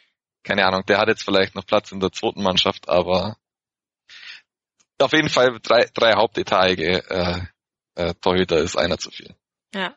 keine 0.44 0.66
Ahnung, 0.66 0.84
der 0.88 0.98
hat 1.00 1.08
jetzt 1.08 1.24
vielleicht 1.24 1.56
noch 1.56 1.66
Platz 1.66 1.92
in 1.92 2.00
der 2.00 2.12
zweiten 2.12 2.44
Mannschaft, 2.44 2.88
aber 2.90 3.38
auf 5.00 5.14
jeden 5.14 5.30
Fall 5.30 5.60
drei, 5.62 5.86
drei 5.94 6.14
hauptetagige 6.14 7.04
äh, 7.10 7.42
äh, 7.96 8.14
Torhüter 8.22 8.58
ist 8.58 8.78
einer 8.78 8.98
zu 8.98 9.12
viel. 9.12 9.36
ja. 9.74 9.96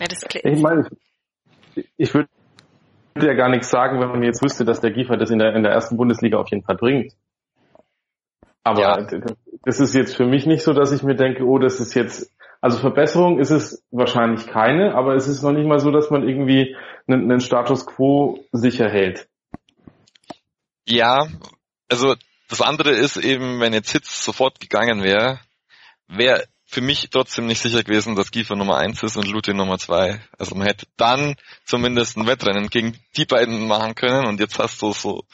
Ja, 0.00 0.06
das 0.06 0.20
klingt. 0.20 0.46
Ich 0.46 0.62
meine, 0.62 0.88
ich, 1.74 1.88
ich 1.96 2.14
würde 2.14 2.28
ja 3.20 3.34
gar 3.34 3.48
nichts 3.48 3.68
sagen, 3.68 4.00
wenn 4.00 4.08
man 4.10 4.22
jetzt 4.22 4.42
wüsste, 4.42 4.64
dass 4.64 4.80
der 4.80 4.92
Giefer 4.92 5.16
das 5.16 5.30
in 5.30 5.40
der, 5.40 5.54
in 5.56 5.64
der 5.64 5.72
ersten 5.72 5.96
Bundesliga 5.96 6.38
auf 6.38 6.48
jeden 6.50 6.62
Fall 6.62 6.76
bringt. 6.76 7.14
Aber 8.62 8.80
Ja. 8.80 9.06
das 9.64 9.80
ist 9.80 9.94
jetzt 9.94 10.16
für 10.16 10.26
mich 10.26 10.46
nicht 10.46 10.62
so, 10.62 10.72
dass 10.72 10.92
ich 10.92 11.02
mir 11.02 11.16
denke, 11.16 11.42
oh, 11.44 11.58
das 11.58 11.80
ist 11.80 11.94
jetzt, 11.94 12.32
also 12.60 12.78
Verbesserung 12.78 13.38
ist 13.38 13.50
es 13.50 13.84
wahrscheinlich 13.90 14.46
keine, 14.46 14.94
aber 14.94 15.14
es 15.14 15.28
ist 15.28 15.42
noch 15.42 15.52
nicht 15.52 15.66
mal 15.66 15.78
so, 15.78 15.90
dass 15.90 16.10
man 16.10 16.28
irgendwie 16.28 16.76
einen, 17.06 17.30
einen 17.30 17.40
Status 17.40 17.86
quo 17.86 18.44
sicher 18.52 18.88
hält. 18.88 19.28
Ja, 20.86 21.28
also 21.88 22.16
das 22.48 22.62
andere 22.62 22.90
ist 22.90 23.16
eben, 23.16 23.60
wenn 23.60 23.72
jetzt 23.72 23.92
Hitz 23.92 24.24
sofort 24.24 24.58
gegangen 24.58 25.02
wäre, 25.02 25.40
wäre 26.08 26.46
für 26.64 26.80
mich 26.80 27.08
trotzdem 27.10 27.46
nicht 27.46 27.60
sicher 27.60 27.82
gewesen, 27.82 28.14
dass 28.14 28.30
Giefer 28.30 28.56
Nummer 28.56 28.76
eins 28.76 29.02
ist 29.02 29.16
und 29.16 29.28
Lute 29.28 29.54
Nummer 29.54 29.78
zwei. 29.78 30.20
Also 30.38 30.54
man 30.54 30.66
hätte 30.66 30.86
dann 30.96 31.36
zumindest 31.64 32.16
ein 32.16 32.26
Wettrennen 32.26 32.68
gegen 32.68 32.98
die 33.16 33.24
beiden 33.24 33.66
machen 33.66 33.94
können 33.94 34.26
und 34.26 34.40
jetzt 34.40 34.58
hast 34.58 34.82
du 34.82 34.92
so 34.92 35.24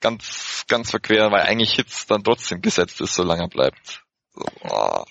ganz, 0.00 0.64
ganz 0.66 0.90
verquer, 0.90 1.30
weil 1.30 1.42
eigentlich 1.42 1.74
Hitz 1.74 2.06
dann 2.06 2.24
trotzdem 2.24 2.62
gesetzt 2.62 3.00
ist, 3.00 3.14
solange 3.14 3.42
er 3.42 3.48
bleibt. 3.48 4.02
So, 4.34 4.44
oh. 4.62 5.04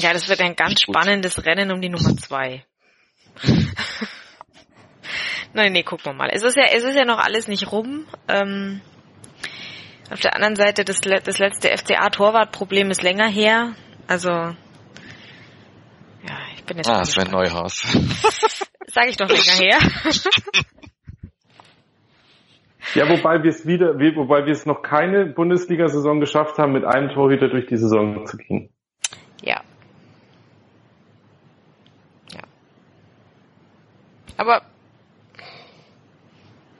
Ja, 0.00 0.12
das 0.12 0.28
wird 0.28 0.40
ein 0.40 0.56
ganz 0.56 0.70
Nicht 0.70 0.86
gut. 0.86 0.96
spannendes 0.96 1.44
Rennen 1.44 1.70
um 1.70 1.80
die 1.80 1.88
Nummer 1.88 2.16
zwei. 2.16 2.64
Nein, 5.54 5.72
nee, 5.72 5.82
gucken 5.82 6.06
wir 6.06 6.12
mal. 6.12 6.30
Es 6.32 6.42
ist 6.42 6.56
ja, 6.56 6.64
es 6.72 6.84
ist 6.84 6.94
ja 6.94 7.04
noch 7.04 7.18
alles 7.18 7.48
nicht 7.48 7.72
rum. 7.72 8.06
Ähm, 8.28 8.80
auf 10.10 10.20
der 10.20 10.34
anderen 10.34 10.56
Seite, 10.56 10.84
das, 10.84 11.00
das 11.00 11.38
letzte 11.38 11.68
FCA-Torwartproblem 11.76 12.90
ist 12.90 13.02
länger 13.02 13.28
her. 13.28 13.74
Also, 14.06 14.30
ja, 14.30 14.56
ich 16.54 16.64
bin 16.64 16.76
jetzt. 16.78 16.88
Ah, 16.88 17.04
Sven 17.04 17.30
Neuhaus. 17.30 17.82
Sag 18.88 19.08
ich 19.08 19.16
doch 19.16 19.28
länger 19.28 19.42
her. 19.42 19.78
Ja, 22.94 23.08
wobei 23.08 23.42
wir 23.42 23.50
es 23.50 23.66
wieder, 23.66 23.94
wobei 24.16 24.46
wir 24.46 24.52
es 24.52 24.64
noch 24.64 24.82
keine 24.82 25.26
Bundesliga-Saison 25.26 26.20
geschafft 26.20 26.58
haben, 26.58 26.72
mit 26.72 26.84
einem 26.84 27.10
Torhüter 27.10 27.48
durch 27.48 27.66
die 27.66 27.76
Saison 27.76 28.24
zu 28.26 28.38
gehen. 28.38 28.70
Ja. 29.42 29.62
Aber 34.38 34.62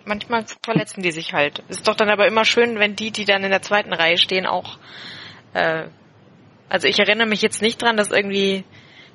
manchmal 0.06 0.44
verletzen 0.64 1.02
die 1.02 1.12
sich 1.12 1.34
halt. 1.34 1.58
Ist 1.68 1.86
doch 1.86 1.94
dann 1.94 2.08
aber 2.08 2.26
immer 2.26 2.44
schön, 2.44 2.78
wenn 2.78 2.96
die, 2.96 3.10
die 3.10 3.26
dann 3.26 3.44
in 3.44 3.50
der 3.50 3.62
zweiten 3.62 3.92
Reihe 3.92 4.16
stehen, 4.16 4.46
auch. 4.46 4.78
Äh, 5.52 5.88
also 6.68 6.88
ich 6.88 6.98
erinnere 6.98 7.26
mich 7.26 7.42
jetzt 7.42 7.60
nicht 7.60 7.82
dran, 7.82 7.96
dass 7.96 8.10
irgendwie, 8.10 8.64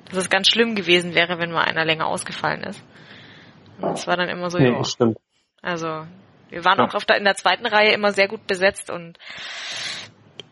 dass 0.06 0.18
es 0.18 0.30
ganz 0.30 0.48
schlimm 0.48 0.74
gewesen 0.76 1.14
wäre, 1.14 1.38
wenn 1.38 1.50
mal 1.50 1.64
einer 1.64 1.84
länger 1.84 2.06
ausgefallen 2.06 2.62
ist. 2.62 2.82
Und 3.80 3.94
es 3.94 4.06
war 4.06 4.16
dann 4.16 4.28
immer 4.28 4.50
so. 4.50 4.58
Nee, 4.58 4.70
ja. 4.70 4.84
stimmt. 4.84 5.18
Also 5.62 6.06
wir 6.50 6.64
waren 6.64 6.80
auch 6.80 6.94
auf 6.94 7.04
der, 7.04 7.16
in 7.16 7.24
der 7.24 7.34
zweiten 7.34 7.66
Reihe 7.66 7.92
immer 7.92 8.12
sehr 8.12 8.28
gut 8.28 8.46
besetzt 8.46 8.90
und 8.90 9.18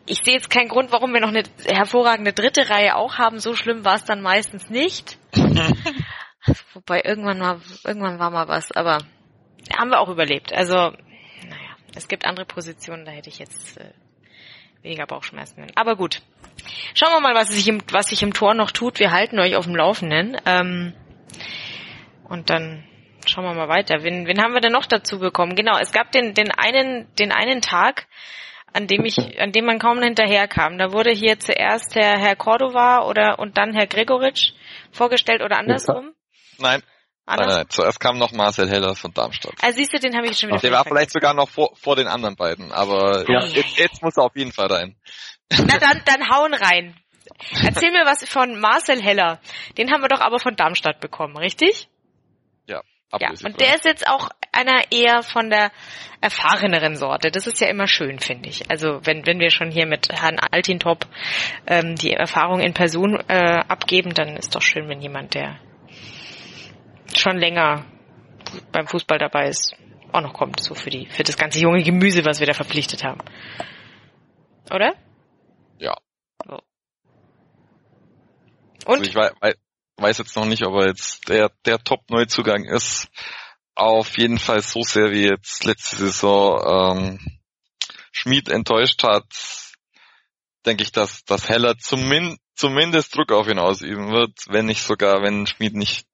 ich 0.05 0.19
sehe 0.23 0.33
jetzt 0.33 0.49
keinen 0.49 0.67
Grund, 0.67 0.91
warum 0.91 1.13
wir 1.13 1.21
noch 1.21 1.29
eine 1.29 1.43
hervorragende 1.65 2.33
dritte 2.33 2.69
Reihe 2.69 2.95
auch 2.95 3.17
haben. 3.19 3.39
So 3.39 3.55
schlimm 3.55 3.85
war 3.85 3.95
es 3.95 4.03
dann 4.03 4.21
meistens 4.21 4.69
nicht. 4.69 5.17
Wobei 6.73 7.01
irgendwann 7.03 7.39
war, 7.39 7.61
irgendwann 7.85 8.19
war 8.19 8.29
mal 8.29 8.47
was, 8.47 8.71
aber 8.71 8.99
haben 9.77 9.89
wir 9.89 9.99
auch 9.99 10.09
überlebt. 10.09 10.53
Also, 10.53 10.75
naja, 10.75 11.77
es 11.95 12.07
gibt 12.07 12.25
andere 12.25 12.45
Positionen, 12.45 13.05
da 13.05 13.11
hätte 13.11 13.29
ich 13.29 13.39
jetzt 13.39 13.77
äh, 13.77 13.93
weniger 14.81 15.05
Bauchschmerzen. 15.05 15.67
Aber 15.75 15.95
gut. 15.95 16.21
Schauen 16.93 17.13
wir 17.13 17.21
mal, 17.21 17.35
was 17.35 17.49
sich 17.49 17.67
im, 17.67 17.81
was 17.91 18.09
sich 18.09 18.21
im 18.23 18.33
Tor 18.33 18.53
noch 18.53 18.71
tut. 18.71 18.99
Wir 18.99 19.11
halten 19.11 19.39
euch 19.39 19.55
auf 19.55 19.65
dem 19.65 19.75
Laufenden. 19.75 20.37
Ähm, 20.45 20.93
und 22.25 22.49
dann 22.49 22.83
schauen 23.25 23.45
wir 23.45 23.53
mal 23.53 23.69
weiter. 23.69 24.03
Wen, 24.03 24.27
wen 24.27 24.41
haben 24.41 24.53
wir 24.53 24.61
denn 24.61 24.71
noch 24.71 24.85
dazu 24.85 25.19
bekommen? 25.19 25.55
Genau, 25.55 25.77
es 25.79 25.91
gab 25.91 26.11
den, 26.11 26.33
den 26.33 26.51
einen, 26.51 27.07
den 27.15 27.31
einen 27.31 27.61
Tag, 27.61 28.07
an 28.73 28.87
dem 28.87 29.05
ich, 29.05 29.39
an 29.39 29.51
dem 29.51 29.65
man 29.65 29.79
kaum 29.79 30.01
hinterherkam. 30.01 30.77
Da 30.77 30.91
wurde 30.91 31.11
hier 31.11 31.39
zuerst 31.39 31.95
Herr, 31.95 32.17
Herr 32.17 32.35
Cordova 32.35 33.05
oder 33.07 33.39
und 33.39 33.57
dann 33.57 33.73
Herr 33.73 33.87
Gregoritsch 33.87 34.51
vorgestellt 34.91 35.41
oder 35.41 35.57
andersrum? 35.57 36.13
Nein. 36.57 36.81
Nein, 37.25 37.47
nein, 37.47 37.65
zuerst 37.69 38.01
kam 38.01 38.17
noch 38.17 38.33
Marcel 38.33 38.69
Heller 38.69 38.95
von 38.95 39.13
Darmstadt. 39.13 39.53
Also 39.61 39.77
siehst 39.77 39.93
du, 39.93 39.99
den 39.99 40.15
habe 40.15 40.27
ich 40.27 40.37
schon 40.37 40.49
wieder 40.49 40.59
Der 40.59 40.71
war 40.71 40.83
vielleicht 40.83 41.11
sogar 41.11 41.33
noch 41.33 41.47
vor, 41.47 41.71
vor 41.75 41.95
den 41.95 42.07
anderen 42.07 42.35
beiden, 42.35 42.73
aber 42.73 43.23
Ja. 43.29 43.45
jetzt, 43.45 43.77
jetzt 43.77 44.01
muss 44.03 44.17
er 44.17 44.23
auf 44.25 44.35
jeden 44.35 44.51
Fall 44.51 44.67
rein. 44.67 44.95
Na 45.49 45.77
dann, 45.77 46.01
dann 46.05 46.29
hauen 46.29 46.53
rein. 46.53 46.97
Erzähl 47.63 47.91
mir 47.91 48.05
was 48.05 48.27
von 48.27 48.59
Marcel 48.59 49.01
Heller. 49.01 49.39
Den 49.77 49.91
haben 49.91 50.01
wir 50.01 50.09
doch 50.09 50.19
aber 50.19 50.39
von 50.39 50.57
Darmstadt 50.57 50.99
bekommen, 50.99 51.37
richtig? 51.37 51.87
Ja, 52.67 52.81
Ja, 53.19 53.29
und 53.29 53.59
der 53.59 53.75
ist 53.75 53.85
jetzt 53.85 54.05
auch 54.05 54.29
einer 54.51 54.91
eher 54.91 55.23
von 55.23 55.49
der 55.49 55.71
erfahreneren 56.19 56.97
Sorte. 56.97 57.31
Das 57.31 57.47
ist 57.47 57.61
ja 57.61 57.67
immer 57.67 57.87
schön, 57.87 58.19
finde 58.19 58.49
ich. 58.49 58.69
Also 58.69 58.99
wenn, 59.03 59.25
wenn 59.25 59.39
wir 59.39 59.49
schon 59.49 59.71
hier 59.71 59.85
mit 59.85 60.09
Herrn 60.11 60.39
Altintop 60.39 61.05
ähm, 61.67 61.95
die 61.95 62.11
Erfahrung 62.11 62.59
in 62.59 62.73
Person 62.73 63.15
äh, 63.29 63.63
abgeben, 63.67 64.13
dann 64.13 64.35
ist 64.35 64.55
doch 64.55 64.61
schön, 64.61 64.89
wenn 64.89 65.01
jemand, 65.01 65.33
der 65.35 65.57
schon 67.19 67.37
länger 67.37 67.85
beim 68.71 68.87
Fußball 68.87 69.17
dabei 69.17 69.47
ist, 69.47 69.75
auch 70.11 70.21
noch 70.21 70.33
kommt, 70.33 70.59
so 70.59 70.75
für 70.75 70.89
die, 70.89 71.07
für 71.07 71.23
das 71.23 71.37
ganze 71.37 71.59
junge 71.59 71.83
Gemüse, 71.83 72.25
was 72.25 72.39
wir 72.39 72.47
da 72.47 72.53
verpflichtet 72.53 73.03
haben. 73.03 73.21
Oder? 74.71 74.95
Ja. 75.79 75.95
So. 76.45 76.59
Also 78.85 78.99
Und? 78.99 79.07
ich 79.07 79.15
wei 79.15 79.31
wei 79.39 79.53
weiß 79.97 80.17
jetzt 80.17 80.35
noch 80.35 80.45
nicht, 80.45 80.65
ob 80.65 80.75
er 80.75 80.87
jetzt 80.87 81.29
der, 81.29 81.51
der 81.65 81.79
Top-Neuzugang 81.79 82.65
ist. 82.65 83.07
Auf 83.75 84.17
jeden 84.17 84.37
Fall 84.37 84.61
so 84.61 84.81
sehr 84.81 85.11
wie 85.11 85.27
jetzt 85.27 85.63
letzte 85.63 85.95
Saison 85.97 86.61
ähm, 86.97 87.39
Schmid 88.11 88.49
enttäuscht 88.49 89.03
hat, 89.03 89.25
denke 90.65 90.83
ich, 90.83 90.91
dass, 90.91 91.23
dass 91.25 91.49
Heller 91.49 91.77
zumin 91.77 92.37
zumindest 92.55 93.15
Druck 93.15 93.31
auf 93.31 93.47
ihn 93.47 93.59
ausüben 93.59 94.11
wird, 94.11 94.31
wenn 94.47 94.65
nicht 94.65 94.83
sogar, 94.83 95.23
wenn 95.23 95.47
Schmid 95.47 95.73
nicht 95.73 96.05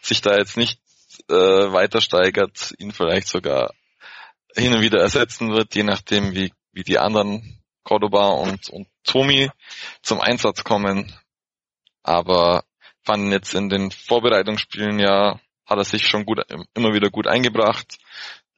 sich 0.00 0.20
da 0.20 0.36
jetzt 0.36 0.56
nicht 0.56 0.80
äh, 1.28 1.34
weiter 1.34 2.00
steigert, 2.00 2.74
ihn 2.78 2.92
vielleicht 2.92 3.28
sogar 3.28 3.72
hin 4.56 4.74
und 4.74 4.82
wieder 4.82 5.00
ersetzen 5.00 5.52
wird, 5.52 5.74
je 5.74 5.82
nachdem 5.82 6.34
wie, 6.34 6.52
wie 6.72 6.82
die 6.82 6.98
anderen 6.98 7.62
Cordoba 7.84 8.28
und, 8.28 8.68
und 8.70 8.88
Tomi 9.04 9.50
zum 10.02 10.20
Einsatz 10.20 10.64
kommen. 10.64 11.14
Aber 12.02 12.64
fanden 13.02 13.32
jetzt 13.32 13.54
in 13.54 13.68
den 13.68 13.90
Vorbereitungsspielen 13.90 14.98
ja, 14.98 15.40
hat 15.64 15.78
er 15.78 15.84
sich 15.84 16.06
schon 16.06 16.24
gut, 16.24 16.40
immer 16.74 16.92
wieder 16.92 17.10
gut 17.10 17.26
eingebracht. 17.26 17.98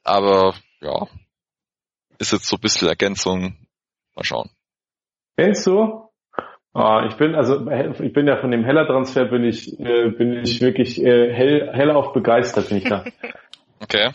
Aber 0.03 0.55
ja, 0.81 1.07
ist 2.17 2.33
jetzt 2.33 2.47
so 2.47 2.57
ein 2.57 2.61
bisschen 2.61 2.87
Ergänzung. 2.87 3.57
Mal 4.15 4.23
schauen. 4.23 4.49
Du? 5.65 6.10
Ah, 6.73 7.05
ich 7.07 7.15
bin 7.15 7.35
also 7.35 7.69
ich 7.69 8.13
bin 8.13 8.27
ja 8.27 8.37
von 8.37 8.51
dem 8.51 8.63
Heller 8.63 8.87
Transfer 8.87 9.25
bin 9.25 9.43
ich 9.43 9.77
äh, 9.79 10.09
bin 10.09 10.33
ich 10.41 10.61
wirklich 10.61 11.03
äh, 11.03 11.33
hell 11.33 11.69
hellauf 11.73 12.13
begeistert 12.13 12.69
bin 12.69 12.77
ich 12.77 12.85
da. 12.85 13.03
Okay. 13.83 14.11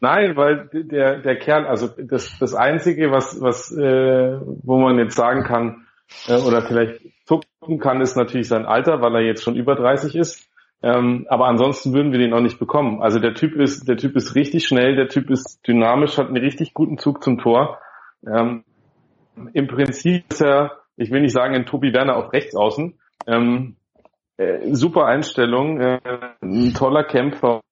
Nein, 0.00 0.34
weil 0.34 0.70
der 0.72 1.18
der 1.18 1.36
Kerl 1.36 1.66
also 1.66 1.88
das 1.88 2.38
das 2.40 2.54
einzige 2.54 3.10
was 3.10 3.40
was 3.40 3.70
äh, 3.70 4.40
wo 4.62 4.78
man 4.78 4.98
jetzt 4.98 5.14
sagen 5.14 5.44
kann 5.44 5.86
äh, 6.26 6.40
oder 6.40 6.62
vielleicht 6.62 7.00
gucken 7.28 7.78
kann 7.78 8.00
ist 8.00 8.16
natürlich 8.16 8.48
sein 8.48 8.66
Alter, 8.66 9.00
weil 9.00 9.14
er 9.14 9.20
jetzt 9.20 9.44
schon 9.44 9.54
über 9.54 9.74
30 9.74 10.16
ist. 10.16 10.48
Ähm, 10.82 11.26
aber 11.28 11.46
ansonsten 11.46 11.92
würden 11.92 12.10
wir 12.10 12.18
den 12.18 12.32
auch 12.32 12.40
nicht 12.40 12.58
bekommen. 12.58 13.02
Also 13.02 13.18
der 13.18 13.34
Typ 13.34 13.54
ist 13.54 13.86
der 13.86 13.98
Typ 13.98 14.16
ist 14.16 14.34
richtig 14.34 14.66
schnell, 14.66 14.96
der 14.96 15.08
Typ 15.08 15.30
ist 15.30 15.60
dynamisch, 15.66 16.16
hat 16.16 16.28
einen 16.28 16.38
richtig 16.38 16.72
guten 16.72 16.96
Zug 16.96 17.22
zum 17.22 17.38
Tor. 17.38 17.78
Ähm, 18.26 18.64
Im 19.52 19.66
Prinzip 19.66 20.24
ist 20.30 20.40
er 20.40 20.79
ich 21.00 21.10
will 21.10 21.22
nicht 21.22 21.32
sagen 21.32 21.54
ein 21.54 21.66
Tobi 21.66 21.92
Werner 21.92 22.16
auf 22.16 22.32
rechts 22.32 22.54
außen. 22.54 22.98
Ähm, 23.26 23.76
äh, 24.36 24.74
super 24.74 25.06
Einstellung, 25.06 25.80
äh, 25.80 25.98
ein 26.42 26.74
toller 26.74 27.04
Kämpfer. 27.04 27.62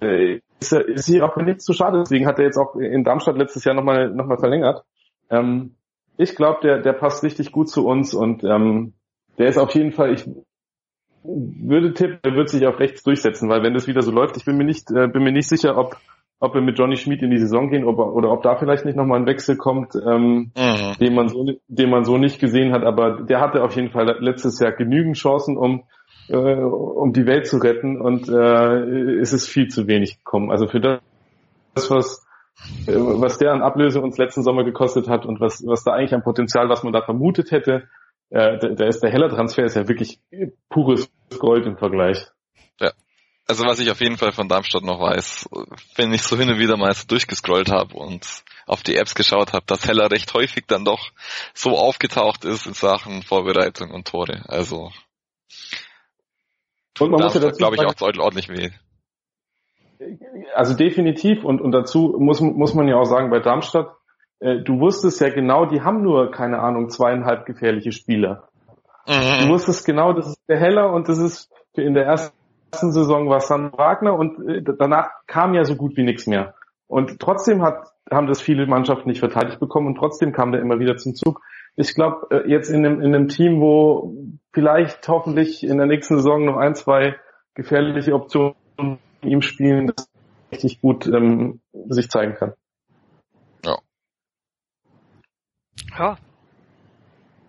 Äh, 0.00 0.40
ist, 0.60 0.72
ist 0.72 1.06
hier 1.06 1.24
auch 1.24 1.36
nichts 1.36 1.64
zu 1.64 1.72
schade, 1.72 1.98
deswegen 1.98 2.26
hat 2.26 2.38
er 2.38 2.46
jetzt 2.46 2.58
auch 2.58 2.74
in 2.76 3.04
Darmstadt 3.04 3.36
letztes 3.36 3.64
Jahr 3.64 3.74
nochmal 3.74 4.10
noch 4.10 4.26
mal 4.26 4.38
verlängert. 4.38 4.84
Ähm, 5.30 5.76
ich 6.16 6.34
glaube, 6.34 6.58
der, 6.62 6.82
der 6.82 6.92
passt 6.92 7.22
richtig 7.22 7.52
gut 7.52 7.68
zu 7.68 7.86
uns 7.86 8.14
und 8.14 8.42
ähm, 8.44 8.94
der 9.38 9.48
ist 9.48 9.58
auf 9.58 9.74
jeden 9.74 9.92
Fall, 9.92 10.12
ich 10.12 10.28
würde 11.22 11.94
tippen, 11.94 12.18
er 12.22 12.34
wird 12.34 12.48
sich 12.48 12.66
auf 12.66 12.78
rechts 12.78 13.02
durchsetzen, 13.02 13.48
weil 13.48 13.62
wenn 13.62 13.74
das 13.74 13.86
wieder 13.86 14.02
so 14.02 14.10
läuft, 14.10 14.36
ich 14.36 14.44
bin 14.44 14.56
mir 14.56 14.64
nicht, 14.64 14.90
äh, 14.90 15.06
bin 15.08 15.22
mir 15.22 15.32
nicht 15.32 15.48
sicher, 15.48 15.76
ob 15.76 15.96
ob 16.40 16.54
wir 16.54 16.60
mit 16.60 16.78
Johnny 16.78 16.96
Schmid 16.96 17.22
in 17.22 17.30
die 17.30 17.38
Saison 17.38 17.70
gehen 17.70 17.84
ob, 17.84 17.98
er- 17.98 18.12
oder 18.14 18.30
ob 18.30 18.42
da 18.42 18.56
vielleicht 18.56 18.84
nicht 18.84 18.96
nochmal 18.96 19.20
ein 19.20 19.26
Wechsel 19.26 19.56
kommt. 19.56 19.94
Ähm, 19.94 20.52
Mhm. 20.56 20.96
den 21.00 21.14
man 21.14 21.28
so 21.28 21.44
den 21.68 21.90
man 21.90 22.04
so 22.04 22.18
nicht 22.18 22.38
gesehen 22.40 22.72
hat, 22.72 22.84
aber 22.84 23.22
der 23.22 23.40
hatte 23.40 23.62
auf 23.64 23.74
jeden 23.76 23.90
Fall 23.90 24.16
letztes 24.20 24.58
Jahr 24.60 24.72
genügend 24.72 25.16
Chancen, 25.16 25.56
um 25.56 25.84
äh, 26.28 26.36
um 26.36 27.12
die 27.12 27.26
Welt 27.26 27.46
zu 27.46 27.58
retten 27.58 28.00
und 28.00 28.28
äh, 28.28 29.18
es 29.20 29.32
ist 29.32 29.48
viel 29.48 29.68
zu 29.68 29.86
wenig 29.86 30.18
gekommen. 30.18 30.50
Also 30.50 30.66
für 30.68 30.80
das 30.80 31.00
was 31.90 32.26
äh, 32.86 32.94
was 32.96 33.38
der 33.38 33.52
an 33.52 33.62
Ablöse 33.62 34.00
uns 34.00 34.18
letzten 34.18 34.42
Sommer 34.42 34.64
gekostet 34.64 35.08
hat 35.08 35.26
und 35.26 35.40
was 35.40 35.62
was 35.66 35.84
da 35.84 35.92
eigentlich 35.92 36.14
an 36.14 36.22
Potenzial, 36.22 36.68
was 36.68 36.82
man 36.82 36.92
da 36.92 37.02
vermutet 37.02 37.50
hätte, 37.50 37.88
äh, 38.30 38.58
da, 38.58 38.68
da 38.68 38.86
ist 38.86 39.02
der 39.02 39.10
Heller 39.10 39.28
Transfer 39.28 39.64
ist 39.64 39.76
ja 39.76 39.88
wirklich 39.88 40.20
pures 40.68 41.10
Gold 41.38 41.66
im 41.66 41.76
Vergleich. 41.76 42.26
Also 43.46 43.64
was 43.64 43.78
ich 43.78 43.90
auf 43.90 44.00
jeden 44.00 44.16
Fall 44.16 44.32
von 44.32 44.48
Darmstadt 44.48 44.84
noch 44.84 45.00
weiß, 45.00 45.48
wenn 45.96 46.14
ich 46.14 46.22
so 46.22 46.36
hin 46.36 46.48
und 46.48 46.58
wieder 46.58 46.78
mal 46.78 46.94
so 46.94 47.06
durchgescrollt 47.06 47.70
habe 47.70 47.94
und 47.94 48.26
auf 48.66 48.82
die 48.82 48.96
Apps 48.96 49.14
geschaut 49.14 49.52
habe, 49.52 49.66
dass 49.66 49.86
Heller 49.86 50.10
recht 50.10 50.32
häufig 50.32 50.64
dann 50.66 50.84
doch 50.84 51.10
so 51.52 51.76
aufgetaucht 51.76 52.46
ist 52.46 52.66
in 52.66 52.72
Sachen 52.72 53.22
Vorbereitung 53.22 53.90
und 53.90 54.08
Tore. 54.08 54.44
Also 54.48 54.90
Und 56.98 57.10
man 57.10 57.22
muss 57.22 57.34
ja 57.34 57.40
dazu 57.40 57.58
glaube 57.58 57.76
ich 57.76 57.84
auch 57.84 58.00
ordentlich 58.00 58.48
weh. 58.48 58.70
Also 60.54 60.74
definitiv 60.74 61.44
und, 61.44 61.60
und 61.60 61.72
dazu 61.72 62.16
muss, 62.18 62.40
muss 62.40 62.74
man 62.74 62.88
ja 62.88 62.96
auch 62.96 63.04
sagen, 63.04 63.30
bei 63.30 63.40
Darmstadt, 63.40 63.94
äh, 64.40 64.60
du 64.62 64.80
wusstest 64.80 65.20
ja 65.20 65.28
genau, 65.28 65.66
die 65.66 65.82
haben 65.82 66.02
nur, 66.02 66.30
keine 66.30 66.60
Ahnung, 66.60 66.88
zweieinhalb 66.88 67.46
gefährliche 67.46 67.92
Spieler. 67.92 68.48
Du 69.06 69.12
Mhm. 69.12 69.50
wusstest 69.50 69.84
genau, 69.84 70.14
das 70.14 70.28
ist 70.28 70.40
der 70.48 70.58
Heller 70.58 70.90
und 70.92 71.08
das 71.10 71.18
ist 71.18 71.50
für 71.74 71.82
in 71.82 71.92
der 71.92 72.06
ersten 72.06 72.43
Saison 72.80 73.28
war 73.28 73.40
San 73.40 73.72
Wagner 73.72 74.14
und 74.14 74.38
äh, 74.48 74.62
danach 74.62 75.10
kam 75.26 75.54
ja 75.54 75.64
so 75.64 75.76
gut 75.76 75.96
wie 75.96 76.04
nichts 76.04 76.26
mehr. 76.26 76.54
Und 76.86 77.18
trotzdem 77.18 77.62
hat, 77.62 77.88
haben 78.10 78.26
das 78.26 78.40
viele 78.40 78.66
Mannschaften 78.66 79.08
nicht 79.08 79.20
verteidigt 79.20 79.60
bekommen 79.60 79.86
und 79.88 79.96
trotzdem 79.96 80.32
kam 80.32 80.52
der 80.52 80.60
immer 80.60 80.78
wieder 80.78 80.96
zum 80.96 81.14
Zug. 81.14 81.40
Ich 81.76 81.94
glaube, 81.94 82.28
äh, 82.30 82.50
jetzt 82.50 82.68
in 82.68 82.84
einem, 82.84 83.00
in 83.00 83.14
einem 83.14 83.28
Team, 83.28 83.60
wo 83.60 84.14
vielleicht 84.52 85.06
hoffentlich 85.08 85.64
in 85.64 85.78
der 85.78 85.86
nächsten 85.86 86.16
Saison 86.16 86.44
noch 86.44 86.56
ein, 86.56 86.74
zwei 86.74 87.16
gefährliche 87.54 88.14
Optionen 88.14 88.54
ihm 89.22 89.42
spielen, 89.42 89.92
das 89.94 90.08
richtig 90.52 90.80
gut 90.80 91.06
ähm, 91.06 91.60
sich 91.88 92.08
zeigen 92.10 92.34
kann. 92.34 92.52
Ja. 93.64 93.78
Ja. 95.98 96.16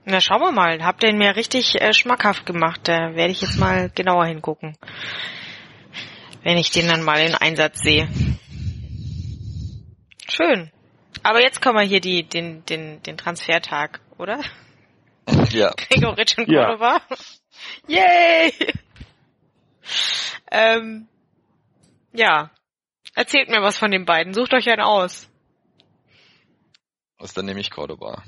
Na, 0.05 0.21
schauen 0.21 0.41
wir 0.41 0.51
mal. 0.51 0.83
Habt 0.83 1.03
ihr 1.03 1.09
ihn 1.09 1.17
mir 1.17 1.35
richtig 1.35 1.81
äh, 1.81 1.91
schmackhaft 1.91 2.45
gemacht. 2.45 2.81
Da 2.83 3.15
werde 3.15 3.31
ich 3.31 3.41
jetzt 3.41 3.57
mal 3.57 3.89
genauer 3.89 4.27
hingucken. 4.27 4.77
Wenn 6.43 6.57
ich 6.57 6.69
den 6.69 6.87
dann 6.87 7.01
mal 7.01 7.19
in 7.19 7.33
Einsatz 7.33 7.79
sehe. 7.81 8.07
Schön. 10.29 10.71
Aber 11.23 11.41
jetzt 11.41 11.59
kommen 11.59 11.79
wir 11.79 11.85
hier 11.85 12.01
die, 12.01 12.21
den, 12.21 12.63
den, 12.65 13.01
den 13.01 13.17
Transfertag, 13.17 13.99
oder? 14.19 14.41
Ja. 15.49 15.71
Gregoritsch 15.89 16.37
und 16.37 16.49
Ja. 16.49 16.65
Cordova. 16.65 17.01
Yay! 17.87 18.53
ähm, 20.51 21.07
ja. 22.13 22.51
Erzählt 23.15 23.49
mir 23.49 23.63
was 23.63 23.79
von 23.79 23.89
den 23.89 24.05
beiden. 24.05 24.35
Sucht 24.35 24.53
euch 24.53 24.69
einen 24.69 24.81
aus. 24.81 25.27
Ist 27.23 27.37
dann 27.37 27.45
nämlich 27.45 27.71
Cordoba. 27.71 28.23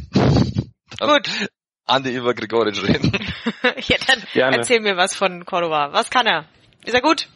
Gut. 0.99 1.29
Andi 1.87 2.11
über 2.11 2.33
Gregoritsch 2.33 2.83
reden. 2.83 3.11
ja, 3.63 3.97
dann 4.05 4.23
Gerne. 4.33 4.57
erzähl 4.57 4.81
mir 4.81 4.97
was 4.97 5.15
von 5.15 5.45
Cordova. 5.45 5.93
Was 5.93 6.09
kann 6.09 6.27
er? 6.27 6.45
Ist 6.85 6.93
er 6.93 7.01
gut? 7.01 7.27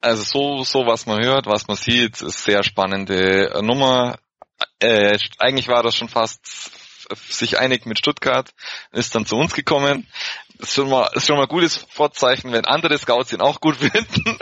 Also 0.00 0.22
so, 0.22 0.62
so 0.62 0.86
was 0.86 1.06
man 1.06 1.24
hört, 1.24 1.46
was 1.46 1.66
man 1.66 1.76
sieht, 1.76 2.22
ist 2.22 2.44
sehr 2.44 2.62
spannende 2.62 3.60
Nummer. 3.62 4.18
Äh, 4.78 5.18
eigentlich 5.38 5.68
war 5.68 5.82
das 5.82 5.96
schon 5.96 6.08
fast 6.08 6.46
sich 7.14 7.58
einig 7.58 7.86
mit 7.86 7.98
Stuttgart, 7.98 8.50
ist 8.92 9.14
dann 9.14 9.26
zu 9.26 9.36
uns 9.36 9.54
gekommen. 9.54 10.06
Das 10.58 10.70
ist 10.70 10.74
schon 10.74 10.90
mal, 10.90 11.08
ist 11.14 11.26
schon 11.26 11.36
mal 11.36 11.42
ein 11.42 11.48
gutes 11.48 11.76
Vorzeichen, 11.90 12.52
wenn 12.52 12.64
andere 12.64 12.96
Scouts 12.98 13.32
ihn 13.32 13.40
auch 13.40 13.60
gut 13.60 13.76
finden. 13.76 14.38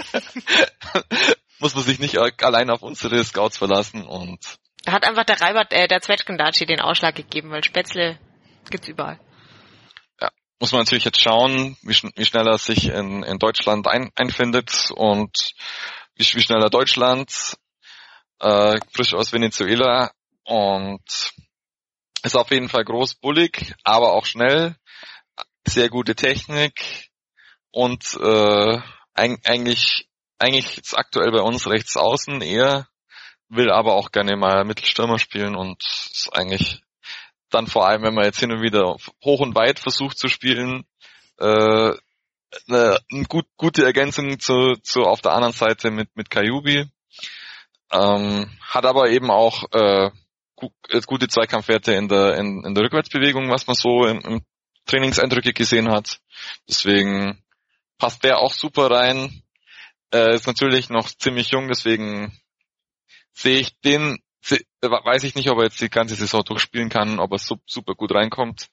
Muss 1.58 1.74
man 1.74 1.84
sich 1.84 1.98
nicht 1.98 2.18
allein 2.18 2.70
auf 2.70 2.82
unsere 2.82 3.22
Scouts 3.24 3.58
verlassen 3.58 4.06
und 4.06 4.40
Da 4.84 4.92
hat 4.92 5.04
einfach 5.04 5.24
der 5.24 5.40
Reibert, 5.40 5.72
äh, 5.72 5.88
der 5.88 6.00
Zwetschgendatschi 6.00 6.66
den 6.66 6.80
Ausschlag 6.80 7.14
gegeben, 7.14 7.50
weil 7.50 7.64
Spätzle 7.64 8.18
gibt's 8.70 8.88
überall. 8.88 9.18
muss 10.60 10.72
man 10.72 10.82
natürlich 10.82 11.04
jetzt 11.04 11.20
schauen, 11.20 11.76
wie, 11.82 11.94
schn 11.94 12.10
wie 12.16 12.24
schnell 12.24 12.46
er 12.46 12.58
sich 12.58 12.88
in, 12.88 13.22
in 13.22 13.38
Deutschland 13.38 13.86
ein 13.86 14.10
einfindet 14.16 14.90
und 14.94 15.52
wie, 16.14 16.24
wie 16.24 16.42
schnell 16.42 16.62
er 16.62 16.70
Deutschland 16.70 17.56
äh, 18.40 18.78
frisch 18.92 19.14
aus 19.14 19.32
Venezuela 19.32 20.12
und 20.44 21.02
ist 22.22 22.36
auf 22.36 22.50
jeden 22.50 22.68
Fall 22.68 22.84
groß, 22.84 23.16
bullig, 23.16 23.74
aber 23.84 24.12
auch 24.12 24.24
schnell, 24.24 24.76
sehr 25.66 25.88
gute 25.88 26.14
Technik 26.14 27.10
und 27.70 28.14
äh, 28.20 28.80
eig 29.14 29.40
eigentlich 29.44 30.08
eigentlich 30.38 30.76
jetzt 30.76 30.96
aktuell 30.96 31.30
bei 31.30 31.40
uns 31.40 31.66
rechts 31.66 31.96
außen 31.96 32.40
eher, 32.40 32.88
will 33.48 33.70
aber 33.70 33.94
auch 33.94 34.10
gerne 34.10 34.36
mal 34.36 34.64
Mittelstürmer 34.64 35.18
spielen 35.18 35.54
und 35.54 35.82
ist 35.82 36.30
eigentlich 36.32 36.83
dann 37.54 37.66
vor 37.66 37.86
allem, 37.86 38.02
wenn 38.02 38.14
man 38.14 38.24
jetzt 38.24 38.40
hin 38.40 38.52
und 38.52 38.62
wieder 38.62 38.96
hoch 39.24 39.40
und 39.40 39.54
weit 39.54 39.78
versucht 39.78 40.18
zu 40.18 40.28
spielen, 40.28 40.84
äh, 41.38 41.92
eine, 42.68 42.98
gut, 43.28 43.46
gute 43.56 43.84
Ergänzung 43.84 44.38
zu, 44.38 44.74
zu 44.82 45.02
auf 45.02 45.20
der 45.20 45.32
anderen 45.32 45.52
Seite 45.52 45.90
mit 45.90 46.14
mit 46.16 46.30
Kayubi. 46.30 46.86
Ähm, 47.92 48.50
hat 48.60 48.86
aber 48.86 49.10
eben 49.10 49.30
auch 49.30 49.64
äh, 49.72 50.10
äh, 50.88 51.00
gute 51.06 51.28
Zweikampfwerte 51.28 51.92
in 51.94 52.08
der 52.08 52.36
in, 52.36 52.64
in 52.64 52.74
der 52.74 52.84
Rückwärtsbewegung, 52.84 53.50
was 53.50 53.66
man 53.66 53.76
so 53.76 54.06
im, 54.06 54.20
im 54.20 54.42
Trainingseindrücke 54.86 55.52
gesehen 55.52 55.90
hat. 55.90 56.20
Deswegen 56.68 57.42
passt 57.98 58.24
der 58.24 58.38
auch 58.38 58.52
super 58.52 58.90
rein. 58.90 59.42
Äh, 60.12 60.34
ist 60.34 60.46
natürlich 60.46 60.90
noch 60.90 61.08
ziemlich 61.08 61.50
jung, 61.50 61.68
deswegen 61.68 62.38
sehe 63.32 63.58
ich 63.58 63.80
den 63.80 64.18
weiß 64.50 65.24
ich 65.24 65.34
nicht, 65.34 65.50
ob 65.50 65.58
er 65.58 65.64
jetzt 65.64 65.80
die 65.80 65.88
ganze 65.88 66.14
Saison 66.14 66.44
durchspielen 66.44 66.88
kann, 66.88 67.18
ob 67.18 67.32
er 67.32 67.38
su- 67.38 67.56
super 67.66 67.94
gut 67.94 68.14
reinkommt. 68.14 68.68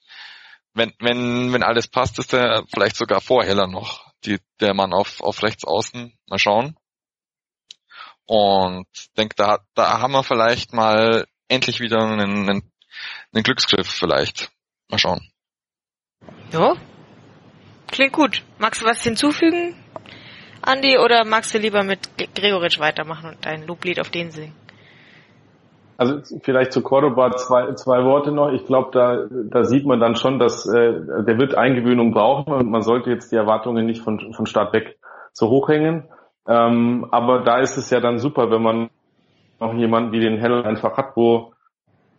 Wenn, 0.74 0.92
wenn, 1.00 1.52
wenn 1.52 1.62
alles 1.62 1.88
passt, 1.88 2.18
ist 2.18 2.32
er 2.32 2.64
vielleicht 2.72 2.96
sogar 2.96 3.20
vor 3.20 3.44
Heller 3.44 3.66
noch, 3.66 4.10
die, 4.24 4.38
der 4.60 4.74
Mann 4.74 4.92
auf, 4.92 5.20
auf 5.20 5.42
rechts 5.42 5.64
außen. 5.64 6.16
Mal 6.28 6.38
schauen. 6.38 6.76
Und 8.24 8.86
denke, 9.18 9.34
da, 9.36 9.58
da 9.74 10.00
haben 10.00 10.12
wir 10.12 10.22
vielleicht 10.22 10.72
mal 10.72 11.26
endlich 11.48 11.80
wieder 11.80 11.98
einen, 11.98 12.48
einen, 12.48 12.72
einen 13.32 13.42
Glücksgriff 13.42 13.88
vielleicht. 13.88 14.50
Mal 14.88 14.98
schauen. 14.98 15.30
Ja. 16.52 16.76
Klingt 17.90 18.12
gut. 18.12 18.42
Magst 18.58 18.80
du 18.80 18.86
was 18.86 19.02
hinzufügen, 19.02 19.74
Andi, 20.62 20.96
oder 20.96 21.24
magst 21.24 21.52
du 21.52 21.58
lieber 21.58 21.82
mit 21.82 22.16
Gregoritsch 22.34 22.78
weitermachen 22.78 23.30
und 23.30 23.44
dein 23.44 23.66
Loblied 23.66 24.00
auf 24.00 24.10
den 24.10 24.30
singen? 24.30 24.56
Also 25.96 26.20
vielleicht 26.42 26.72
zu 26.72 26.82
Cordoba 26.82 27.32
zwei, 27.36 27.74
zwei 27.74 28.04
Worte 28.04 28.32
noch. 28.32 28.52
Ich 28.52 28.66
glaube, 28.66 28.90
da, 28.92 29.26
da 29.30 29.64
sieht 29.64 29.86
man 29.86 30.00
dann 30.00 30.16
schon, 30.16 30.38
dass 30.38 30.66
äh, 30.66 31.00
der 31.24 31.38
wird 31.38 31.54
Eingewöhnung 31.54 32.12
brauchen 32.12 32.52
und 32.52 32.70
man 32.70 32.82
sollte 32.82 33.10
jetzt 33.10 33.30
die 33.30 33.36
Erwartungen 33.36 33.86
nicht 33.86 34.02
von, 34.02 34.32
von 34.32 34.46
Start 34.46 34.72
weg 34.72 34.98
so 35.32 35.48
hoch 35.48 35.68
hängen. 35.68 36.04
Ähm, 36.48 37.06
aber 37.10 37.40
da 37.40 37.58
ist 37.60 37.76
es 37.76 37.90
ja 37.90 38.00
dann 38.00 38.18
super, 38.18 38.50
wenn 38.50 38.62
man 38.62 38.90
noch 39.60 39.74
jemanden 39.74 40.12
wie 40.12 40.20
den 40.20 40.38
Heller 40.38 40.64
einfach 40.64 40.96
hat, 40.96 41.16
wo 41.16 41.52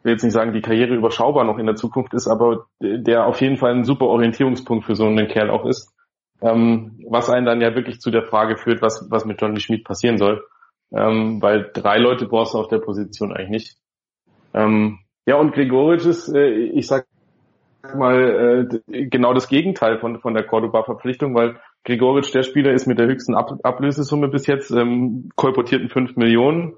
ich 0.03 0.05
will 0.05 0.13
jetzt 0.13 0.23
nicht 0.23 0.33
sagen, 0.33 0.51
die 0.51 0.61
Karriere 0.61 0.95
überschaubar 0.95 1.45
noch 1.45 1.57
in 1.57 1.65
der 1.65 1.75
Zukunft 1.75 2.13
ist, 2.13 2.27
aber 2.27 2.65
der 2.81 3.25
auf 3.25 3.39
jeden 3.39 3.55
Fall 3.55 3.71
ein 3.71 3.85
super 3.85 4.07
Orientierungspunkt 4.07 4.83
für 4.83 4.95
so 4.95 5.05
einen 5.05 5.29
Kerl 5.29 5.49
auch 5.49 5.65
ist. 5.65 5.93
Ähm, 6.41 6.99
was 7.09 7.29
einen 7.29 7.45
dann 7.45 7.61
ja 7.61 7.73
wirklich 7.73 8.01
zu 8.01 8.11
der 8.11 8.23
Frage 8.23 8.57
führt, 8.57 8.81
was, 8.81 9.07
was 9.09 9.23
mit 9.23 9.41
Johnny 9.41 9.61
Schmid 9.61 9.85
passieren 9.85 10.17
soll. 10.17 10.43
Ähm, 10.95 11.41
weil 11.41 11.71
drei 11.73 11.97
Leute 11.97 12.27
brauchst 12.27 12.53
du 12.53 12.59
auf 12.59 12.67
der 12.67 12.79
Position 12.79 13.33
eigentlich 13.33 13.49
nicht. 13.49 13.77
Ähm, 14.53 14.99
ja, 15.25 15.35
und 15.37 15.53
Gregoritsch 15.53 16.05
ist, 16.05 16.29
äh, 16.29 16.49
ich 16.49 16.87
sag 16.87 17.07
mal, 17.95 18.69
äh, 18.91 19.07
genau 19.07 19.33
das 19.33 19.47
Gegenteil 19.47 19.99
von, 19.99 20.19
von 20.19 20.33
der 20.33 20.45
Cordoba-Verpflichtung, 20.45 21.35
weil 21.35 21.59
Gregoritsch 21.83 22.33
der 22.33 22.43
Spieler 22.43 22.71
ist 22.71 22.87
mit 22.87 22.99
der 22.99 23.07
höchsten 23.07 23.35
Ab 23.35 23.51
Ablösesumme 23.63 24.29
bis 24.29 24.47
jetzt, 24.47 24.71
ähm, 24.71 25.29
kolportierten 25.35 25.89
5 25.89 26.15
Millionen. 26.15 26.75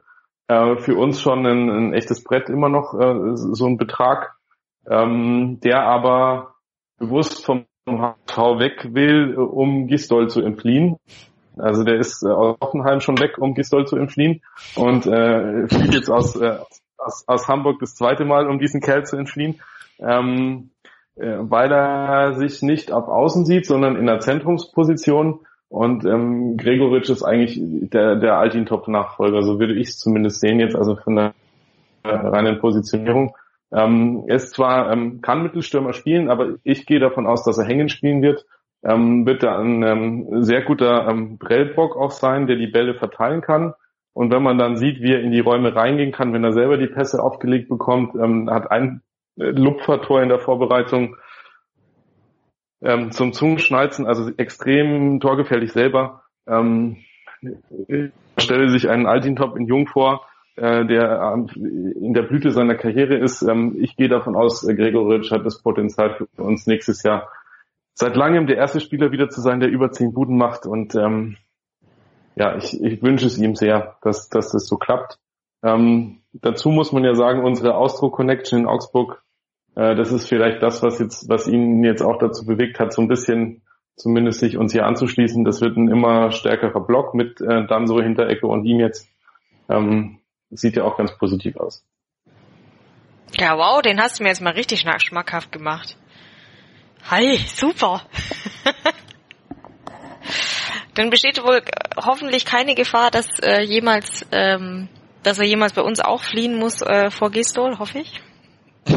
Äh, 0.47 0.77
für 0.77 0.95
uns 0.95 1.21
schon 1.21 1.45
ein, 1.45 1.69
ein 1.69 1.93
echtes 1.93 2.23
Brett 2.23 2.49
immer 2.49 2.69
noch, 2.69 2.93
äh, 2.99 3.35
so 3.35 3.65
ein 3.65 3.77
Betrag, 3.77 4.35
ähm, 4.89 5.59
der 5.63 5.81
aber 5.83 6.55
bewusst 6.97 7.43
vom 7.43 7.65
HV 7.87 8.59
weg 8.59 8.93
will, 8.93 9.33
äh, 9.33 9.39
um 9.39 9.87
Gistol 9.87 10.29
zu 10.29 10.41
entfliehen. 10.41 10.97
Also 11.57 11.83
der 11.83 11.95
ist 11.95 12.23
äh, 12.23 12.29
aus 12.29 12.57
Hoffenheim 12.61 13.01
schon 13.01 13.19
weg, 13.19 13.37
um 13.37 13.53
Gistol 13.53 13.85
zu 13.85 13.97
entfliehen 13.97 14.41
und 14.75 15.05
äh, 15.05 15.67
fliegt 15.67 15.93
jetzt 15.93 16.09
aus, 16.09 16.35
äh, 16.35 16.57
aus, 16.97 17.23
aus 17.27 17.47
Hamburg 17.47 17.79
das 17.79 17.95
zweite 17.95 18.25
Mal, 18.25 18.47
um 18.47 18.59
diesen 18.59 18.81
Kerl 18.81 19.05
zu 19.05 19.17
entfliehen, 19.17 19.61
ähm, 19.99 20.71
äh, 21.15 21.37
weil 21.39 21.71
er 21.71 22.33
sich 22.35 22.61
nicht 22.61 22.91
auf 22.91 23.07
Außen 23.07 23.45
sieht, 23.45 23.65
sondern 23.65 23.95
in 23.95 24.05
der 24.05 24.19
Zentrumsposition. 24.19 25.39
Und 25.67 26.05
ähm, 26.05 26.57
Gregoritsch 26.57 27.09
ist 27.09 27.23
eigentlich 27.23 27.59
der, 27.61 28.15
der 28.15 28.37
Altintop-Nachfolger, 28.37 29.41
so 29.41 29.59
würde 29.59 29.73
ich 29.73 29.89
es 29.89 29.99
zumindest 29.99 30.39
sehen 30.39 30.59
jetzt, 30.59 30.75
also 30.75 30.95
von 30.95 31.15
der 31.15 31.33
reinen 32.03 32.59
Positionierung. 32.59 33.35
Ähm, 33.71 34.23
er 34.27 34.35
ist 34.35 34.53
zwar, 34.53 34.91
ähm, 34.91 35.21
kann 35.21 35.43
Mittelstürmer 35.43 35.93
spielen, 35.93 36.29
aber 36.29 36.55
ich 36.63 36.85
gehe 36.85 36.99
davon 36.99 37.27
aus, 37.27 37.43
dass 37.43 37.57
er 37.57 37.65
hängen 37.65 37.89
spielen 37.89 38.21
wird. 38.21 38.45
Ähm, 38.85 39.25
wird 39.25 39.41
er 39.41 39.57
ein 39.57 39.81
ähm, 39.81 40.43
sehr 40.43 40.61
guter 40.61 41.07
ähm, 41.09 41.39
Prellbock 41.39 41.97
auch 41.97 42.11
sein, 42.11 42.45
der 42.45 42.55
die 42.55 42.67
Bälle 42.67 42.93
verteilen 42.93 43.41
kann. 43.41 43.73
Und 44.13 44.31
wenn 44.31 44.43
man 44.43 44.59
dann 44.59 44.77
sieht, 44.77 45.01
wie 45.01 45.11
er 45.11 45.21
in 45.21 45.31
die 45.31 45.39
Räume 45.39 45.75
reingehen 45.75 46.11
kann, 46.11 46.33
wenn 46.33 46.43
er 46.43 46.53
selber 46.53 46.77
die 46.77 46.87
Pässe 46.87 47.21
aufgelegt 47.21 47.67
bekommt, 47.67 48.15
ähm, 48.15 48.49
hat 48.49 48.69
ein 48.69 49.01
äh, 49.37 49.45
Lupfertor 49.45 50.21
in 50.21 50.29
der 50.29 50.39
Vorbereitung 50.39 51.15
ähm, 52.81 53.11
zum 53.11 53.33
Zungenschnalzen, 53.33 54.05
also 54.05 54.31
extrem 54.37 55.19
torgefährlich 55.19 55.73
selber. 55.73 56.23
Ähm, 56.47 56.97
stelle 58.37 58.69
sich 58.69 58.89
einen 58.89 59.07
Altintop 59.07 59.57
in 59.57 59.65
Jung 59.65 59.87
vor, 59.87 60.27
äh, 60.55 60.85
der 60.85 61.33
ähm, 61.33 61.93
in 61.99 62.13
der 62.13 62.23
Blüte 62.23 62.51
seiner 62.51 62.75
Karriere 62.75 63.15
ist. 63.15 63.41
Ähm, 63.41 63.75
ich 63.79 63.95
gehe 63.95 64.09
davon 64.09 64.35
aus, 64.35 64.63
äh, 64.67 64.75
Gregoritsch 64.75 65.31
hat 65.31 65.45
das 65.45 65.61
Potenzial 65.61 66.15
für 66.15 66.27
uns 66.41 66.67
nächstes 66.67 67.03
Jahr 67.03 67.27
seit 67.95 68.15
langem 68.15 68.45
der 68.45 68.57
erste 68.57 68.81
Spieler 68.81 69.11
wieder 69.11 69.29
zu 69.29 69.41
sein, 69.41 69.59
der 69.59 69.69
über 69.69 69.91
zehn 69.91 70.13
Buden 70.13 70.37
macht. 70.37 70.67
Und 70.67 70.93
ähm, 70.95 71.37
ja, 72.35 72.55
ich, 72.57 72.79
ich 72.79 73.01
wünsche 73.01 73.25
es 73.25 73.37
ihm 73.39 73.55
sehr, 73.55 73.97
dass, 74.03 74.29
dass 74.29 74.51
das 74.51 74.67
so 74.67 74.77
klappt. 74.77 75.17
Ähm, 75.63 76.21
dazu 76.33 76.69
muss 76.69 76.91
man 76.91 77.03
ja 77.03 77.15
sagen, 77.15 77.43
unsere 77.43 77.75
Austro-Connection 77.75 78.59
in 78.59 78.67
Augsburg, 78.67 79.23
äh, 79.75 79.95
das 79.95 80.11
ist 80.11 80.27
vielleicht 80.27 80.61
das, 80.61 80.83
was 80.83 80.99
jetzt, 80.99 81.29
was 81.29 81.47
ihn 81.47 81.83
jetzt 81.83 82.03
auch 82.03 82.19
dazu 82.19 82.45
bewegt 82.45 82.79
hat, 82.79 82.93
so 82.93 83.01
ein 83.01 83.07
bisschen 83.07 83.63
zumindest 83.95 84.41
sich 84.41 84.57
uns 84.57 84.73
hier 84.73 84.85
anzuschließen. 84.85 85.45
Das 85.45 85.61
wird 85.61 85.77
ein 85.77 85.87
immer 85.87 86.31
stärkerer 86.31 86.85
Block 86.85 87.13
mit 87.13 87.39
äh, 87.39 87.65
dann 87.65 87.87
so 87.87 88.01
Hinterecke 88.01 88.45
und 88.45 88.65
ihm 88.65 88.79
jetzt. 88.79 89.07
Ähm, 89.69 90.19
sieht 90.51 90.75
ja 90.75 90.83
auch 90.83 90.97
ganz 90.97 91.17
positiv 91.17 91.57
aus. 91.57 91.83
Ja, 93.37 93.57
wow, 93.57 93.81
den 93.81 93.99
hast 93.99 94.19
du 94.19 94.23
mir 94.23 94.29
jetzt 94.29 94.41
mal 94.41 94.53
richtig 94.53 94.85
schmackhaft 94.99 95.51
gemacht. 95.51 95.97
Hi, 97.07 97.37
super. 97.37 98.01
Dann 100.95 101.11
besteht 101.11 101.43
wohl 101.43 101.61
hoffentlich 101.97 102.45
keine 102.45 102.73
Gefahr, 102.73 103.11
dass 103.11 103.27
äh, 103.43 103.61
jemals, 103.61 104.25
ähm, 104.31 104.89
dass 105.21 105.37
er 105.37 105.45
jemals 105.45 105.73
bei 105.73 105.83
uns 105.83 105.99
auch 105.99 106.23
fliehen 106.23 106.57
muss 106.57 106.81
äh, 106.81 107.11
vor 107.11 107.29
Gistol, 107.29 107.77
hoffe 107.77 107.99
ich. 107.99 108.21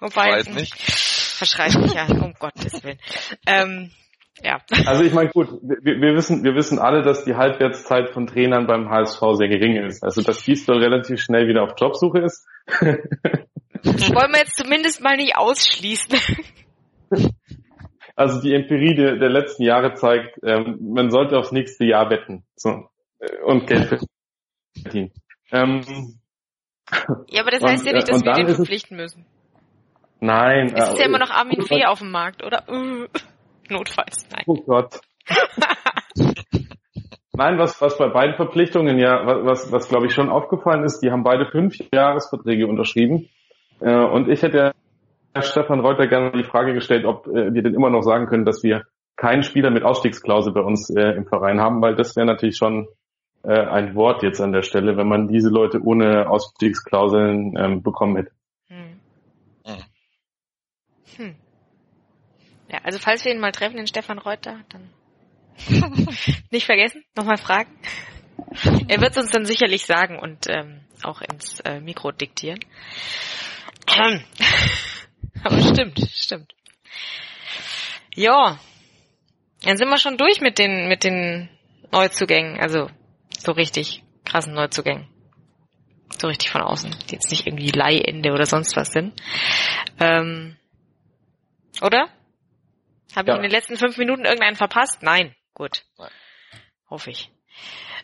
Wobei, 0.00 0.40
ich 0.40 0.46
weiß 0.46 0.54
nicht. 0.54 0.74
Verschreibt 0.76 1.78
mich 1.78 1.94
ja, 1.94 2.06
um 2.06 2.34
Gottes 2.38 2.82
Willen. 2.82 2.98
Ähm, 3.46 3.92
ja. 4.42 4.58
Also 4.86 5.04
ich 5.04 5.12
meine, 5.12 5.30
gut, 5.30 5.48
wir, 5.62 6.00
wir, 6.00 6.14
wissen, 6.16 6.42
wir 6.42 6.54
wissen 6.56 6.80
alle, 6.80 7.02
dass 7.02 7.24
die 7.24 7.36
Halbwertszeit 7.36 8.10
von 8.10 8.26
Trainern 8.26 8.66
beim 8.66 8.90
HSV 8.90 9.20
sehr 9.34 9.48
gering 9.48 9.76
ist. 9.76 10.02
Also 10.02 10.22
dass 10.22 10.44
Gistol 10.44 10.82
relativ 10.82 11.20
schnell 11.20 11.46
wieder 11.46 11.62
auf 11.62 11.74
Jobsuche 11.78 12.20
ist. 12.20 12.44
Wollen 12.72 14.32
wir 14.32 14.40
jetzt 14.40 14.56
zumindest 14.56 15.00
mal 15.00 15.16
nicht 15.16 15.36
ausschließen. 15.36 16.18
Also 18.18 18.40
die 18.40 18.54
Empirie 18.54 18.94
der, 18.94 19.16
der 19.16 19.28
letzten 19.28 19.62
Jahre 19.62 19.92
zeigt, 19.92 20.38
ähm, 20.42 20.78
man 20.80 21.10
sollte 21.10 21.36
aufs 21.36 21.52
nächste 21.52 21.84
Jahr 21.84 22.08
wetten 22.08 22.44
so, 22.56 22.88
äh, 23.18 23.42
und 23.44 23.66
Geld 23.66 24.00
verdienen. 24.80 25.12
Ähm, 25.52 25.82
ja, 27.28 27.42
aber 27.42 27.50
das 27.50 27.62
heißt 27.62 27.82
und, 27.82 27.86
ja 27.88 27.92
nicht, 27.92 28.08
dass 28.08 28.24
wir 28.24 28.32
den 28.32 28.54
verpflichten 28.54 28.96
müssen. 28.96 29.26
Nein. 30.20 30.72
Es 30.74 30.88
ist 30.88 30.96
äh, 30.96 31.00
ja 31.00 31.06
immer 31.08 31.18
noch 31.18 31.30
Armin 31.30 31.60
Fee 31.60 31.84
auf 31.84 31.98
dem 31.98 32.10
Markt, 32.10 32.42
oder? 32.42 32.64
Uh, 32.70 33.06
notfalls, 33.68 34.26
nein. 34.30 34.44
Oh 34.46 34.62
Gott. 34.62 34.98
Nein, 37.34 37.58
was, 37.58 37.82
was 37.82 37.98
bei 37.98 38.08
beiden 38.08 38.34
Verpflichtungen 38.36 38.98
ja, 38.98 39.26
was, 39.26 39.44
was, 39.44 39.72
was 39.72 39.88
glaube 39.90 40.06
ich 40.06 40.14
schon 40.14 40.30
aufgefallen 40.30 40.84
ist, 40.84 41.00
die 41.00 41.10
haben 41.10 41.22
beide 41.22 41.50
fünf 41.50 41.76
Jahresverträge 41.92 42.66
unterschrieben. 42.66 43.28
Äh, 43.80 43.94
und 43.94 44.30
ich 44.30 44.42
hätte 44.42 44.72
Stefan 45.42 45.80
Reuter 45.80 46.06
gerne 46.06 46.32
die 46.32 46.44
Frage 46.44 46.74
gestellt, 46.74 47.04
ob 47.04 47.26
äh, 47.26 47.52
wir 47.52 47.62
denn 47.62 47.74
immer 47.74 47.90
noch 47.90 48.02
sagen 48.02 48.26
können, 48.26 48.44
dass 48.44 48.62
wir 48.62 48.84
keinen 49.16 49.42
Spieler 49.42 49.70
mit 49.70 49.82
Ausstiegsklausel 49.82 50.52
bei 50.52 50.60
uns 50.60 50.90
äh, 50.90 51.12
im 51.12 51.26
Verein 51.26 51.60
haben, 51.60 51.80
weil 51.80 51.94
das 51.94 52.16
wäre 52.16 52.26
natürlich 52.26 52.56
schon 52.56 52.88
äh, 53.42 53.58
ein 53.58 53.94
Wort 53.94 54.22
jetzt 54.22 54.40
an 54.40 54.52
der 54.52 54.62
Stelle, 54.62 54.96
wenn 54.96 55.08
man 55.08 55.28
diese 55.28 55.48
Leute 55.48 55.80
ohne 55.82 56.28
Ausstiegsklauseln 56.28 57.54
ähm, 57.58 57.82
bekommen 57.82 58.16
hätte. 58.16 58.32
Hm. 58.68 59.00
Hm. 61.16 61.34
Ja, 62.68 62.78
also 62.82 62.98
falls 62.98 63.24
wir 63.24 63.32
ihn 63.32 63.40
mal 63.40 63.52
treffen, 63.52 63.76
den 63.76 63.86
Stefan 63.86 64.18
Reuter, 64.18 64.60
dann 64.68 64.90
nicht 66.50 66.66
vergessen, 66.66 67.04
nochmal 67.16 67.38
fragen. 67.38 67.70
Er 68.88 69.00
wird 69.00 69.12
es 69.12 69.18
uns 69.18 69.30
dann 69.30 69.46
sicherlich 69.46 69.86
sagen 69.86 70.18
und 70.18 70.46
ähm, 70.48 70.80
auch 71.02 71.22
ins 71.22 71.60
äh, 71.60 71.80
Mikro 71.80 72.12
diktieren. 72.12 72.60
Aber 75.44 75.60
stimmt, 75.60 76.00
stimmt. 76.12 76.54
Ja. 78.14 78.58
Dann 79.62 79.76
sind 79.76 79.88
wir 79.88 79.98
schon 79.98 80.16
durch 80.16 80.40
mit 80.40 80.58
den, 80.58 80.88
mit 80.88 81.04
den 81.04 81.48
Neuzugängen. 81.92 82.58
Also, 82.60 82.90
so 83.38 83.52
richtig 83.52 84.02
krassen 84.24 84.54
Neuzugängen. 84.54 85.08
So 86.18 86.28
richtig 86.28 86.50
von 86.50 86.62
außen. 86.62 86.94
Die 87.08 87.14
jetzt 87.14 87.30
nicht 87.30 87.46
irgendwie 87.46 87.70
Leihende 87.70 88.32
oder 88.32 88.46
sonst 88.46 88.76
was 88.76 88.92
sind. 88.92 89.20
Ähm, 89.98 90.56
oder? 91.82 92.08
Habe 93.14 93.28
ja. 93.28 93.34
ich 93.34 93.36
in 93.36 93.42
den 93.42 93.50
letzten 93.50 93.76
fünf 93.76 93.96
Minuten 93.96 94.24
irgendeinen 94.24 94.56
verpasst? 94.56 95.02
Nein. 95.02 95.34
Gut. 95.54 95.84
Nein. 95.98 96.10
Hoffe 96.88 97.10
ich. 97.10 97.30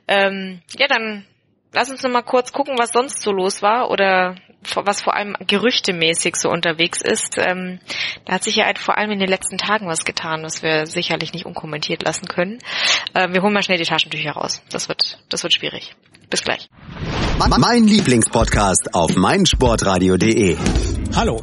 Ähm, 0.08 0.62
ja, 0.78 0.88
dann 0.88 1.26
lass 1.72 1.90
uns 1.90 2.02
noch 2.02 2.10
mal 2.10 2.22
kurz 2.22 2.52
gucken, 2.52 2.76
was 2.78 2.90
sonst 2.92 3.22
so 3.22 3.32
los 3.32 3.62
war 3.62 3.90
oder 3.90 4.36
was 4.74 5.02
vor 5.02 5.14
allem 5.14 5.34
gerüchtemäßig 5.46 6.36
so 6.36 6.48
unterwegs 6.48 7.02
ist. 7.02 7.36
Ähm, 7.38 7.80
da 8.24 8.34
hat 8.34 8.44
sich 8.44 8.56
ja 8.56 8.66
halt 8.66 8.78
vor 8.78 8.96
allem 8.96 9.10
in 9.10 9.18
den 9.18 9.28
letzten 9.28 9.58
Tagen 9.58 9.88
was 9.88 10.04
getan, 10.04 10.42
was 10.44 10.62
wir 10.62 10.86
sicherlich 10.86 11.32
nicht 11.32 11.46
unkommentiert 11.46 12.04
lassen 12.04 12.26
können. 12.26 12.58
Äh, 13.14 13.28
wir 13.32 13.42
holen 13.42 13.52
mal 13.52 13.62
schnell 13.62 13.78
die 13.78 13.84
Taschentücher 13.84 14.32
raus. 14.32 14.62
Das 14.70 14.88
wird, 14.88 15.18
das 15.28 15.42
wird 15.42 15.54
schwierig. 15.54 15.94
Bis 16.30 16.42
gleich. 16.42 16.68
Mein 17.58 17.84
Lieblingspodcast 17.84 18.94
auf 18.94 19.16
meinsportradio.de. 19.16 20.56
Hallo. 21.14 21.42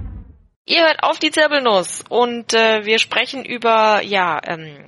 Ihr 0.65 0.83
hört 0.83 1.03
auf 1.03 1.17
die 1.17 1.31
Zirbelnuss 1.31 2.03
und 2.07 2.53
äh, 2.53 2.85
wir 2.85 2.99
sprechen 2.99 3.43
über 3.43 4.01
ja 4.03 4.39
ähm, 4.45 4.85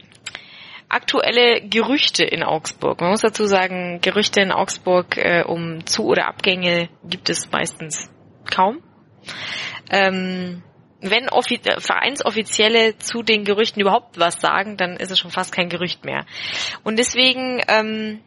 aktuelle 0.87 1.67
Gerüchte 1.67 2.23
in 2.23 2.43
Augsburg. 2.43 3.01
Man 3.01 3.09
muss 3.09 3.21
dazu 3.21 3.45
sagen, 3.45 3.99
Gerüchte 4.01 4.41
in 4.41 4.51
Augsburg 4.51 5.17
äh, 5.17 5.43
um 5.43 5.85
Zu- 5.87 6.05
oder 6.05 6.27
Abgänge 6.27 6.89
gibt 7.03 7.29
es 7.29 7.51
meistens 7.51 8.11
kaum. 8.49 8.83
Ähm, 9.89 10.61
wenn 11.01 11.29
Offi 11.29 11.59
äh, 11.65 11.81
Vereinsoffizielle 11.81 12.99
zu 12.99 13.23
den 13.23 13.43
Gerüchten 13.43 13.81
überhaupt 13.81 14.19
was 14.19 14.39
sagen, 14.39 14.77
dann 14.77 14.95
ist 14.97 15.09
es 15.09 15.17
schon 15.17 15.31
fast 15.31 15.53
kein 15.53 15.69
Gerücht 15.69 16.05
mehr. 16.05 16.27
Und 16.83 16.99
deswegen 16.99 17.61
ähm, 17.67 18.21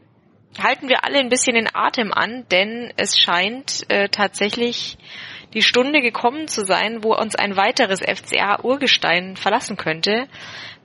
halten 0.58 0.88
wir 0.88 1.04
alle 1.04 1.20
ein 1.20 1.28
bisschen 1.28 1.54
den 1.54 1.68
Atem 1.72 2.12
an, 2.12 2.44
denn 2.50 2.92
es 2.96 3.16
scheint 3.16 3.88
äh, 3.88 4.08
tatsächlich 4.08 4.98
die 5.56 5.62
Stunde 5.62 6.02
gekommen 6.02 6.48
zu 6.48 6.66
sein, 6.66 7.02
wo 7.02 7.14
uns 7.14 7.34
ein 7.34 7.56
weiteres 7.56 8.00
FCA-Urgestein 8.00 9.36
verlassen 9.36 9.78
könnte. 9.78 10.28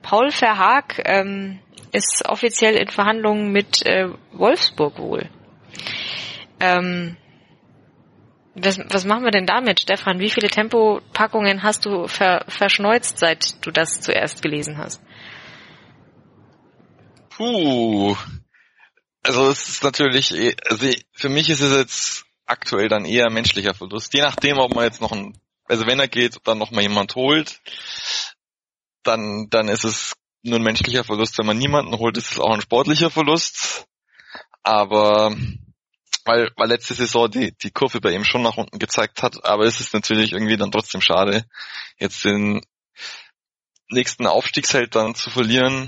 Paul 0.02 0.32
Verhaag 0.32 1.02
ähm, 1.04 1.60
ist 1.92 2.24
offiziell 2.26 2.76
in 2.76 2.88
Verhandlungen 2.88 3.52
mit 3.52 3.86
äh, 3.86 4.08
Wolfsburg 4.32 4.98
wohl. 4.98 5.30
Ähm, 6.62 7.18
was, 8.56 8.80
was 8.90 9.04
machen 9.04 9.26
wir 9.26 9.32
denn 9.32 9.46
damit, 9.46 9.82
Stefan? 9.82 10.20
Wie 10.20 10.30
viele 10.30 10.48
Tempopackungen 10.48 11.64
hast 11.64 11.86
du 11.86 12.08
ver, 12.08 12.46
verschneuzt, 12.48 13.18
seit 13.18 13.66
du 13.66 13.72
das 13.72 14.00
zuerst 14.00 14.42
gelesen 14.42 14.78
hast? 14.78 15.02
Puh. 17.30 18.16
Also 19.22 19.50
es 19.50 19.68
ist 19.68 19.84
natürlich, 19.84 20.34
also 20.70 20.88
für 21.12 21.30
mich 21.30 21.50
ist 21.50 21.62
es 21.62 21.78
jetzt 21.78 22.31
aktuell 22.46 22.90
dann 22.90 23.06
eher 23.06 23.30
menschlicher 23.30 23.74
Verlust. 23.74 24.14
Je 24.14 24.22
nachdem, 24.22 24.58
ob 24.58 24.74
man 24.74 24.86
jetzt 24.86 25.02
noch 25.02 25.12
ein, 25.12 25.38
also 25.66 25.86
wenn 25.86 26.00
er 26.00 26.08
geht, 26.08 26.40
dann 26.46 26.58
noch 26.58 26.72
mal 26.72 26.82
jemand 26.82 27.16
holt, 27.16 27.60
dann, 29.04 29.48
dann 29.50 29.68
ist 29.68 29.84
es 29.84 30.14
nur 30.44 30.60
ein 30.60 30.64
menschlicher 30.64 31.04
Verlust. 31.04 31.38
Wenn 31.38 31.46
man 31.46 31.58
niemanden 31.58 31.98
holt, 31.98 32.18
ist 32.18 32.32
es 32.32 32.40
auch 32.40 32.54
ein 32.54 32.62
sportlicher 32.62 33.10
Verlust. 33.10 33.86
Aber 34.64 35.36
weil, 36.26 36.52
weil 36.56 36.70
letzte 36.70 36.94
Saison 36.94 37.30
die, 37.30 37.54
die 37.58 37.72
Kurve 37.72 38.00
bei 38.00 38.12
ihm 38.12 38.24
schon 38.24 38.44
nach 38.44 38.58
unten 38.58 38.80
gezeigt 38.80 39.24
hat, 39.24 39.44
aber 39.44 39.66
es 39.66 39.80
ist 39.80 39.94
natürlich 39.94 40.34
irgendwie 40.34 40.58
dann 40.58 40.72
trotzdem 40.72 41.02
schade, 41.02 41.46
jetzt 41.98 42.24
den 42.24 42.62
nächsten 43.90 44.28
Aufstiegsheld 44.28 44.96
dann 44.96 45.16
zu 45.16 45.30
verlieren, 45.30 45.88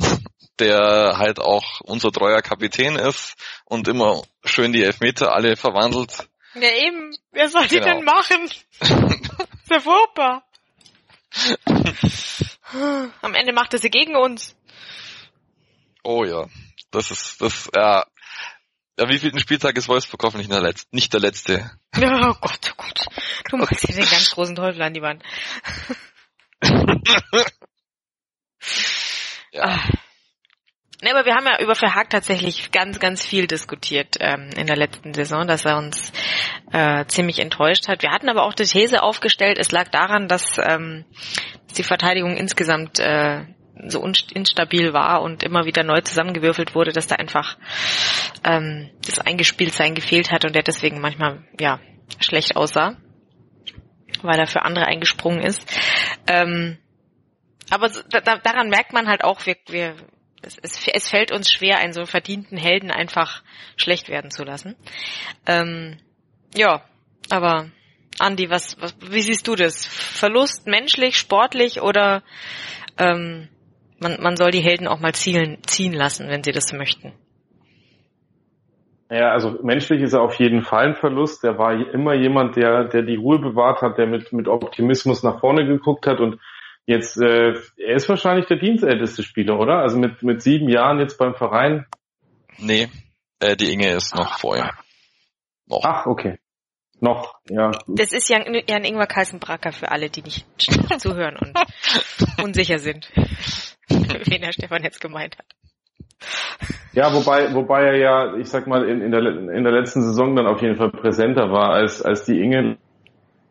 der 0.59 1.17
halt 1.17 1.39
auch 1.39 1.81
unser 1.81 2.11
treuer 2.11 2.41
Kapitän 2.41 2.95
ist 2.95 3.35
und 3.65 3.87
immer 3.87 4.23
schön 4.43 4.73
die 4.73 4.83
Elfmeter 4.83 5.33
alle 5.33 5.55
verwandelt. 5.55 6.27
Ja 6.55 6.69
eben, 6.71 7.15
wer 7.31 7.49
soll 7.49 7.67
die 7.67 7.79
genau. 7.79 7.95
denn 7.95 8.03
machen? 8.03 8.45
ist 8.49 9.69
ja 9.69 9.79
furchtbar. 9.79 10.45
Am 13.21 13.33
Ende 13.33 13.53
macht 13.53 13.73
er 13.73 13.79
sie 13.79 13.89
gegen 13.89 14.15
uns. 14.15 14.55
Oh 16.03 16.23
ja, 16.25 16.47
das 16.91 17.11
ist, 17.11 17.41
das, 17.41 17.69
ja. 17.75 18.05
Ja, 18.99 19.09
wie 19.09 19.17
viel 19.17 19.37
Spieltag 19.39 19.75
ist 19.77 19.87
Wolfsburg 19.87 20.21
hoffentlich 20.23 20.49
der 20.49 20.61
letzte, 20.61 20.95
nicht 20.95 21.11
der 21.13 21.19
letzte? 21.19 21.71
Oh 21.95 22.35
Gott, 22.39 22.71
oh 22.71 22.75
Gott. 22.77 23.07
Du 23.49 23.57
machst 23.57 23.79
hier 23.79 23.95
den 23.95 24.05
ganz 24.05 24.29
großen 24.31 24.55
Teufel 24.55 24.83
an 24.83 24.93
die 24.93 25.01
Wand. 25.01 25.23
ja. 29.51 29.63
Ah. 29.63 30.02
Ne, 31.03 31.11
aber 31.11 31.25
wir 31.25 31.35
haben 31.35 31.45
ja 31.45 31.59
über 31.59 31.75
Verhaag 31.75 32.09
tatsächlich 32.09 32.71
ganz, 32.71 32.97
ganz 32.97 33.25
viel 33.25 33.45
diskutiert 33.45 34.15
ähm, 34.21 34.51
in 34.55 34.67
der 34.67 34.77
letzten 34.77 35.13
Saison, 35.13 35.45
dass 35.45 35.65
er 35.65 35.77
uns 35.77 36.13
äh, 36.71 37.03
ziemlich 37.07 37.39
enttäuscht 37.39 37.89
hat. 37.89 38.03
Wir 38.03 38.11
hatten 38.11 38.29
aber 38.29 38.43
auch 38.43 38.53
die 38.53 38.63
These 38.63 39.03
aufgestellt, 39.03 39.57
es 39.59 39.71
lag 39.71 39.89
daran, 39.89 40.29
dass, 40.29 40.57
ähm, 40.59 41.03
dass 41.67 41.73
die 41.73 41.83
Verteidigung 41.83 42.37
insgesamt 42.37 42.99
äh, 42.99 43.41
so 43.85 44.01
instabil 44.01 44.93
war 44.93 45.23
und 45.23 45.43
immer 45.43 45.65
wieder 45.65 45.83
neu 45.83 45.99
zusammengewürfelt 45.99 46.73
wurde, 46.73 46.93
dass 46.93 47.07
da 47.07 47.15
einfach 47.15 47.57
ähm, 48.45 48.89
das 49.05 49.19
Eingespieltsein 49.19 49.95
gefehlt 49.95 50.31
hat 50.31 50.45
und 50.45 50.55
der 50.55 50.63
deswegen 50.63 51.01
manchmal 51.01 51.43
ja 51.59 51.81
schlecht 52.21 52.55
aussah, 52.55 52.95
weil 54.21 54.39
er 54.39 54.47
für 54.47 54.61
andere 54.61 54.85
eingesprungen 54.85 55.41
ist. 55.41 55.69
Ähm, 56.27 56.77
aber 57.69 57.89
da, 57.89 58.37
daran 58.37 58.69
merkt 58.69 58.93
man 58.93 59.09
halt 59.09 59.25
auch, 59.25 59.45
wir, 59.45 59.57
wir 59.67 59.95
es, 60.43 60.57
es, 60.61 60.87
es 60.87 61.09
fällt 61.09 61.31
uns 61.31 61.51
schwer, 61.51 61.77
einen 61.77 61.93
so 61.93 62.05
verdienten 62.05 62.57
Helden 62.57 62.91
einfach 62.91 63.43
schlecht 63.75 64.09
werden 64.09 64.31
zu 64.31 64.43
lassen. 64.43 64.75
Ähm, 65.47 65.97
ja, 66.55 66.83
aber 67.29 67.69
Andi, 68.19 68.49
was, 68.49 68.79
was, 68.79 68.95
wie 69.01 69.21
siehst 69.21 69.47
du 69.47 69.55
das? 69.55 69.87
Verlust 69.87 70.67
menschlich, 70.67 71.17
sportlich 71.17 71.81
oder 71.81 72.23
ähm, 72.97 73.49
man, 73.99 74.21
man 74.21 74.35
soll 74.35 74.51
die 74.51 74.63
Helden 74.63 74.87
auch 74.87 74.99
mal 74.99 75.13
zielen, 75.13 75.57
ziehen 75.65 75.93
lassen, 75.93 76.27
wenn 76.29 76.43
sie 76.43 76.51
das 76.51 76.73
möchten? 76.73 77.13
Ja, 79.09 79.31
also 79.31 79.59
menschlich 79.61 80.01
ist 80.01 80.13
er 80.13 80.21
auf 80.21 80.35
jeden 80.35 80.63
Fall 80.63 80.87
ein 80.87 80.95
Verlust. 80.95 81.43
Er 81.43 81.57
war 81.57 81.73
immer 81.93 82.15
jemand, 82.15 82.55
der, 82.55 82.85
der 82.85 83.03
die 83.03 83.15
Ruhe 83.15 83.39
bewahrt 83.39 83.81
hat, 83.81 83.97
der 83.97 84.07
mit, 84.07 84.33
mit 84.33 84.47
Optimismus 84.47 85.23
nach 85.23 85.39
vorne 85.39 85.65
geguckt 85.65 86.07
hat 86.07 86.19
und 86.19 86.39
jetzt, 86.85 87.17
äh, 87.19 87.53
er 87.77 87.95
ist 87.95 88.09
wahrscheinlich 88.09 88.47
der 88.47 88.57
dienstälteste 88.57 89.23
Spieler, 89.23 89.59
oder? 89.59 89.79
Also 89.79 89.97
mit, 89.97 90.23
mit 90.23 90.41
sieben 90.41 90.69
Jahren 90.69 90.99
jetzt 90.99 91.17
beim 91.17 91.35
Verein. 91.35 91.85
Nee, 92.57 92.89
äh, 93.39 93.55
die 93.55 93.73
Inge 93.73 93.91
ist 93.91 94.15
noch 94.15 94.39
vorher. 94.39 94.71
Noch. 95.65 95.81
Ach, 95.83 96.05
okay. 96.05 96.37
Noch, 96.99 97.35
ja. 97.49 97.71
Das 97.87 98.13
ist 98.13 98.29
Jan, 98.29 98.45
Jan 98.67 98.85
Ingwer 98.85 99.07
Kalsenbracker 99.07 99.73
für 99.73 99.91
alle, 99.91 100.09
die 100.09 100.21
nicht 100.21 100.45
zuhören 101.01 101.35
und 101.37 101.57
unsicher 102.41 102.79
sind, 102.79 103.11
wen 103.89 104.41
Herr 104.41 104.53
Stefan 104.53 104.83
jetzt 104.83 105.01
gemeint 105.01 105.37
hat. 105.37 105.45
Ja, 106.93 107.13
wobei, 107.13 107.53
wobei 107.53 107.83
er 107.83 107.97
ja, 107.97 108.35
ich 108.37 108.47
sag 108.47 108.67
mal, 108.67 108.87
in, 108.87 109.01
in, 109.01 109.11
der, 109.11 109.21
in 109.21 109.63
der 109.63 109.73
letzten 109.73 110.01
Saison 110.03 110.35
dann 110.35 110.47
auf 110.47 110.61
jeden 110.61 110.77
Fall 110.77 110.91
präsenter 110.91 111.51
war 111.51 111.71
als, 111.71 112.01
als 112.01 112.23
die 112.23 112.39
Inge 112.39 112.77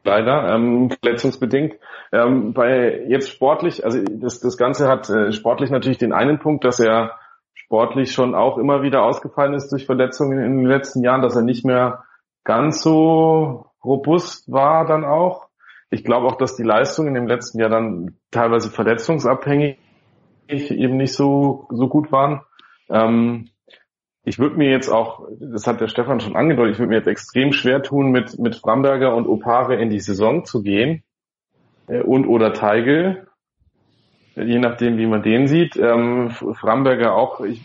leider, 0.04 0.54
ähm, 0.54 0.90
verletzungsbedingt. 0.90 1.76
Ähm, 2.12 2.52
bei 2.52 3.04
jetzt 3.08 3.30
sportlich, 3.30 3.84
also 3.84 4.02
das, 4.02 4.40
das 4.40 4.56
Ganze 4.56 4.88
hat 4.88 5.08
äh, 5.10 5.32
sportlich 5.32 5.70
natürlich 5.70 5.98
den 5.98 6.12
einen 6.12 6.38
Punkt, 6.38 6.64
dass 6.64 6.80
er 6.80 7.18
sportlich 7.54 8.12
schon 8.12 8.34
auch 8.34 8.58
immer 8.58 8.82
wieder 8.82 9.02
ausgefallen 9.02 9.54
ist 9.54 9.70
durch 9.70 9.86
Verletzungen 9.86 10.38
in 10.38 10.58
den 10.58 10.66
letzten 10.66 11.02
Jahren, 11.02 11.22
dass 11.22 11.36
er 11.36 11.42
nicht 11.42 11.64
mehr 11.64 12.04
ganz 12.44 12.82
so 12.82 13.66
robust 13.84 14.50
war 14.50 14.86
dann 14.86 15.04
auch. 15.04 15.48
Ich 15.90 16.04
glaube 16.04 16.26
auch, 16.26 16.36
dass 16.36 16.56
die 16.56 16.62
Leistungen 16.62 17.16
im 17.16 17.26
letzten 17.26 17.60
Jahr 17.60 17.70
dann 17.70 18.16
teilweise 18.30 18.70
verletzungsabhängig 18.70 19.78
eben 20.48 20.96
nicht 20.96 21.14
so, 21.14 21.66
so 21.70 21.88
gut 21.88 22.12
waren. 22.12 22.42
Ähm, 22.90 23.48
ich 24.24 24.38
würde 24.38 24.56
mir 24.56 24.70
jetzt 24.70 24.88
auch, 24.88 25.28
das 25.40 25.66
hat 25.66 25.80
der 25.80 25.88
Stefan 25.88 26.20
schon 26.20 26.36
angedeutet, 26.36 26.74
ich 26.74 26.78
würde 26.78 26.90
mir 26.90 26.98
jetzt 26.98 27.08
extrem 27.08 27.52
schwer 27.52 27.82
tun, 27.82 28.10
mit, 28.10 28.38
mit 28.38 28.54
Framberger 28.54 29.14
und 29.14 29.26
Opare 29.26 29.76
in 29.76 29.90
die 29.90 30.00
Saison 30.00 30.44
zu 30.44 30.62
gehen. 30.62 31.02
Äh, 31.88 32.02
und 32.02 32.26
oder 32.26 32.52
Teigel, 32.52 33.26
je 34.36 34.58
nachdem, 34.58 34.96
wie 34.96 35.06
man 35.06 35.22
den 35.22 35.46
sieht. 35.46 35.76
Ähm, 35.76 36.30
Framberger 36.30 37.14
auch, 37.14 37.40
ich, 37.40 37.60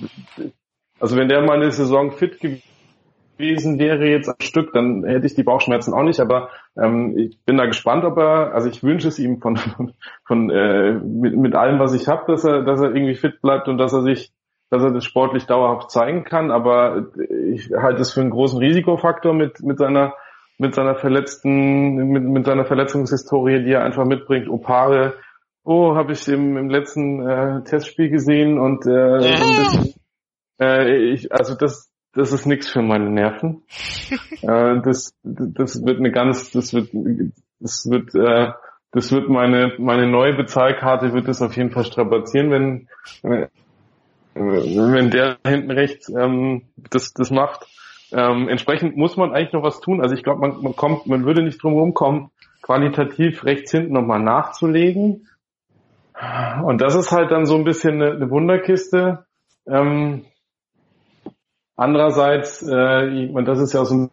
also 0.99 1.15
wenn 1.15 1.29
der 1.29 1.41
mal 1.43 1.57
eine 1.57 1.71
Saison 1.71 2.11
fit 2.11 2.39
gewesen 2.39 3.77
wäre 3.77 4.07
jetzt 4.07 4.29
ein 4.29 4.41
Stück, 4.41 4.73
dann 4.73 5.05
hätte 5.05 5.27
ich 5.27 5.35
die 5.35 5.43
Bauchschmerzen 5.43 5.93
auch 5.93 6.03
nicht, 6.03 6.19
aber 6.19 6.49
ähm, 6.75 7.15
ich 7.17 7.39
bin 7.45 7.57
da 7.57 7.65
gespannt, 7.65 8.03
ob 8.03 8.17
er, 8.17 8.53
also 8.53 8.67
ich 8.67 8.83
wünsche 8.83 9.07
es 9.07 9.19
ihm 9.19 9.39
von, 9.39 9.59
von 10.25 10.49
äh, 10.49 10.93
mit, 10.93 11.37
mit 11.37 11.55
allem, 11.55 11.79
was 11.79 11.93
ich 11.93 12.07
habe, 12.07 12.31
dass 12.31 12.43
er, 12.43 12.63
dass 12.63 12.81
er 12.81 12.95
irgendwie 12.95 13.15
fit 13.15 13.41
bleibt 13.41 13.67
und 13.67 13.77
dass 13.77 13.93
er 13.93 14.01
sich, 14.01 14.33
dass 14.69 14.83
er 14.83 14.91
das 14.91 15.05
sportlich 15.05 15.45
dauerhaft 15.45 15.91
zeigen 15.91 16.23
kann, 16.23 16.51
aber 16.51 17.07
ich 17.53 17.69
halte 17.71 18.01
es 18.01 18.13
für 18.13 18.21
einen 18.21 18.31
großen 18.31 18.59
Risikofaktor 18.59 19.33
mit, 19.33 19.61
mit 19.61 19.77
seiner 19.77 20.13
mit 20.57 20.73
seiner 20.73 20.95
verletzten, 20.95 21.95
mit, 21.95 22.23
mit 22.23 22.45
seiner 22.45 22.65
Verletzungshistorie, 22.65 23.63
die 23.63 23.73
er 23.73 23.83
einfach 23.83 24.05
mitbringt. 24.05 24.49
Opare, 24.49 25.13
oh, 25.63 25.95
habe 25.95 26.13
ich 26.13 26.27
im, 26.27 26.57
im 26.57 26.69
letzten 26.69 27.27
äh, 27.27 27.63
Testspiel 27.63 28.09
gesehen 28.09 28.57
und 28.57 28.85
äh, 28.87 29.17
bisschen, 29.17 29.93
äh, 30.61 31.11
ich, 31.11 31.31
also 31.31 31.55
das, 31.55 31.91
das 32.13 32.31
ist 32.31 32.45
nichts 32.47 32.69
für 32.69 32.81
meine 32.81 33.09
Nerven. 33.09 33.63
äh, 34.41 34.81
das, 34.81 35.13
das 35.23 35.85
wird 35.85 35.99
eine 35.99 36.11
ganz, 36.11 36.51
das 36.51 36.73
wird, 36.73 36.89
das 37.59 37.87
wird, 37.89 38.15
äh, 38.15 38.51
das 38.91 39.11
wird 39.11 39.29
meine, 39.29 39.73
meine 39.77 40.07
neue 40.07 40.35
Bezahlkarte 40.35 41.13
wird 41.13 41.27
das 41.27 41.41
auf 41.41 41.55
jeden 41.55 41.71
Fall 41.71 41.83
strapazieren, 41.83 42.49
wenn, 42.49 42.87
wenn 44.37 45.09
der 45.11 45.37
hinten 45.45 45.71
rechts 45.71 46.09
ähm, 46.09 46.63
das, 46.89 47.13
das 47.13 47.31
macht. 47.31 47.65
Ähm, 48.11 48.47
entsprechend 48.49 48.95
muss 48.95 49.17
man 49.17 49.33
eigentlich 49.33 49.53
noch 49.53 49.63
was 49.63 49.81
tun. 49.81 50.01
Also 50.01 50.15
ich 50.15 50.23
glaube, 50.23 50.39
man, 50.39 50.61
man 50.61 50.75
kommt, 50.75 51.07
man 51.07 51.25
würde 51.25 51.43
nicht 51.43 51.61
drum 51.61 51.73
rumkommen, 51.73 52.29
qualitativ 52.61 53.43
rechts 53.43 53.71
hinten 53.71 53.93
nochmal 53.93 54.21
nachzulegen. 54.21 55.27
Und 56.63 56.81
das 56.81 56.95
ist 56.95 57.11
halt 57.11 57.31
dann 57.31 57.45
so 57.45 57.55
ein 57.55 57.63
bisschen 57.63 58.01
eine, 58.01 58.11
eine 58.13 58.29
Wunderkiste. 58.29 59.25
Ähm, 59.67 60.25
Andererseits, 61.77 62.63
äh, 62.63 63.43
das 63.43 63.59
ist 63.59 63.73
ja 63.73 63.85
so 63.85 63.95
ein 63.95 64.09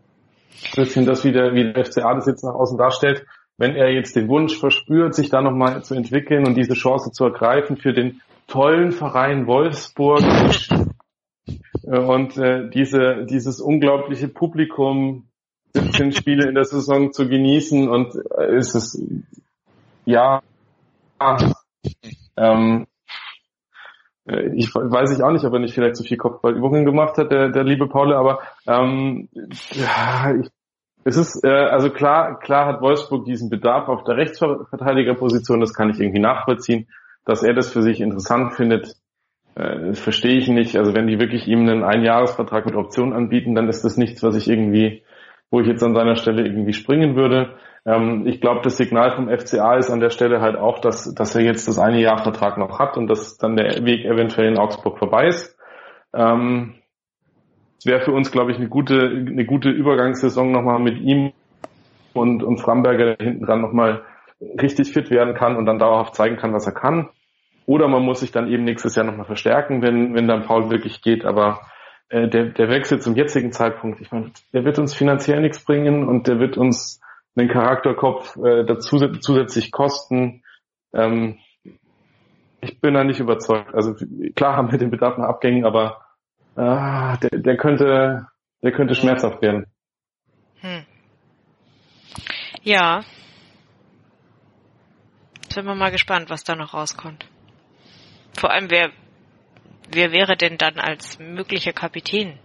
bisschen 0.76 1.06
das, 1.06 1.24
wie 1.24 1.32
der, 1.32 1.54
wie 1.54 1.72
der 1.72 1.84
FCA 1.86 2.14
das 2.14 2.26
jetzt 2.26 2.44
nach 2.44 2.54
außen 2.54 2.76
darstellt, 2.76 3.24
wenn 3.56 3.74
er 3.74 3.90
jetzt 3.90 4.14
den 4.14 4.28
Wunsch 4.28 4.58
verspürt, 4.58 5.14
sich 5.14 5.30
da 5.30 5.40
nochmal 5.40 5.82
zu 5.82 5.94
entwickeln 5.94 6.46
und 6.46 6.56
diese 6.56 6.74
Chance 6.74 7.10
zu 7.12 7.24
ergreifen 7.24 7.78
für 7.78 7.94
den 7.94 8.20
tollen 8.46 8.92
Verein 8.92 9.46
Wolfsburg. 9.46 10.22
Äh, 11.82 11.98
und 11.98 12.36
äh, 12.36 12.68
diese, 12.70 13.26
dieses 13.28 13.60
unglaubliche 13.60 14.28
Publikum, 14.28 15.28
17 15.74 16.12
Spiele 16.16 16.48
in 16.48 16.54
der 16.54 16.64
Saison 16.64 17.12
zu 17.12 17.28
genießen 17.28 17.88
und 17.88 18.14
äh, 18.38 18.56
ist 18.56 18.74
es 18.74 19.02
ja 20.04 20.42
ähm, 22.36 22.86
äh, 24.26 24.50
ich 24.54 24.74
weiß 24.74 25.16
ich 25.16 25.22
auch 25.22 25.30
nicht, 25.30 25.44
ob 25.44 25.52
er 25.52 25.58
nicht 25.58 25.74
vielleicht 25.74 25.96
zu 25.96 26.04
viel 26.04 26.16
Kopfballübungen 26.16 26.84
gemacht 26.84 27.18
hat, 27.18 27.30
der, 27.30 27.50
der 27.50 27.64
liebe 27.64 27.88
Paul, 27.88 28.14
aber 28.14 28.40
ähm, 28.66 29.28
ja, 29.72 30.34
ich, 30.34 30.48
es 31.04 31.16
ist 31.16 31.44
äh, 31.44 31.48
also 31.48 31.90
klar, 31.90 32.38
klar 32.38 32.66
hat 32.66 32.80
Wolfsburg 32.80 33.24
diesen 33.26 33.50
Bedarf 33.50 33.88
auf 33.88 34.04
der 34.04 34.16
Rechtsverteidigerposition, 34.16 35.60
das 35.60 35.74
kann 35.74 35.90
ich 35.90 36.00
irgendwie 36.00 36.20
nachvollziehen, 36.20 36.88
dass 37.24 37.42
er 37.42 37.54
das 37.54 37.72
für 37.72 37.82
sich 37.82 38.00
interessant 38.00 38.54
findet, 38.54 38.96
äh, 39.54 39.94
verstehe 39.94 40.36
ich 40.36 40.48
nicht. 40.48 40.76
Also 40.76 40.94
wenn 40.94 41.06
die 41.06 41.18
wirklich 41.18 41.46
ihm 41.46 41.60
einen 41.60 41.84
Einjahresvertrag 41.84 42.66
mit 42.66 42.74
Option 42.74 43.12
anbieten, 43.12 43.54
dann 43.54 43.68
ist 43.68 43.84
das 43.84 43.96
nichts, 43.96 44.22
was 44.22 44.36
ich 44.36 44.48
irgendwie, 44.48 45.02
wo 45.50 45.60
ich 45.60 45.66
jetzt 45.66 45.82
an 45.82 45.94
seiner 45.94 46.16
Stelle 46.16 46.44
irgendwie 46.44 46.72
springen 46.72 47.16
würde. 47.16 47.54
Ähm, 47.86 48.26
ich 48.26 48.40
glaube, 48.40 48.62
das 48.62 48.76
Signal 48.76 49.14
vom 49.14 49.28
FCA 49.28 49.76
ist 49.76 49.90
an 49.90 50.00
der 50.00 50.10
Stelle 50.10 50.40
halt 50.40 50.56
auch, 50.56 50.80
dass, 50.80 51.14
dass 51.14 51.34
er 51.34 51.42
jetzt 51.42 51.68
das 51.68 51.78
eine 51.78 52.00
Jahr 52.00 52.22
Vertrag 52.22 52.58
noch 52.58 52.78
hat 52.78 52.96
und 52.96 53.06
dass 53.06 53.36
dann 53.36 53.56
der 53.56 53.84
Weg 53.84 54.04
eventuell 54.04 54.48
in 54.48 54.58
Augsburg 54.58 54.98
vorbei 54.98 55.28
ist. 55.28 55.56
Ähm, 56.12 56.74
es 57.78 57.86
wäre 57.86 58.00
für 58.00 58.12
uns, 58.12 58.32
glaube 58.32 58.50
ich, 58.50 58.56
eine 58.56 58.68
gute, 58.68 58.98
eine 58.98 59.44
gute 59.44 59.68
Übergangssaison 59.68 60.50
nochmal 60.50 60.80
mit 60.80 60.98
ihm 61.00 61.32
und, 62.14 62.42
und 62.42 62.58
Framberger 62.58 63.16
hinten 63.20 63.44
dran 63.44 63.60
nochmal 63.60 64.02
richtig 64.40 64.92
fit 64.92 65.10
werden 65.10 65.34
kann 65.34 65.56
und 65.56 65.66
dann 65.66 65.78
dauerhaft 65.78 66.14
zeigen 66.14 66.36
kann, 66.36 66.52
was 66.52 66.66
er 66.66 66.72
kann. 66.72 67.08
Oder 67.66 67.88
man 67.88 68.02
muss 68.02 68.20
sich 68.20 68.30
dann 68.30 68.48
eben 68.48 68.64
nächstes 68.64 68.94
Jahr 68.94 69.06
nochmal 69.06 69.26
verstärken, 69.26 69.82
wenn, 69.82 70.14
wenn 70.14 70.28
dann 70.28 70.44
Paul 70.44 70.70
wirklich 70.70 71.00
geht. 71.02 71.24
Aber 71.24 71.60
äh, 72.08 72.28
der, 72.28 72.46
der 72.46 72.68
Wechsel 72.68 73.00
zum 73.00 73.16
jetzigen 73.16 73.52
Zeitpunkt, 73.52 74.00
ich 74.00 74.12
meine, 74.12 74.30
der 74.52 74.64
wird 74.64 74.78
uns 74.78 74.94
finanziell 74.94 75.40
nichts 75.40 75.64
bringen 75.64 76.06
und 76.06 76.26
der 76.26 76.38
wird 76.38 76.58
uns 76.58 77.00
einen 77.36 77.48
Charakterkopf 77.48 78.36
äh, 78.36 78.64
dazu, 78.64 78.98
zusätzlich 78.98 79.72
kosten. 79.72 80.42
Ähm, 80.92 81.38
ich 82.60 82.80
bin 82.80 82.94
da 82.94 83.04
nicht 83.04 83.20
überzeugt. 83.20 83.74
Also 83.74 83.94
klar 84.36 84.56
haben 84.56 84.70
wir 84.70 84.78
den 84.78 84.90
Bedarf 84.90 85.18
nach 85.18 85.28
Abgängen, 85.28 85.64
aber 85.64 86.02
äh, 86.56 87.18
der, 87.18 87.40
der 87.40 87.56
könnte, 87.56 88.26
der 88.62 88.72
könnte 88.72 88.94
schmerzhaft 88.94 89.42
werden. 89.42 89.66
Hm. 90.60 90.84
Ja. 92.62 93.02
Sind 95.54 95.66
wir 95.66 95.76
mal 95.76 95.92
gespannt, 95.92 96.30
was 96.30 96.42
da 96.42 96.56
noch 96.56 96.74
rauskommt. 96.74 97.26
Vor 98.36 98.50
allem, 98.50 98.70
wer, 98.70 98.90
wer 99.88 100.10
wäre 100.10 100.36
denn 100.36 100.58
dann 100.58 100.80
als 100.80 101.20
möglicher 101.20 101.72
Kapitän 101.72 102.40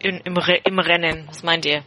in, 0.00 0.16
im, 0.22 0.36
im 0.64 0.78
Rennen? 0.80 1.28
Was 1.28 1.44
meint 1.44 1.64
ihr? 1.64 1.84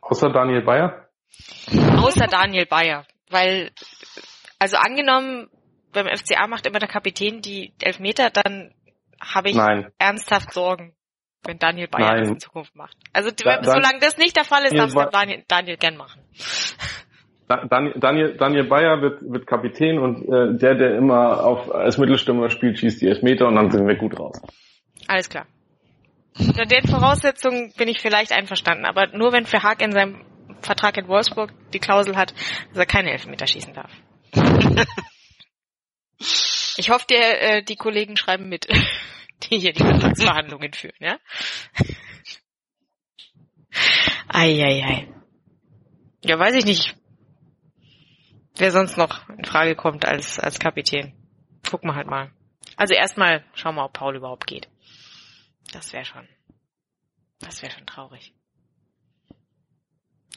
Außer 0.00 0.30
Daniel 0.30 0.62
Bayer? 0.62 1.06
Außer 1.98 2.28
Daniel 2.28 2.64
Bayer. 2.64 3.04
Weil, 3.28 3.70
also 4.58 4.78
angenommen, 4.78 5.50
beim 5.92 6.06
FCA 6.06 6.46
macht 6.46 6.66
immer 6.66 6.78
der 6.78 6.88
Kapitän 6.88 7.42
die 7.42 7.74
Elfmeter, 7.78 8.30
dann 8.30 8.72
habe 9.20 9.50
ich 9.50 9.56
Nein. 9.56 9.92
ernsthaft 9.98 10.54
Sorgen, 10.54 10.96
wenn 11.46 11.58
Daniel 11.58 11.88
Bayer 11.88 12.12
Nein. 12.12 12.20
das 12.20 12.28
in 12.30 12.40
Zukunft 12.40 12.74
macht. 12.74 12.96
Also 13.12 13.30
da, 13.30 13.62
solange 13.62 13.98
das 14.00 14.16
nicht 14.18 14.36
der 14.36 14.44
Fall 14.44 14.64
ist, 14.64 14.76
darf 14.76 14.94
es 14.94 15.10
Daniel, 15.10 15.44
Daniel 15.48 15.76
gern 15.76 15.96
machen. 15.96 16.22
Daniel, 17.46 17.94
Daniel, 17.98 18.36
Daniel 18.36 18.64
Bayer 18.64 19.02
wird, 19.02 19.20
wird 19.22 19.46
Kapitän 19.46 19.98
und 19.98 20.22
äh, 20.22 20.56
der, 20.58 20.76
der 20.76 20.96
immer 20.96 21.44
auf 21.44 21.72
als 21.72 21.98
Mittelstürmer 21.98 22.48
spielt, 22.48 22.78
schießt 22.78 23.02
die 23.02 23.08
Elfmeter 23.08 23.46
und 23.46 23.56
dann 23.56 23.70
sind 23.70 23.86
wir 23.86 23.96
gut 23.96 24.18
raus. 24.18 24.40
Alles 25.06 25.28
klar. 25.28 25.46
Unter 26.38 26.64
den 26.64 26.88
Voraussetzungen 26.88 27.72
bin 27.76 27.88
ich 27.88 28.00
vielleicht 28.00 28.32
einverstanden, 28.32 28.86
aber 28.86 29.08
nur 29.08 29.32
wenn 29.32 29.44
für 29.44 29.62
Haag 29.62 29.82
in 29.82 29.92
seinem 29.92 30.24
Vertrag 30.62 30.96
in 30.96 31.06
Wolfsburg 31.06 31.52
die 31.72 31.78
Klausel 31.78 32.16
hat, 32.16 32.32
dass 32.70 32.78
er 32.78 32.86
keine 32.86 33.12
Elfmeter 33.12 33.46
schießen 33.46 33.74
darf. 33.74 33.92
Ich 36.76 36.90
hoffe, 36.90 37.06
der, 37.08 37.42
äh, 37.42 37.62
die 37.62 37.76
Kollegen 37.76 38.16
schreiben 38.16 38.48
mit, 38.48 38.66
die 39.50 39.58
hier 39.58 39.72
die 39.72 39.82
Vertragsverhandlungen 39.82 40.72
führen, 40.72 40.96
ja? 41.00 41.18
Eieiei. 44.28 45.08
Ja, 46.22 46.38
weiß 46.38 46.54
ich 46.56 46.64
nicht, 46.64 46.96
wer 48.56 48.70
sonst 48.70 48.96
noch 48.96 49.28
in 49.28 49.44
Frage 49.44 49.74
kommt 49.76 50.06
als, 50.06 50.38
als 50.38 50.58
Kapitän. 50.58 51.12
Gucken 51.68 51.90
wir 51.90 51.94
halt 51.94 52.06
mal. 52.06 52.30
Also 52.76 52.94
erstmal 52.94 53.44
schauen 53.54 53.74
wir, 53.74 53.84
ob 53.84 53.92
Paul 53.92 54.16
überhaupt 54.16 54.46
geht. 54.46 54.68
Das 55.72 55.92
wäre 55.92 56.04
schon, 56.04 56.26
das 57.40 57.62
wäre 57.62 57.72
schon 57.72 57.86
traurig. 57.86 58.34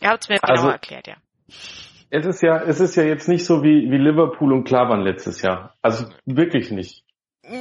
Ihr 0.02 0.10
habt 0.10 0.24
es 0.24 0.30
mir 0.30 0.44
Also- 0.44 0.62
genauer 0.64 0.74
erklärt, 0.74 1.08
ja. 1.08 1.18
Es 2.10 2.26
ist 2.26 2.42
ja, 2.42 2.62
es 2.64 2.80
ist 2.80 2.96
ja 2.96 3.04
jetzt 3.04 3.28
nicht 3.28 3.44
so 3.46 3.64
wie, 3.64 3.92
wie 3.92 3.98
Liverpool 3.98 4.54
und 4.54 4.64
Klavan 4.64 5.02
letztes 5.02 5.42
Jahr. 5.42 5.76
Also 5.82 6.10
wirklich 6.26 6.72
nicht. 6.72 7.04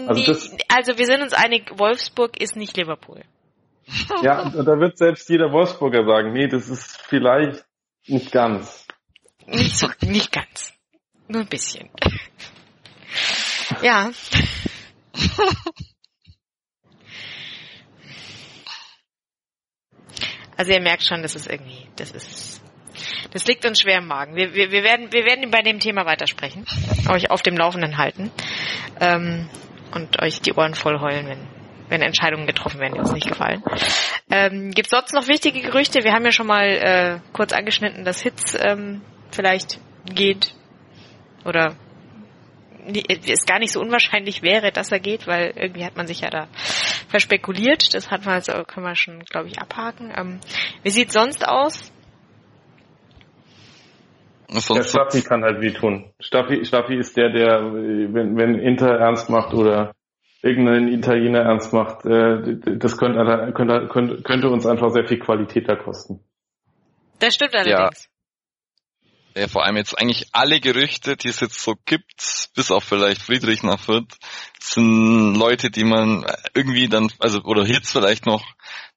Also 0.06 0.24
das- 0.26 0.56
also 0.68 0.98
wir 0.98 1.06
sind 1.06 1.22
uns 1.22 1.32
einig, 1.32 1.78
Wolfsburg 1.78 2.40
ist 2.40 2.56
nicht 2.56 2.76
Liverpool. 2.76 3.22
Ja, 4.22 4.42
und 4.54 4.66
da 4.66 4.78
wird 4.80 4.98
selbst 4.98 5.28
jeder 5.28 5.52
Wolfsburger 5.52 6.04
sagen, 6.04 6.32
nee, 6.32 6.48
das 6.48 6.68
ist 6.68 7.00
vielleicht 7.02 7.64
nicht 8.06 8.32
ganz. 8.32 8.86
Nicht 9.46 9.78
so, 9.78 9.88
nicht 10.00 10.32
ganz. 10.32 10.72
Nur 11.28 11.42
ein 11.42 11.48
bisschen. 11.48 11.88
Ja. 13.82 14.10
Also 20.56 20.72
ihr 20.72 20.80
merkt 20.80 21.02
schon, 21.02 21.22
das 21.22 21.34
ist 21.34 21.48
irgendwie, 21.50 21.86
das 21.96 22.12
ist, 22.12 22.62
das 23.32 23.44
liegt 23.46 23.66
uns 23.66 23.80
schwer 23.80 23.98
im 23.98 24.06
Magen. 24.06 24.36
Wir, 24.36 24.54
wir, 24.54 24.70
wir 24.70 24.82
werden, 24.82 25.12
wir 25.12 25.24
werden 25.24 25.50
bei 25.50 25.60
dem 25.62 25.80
Thema 25.80 26.06
weitersprechen, 26.06 26.64
euch 27.10 27.30
auf 27.30 27.42
dem 27.42 27.56
Laufenden 27.56 27.98
halten 27.98 28.30
ähm, 29.00 29.48
und 29.94 30.20
euch 30.22 30.40
die 30.40 30.52
Ohren 30.54 30.74
voll 30.74 31.00
heulen, 31.00 31.26
wenn, 31.26 31.48
wenn 31.88 32.02
Entscheidungen 32.02 32.46
getroffen 32.46 32.80
werden, 32.80 32.94
die 32.94 33.00
uns 33.00 33.12
nicht 33.12 33.28
gefallen. 33.28 33.62
Ähm, 34.30 34.70
Gibt 34.72 34.90
sonst 34.90 35.12
noch 35.12 35.28
wichtige 35.28 35.60
Gerüchte? 35.60 36.04
Wir 36.04 36.12
haben 36.12 36.24
ja 36.24 36.32
schon 36.32 36.46
mal 36.46 36.64
äh, 36.64 37.20
kurz 37.32 37.52
angeschnitten, 37.52 38.04
dass 38.04 38.20
Hitz 38.20 38.56
ähm, 38.58 39.02
vielleicht 39.30 39.80
geht 40.06 40.52
oder 41.44 41.76
es 42.86 43.46
gar 43.46 43.58
nicht 43.58 43.72
so 43.72 43.80
unwahrscheinlich 43.80 44.42
wäre, 44.42 44.70
dass 44.70 44.92
er 44.92 45.00
geht, 45.00 45.26
weil 45.26 45.52
irgendwie 45.56 45.84
hat 45.84 45.96
man 45.96 46.06
sich 46.06 46.20
ja 46.20 46.30
da 46.30 46.48
verspekuliert. 47.08 47.94
Das 47.94 48.10
hat 48.10 48.24
man 48.24 48.34
also, 48.34 48.52
können 48.64 48.86
wir 48.86 48.94
schon, 48.94 49.20
glaube 49.24 49.48
ich, 49.48 49.58
abhaken. 49.58 50.12
Ähm, 50.16 50.40
wie 50.82 50.90
sieht's 50.90 51.14
sonst 51.14 51.46
aus? 51.46 51.92
Der 54.48 54.60
Sonst 54.60 54.90
Staffi 54.90 55.22
kann 55.22 55.42
halt 55.42 55.60
wehtun. 55.60 56.12
Staffi, 56.20 56.64
Staffi 56.64 56.96
ist 56.96 57.16
der, 57.16 57.30
der, 57.30 57.72
wenn, 57.72 58.36
wenn 58.36 58.58
Inter 58.58 58.90
ernst 58.90 59.28
macht 59.28 59.52
oder 59.54 59.94
irgendein 60.42 60.88
Italiener 60.88 61.40
ernst 61.40 61.72
macht, 61.72 62.06
äh, 62.06 62.78
das 62.78 62.96
könnte, 62.96 63.52
könnte, 63.54 63.88
könnte, 63.88 64.22
könnte 64.22 64.48
uns 64.48 64.66
einfach 64.66 64.90
sehr 64.90 65.06
viel 65.06 65.18
Qualität 65.18 65.68
da 65.68 65.74
kosten. 65.74 66.20
Das 67.18 67.34
stimmt 67.34 67.54
allerdings. 67.54 68.08
ja, 69.34 69.48
vor 69.48 69.64
allem 69.64 69.76
jetzt 69.76 69.98
eigentlich 69.98 70.28
alle 70.32 70.60
Gerüchte, 70.60 71.16
die 71.16 71.28
es 71.28 71.40
jetzt 71.40 71.60
so 71.60 71.74
gibt, 71.84 72.48
bis 72.54 72.70
auf 72.70 72.84
vielleicht 72.84 73.22
Friedrich 73.22 73.62
nach 73.62 73.80
Fürth, 73.80 74.16
sind 74.60 75.34
Leute, 75.34 75.70
die 75.70 75.84
man 75.84 76.24
irgendwie 76.54 76.88
dann, 76.88 77.10
also 77.18 77.40
oder 77.42 77.64
Hits 77.64 77.90
vielleicht 77.90 78.26
noch, 78.26 78.44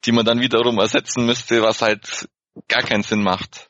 die 0.05 0.11
man 0.11 0.25
dann 0.25 0.41
wiederum 0.41 0.77
ersetzen 0.79 1.25
müsste, 1.25 1.63
was 1.63 1.81
halt 1.81 2.29
gar 2.67 2.83
keinen 2.83 3.03
Sinn 3.03 3.23
macht. 3.23 3.69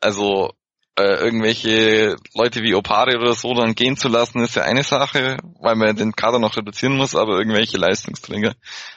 Also 0.00 0.54
äh, 0.96 1.14
irgendwelche 1.14 2.16
Leute 2.34 2.62
wie 2.62 2.74
Opare 2.74 3.18
oder 3.18 3.34
so 3.34 3.54
dann 3.54 3.74
gehen 3.74 3.96
zu 3.96 4.08
lassen, 4.08 4.42
ist 4.42 4.56
ja 4.56 4.62
eine 4.62 4.82
Sache, 4.82 5.38
weil 5.60 5.76
man 5.76 5.96
den 5.96 6.12
Kader 6.12 6.38
noch 6.38 6.56
reduzieren 6.56 6.96
muss, 6.96 7.14
aber 7.14 7.38
irgendwelche 7.38 7.78
Leistungsträger 7.78 8.54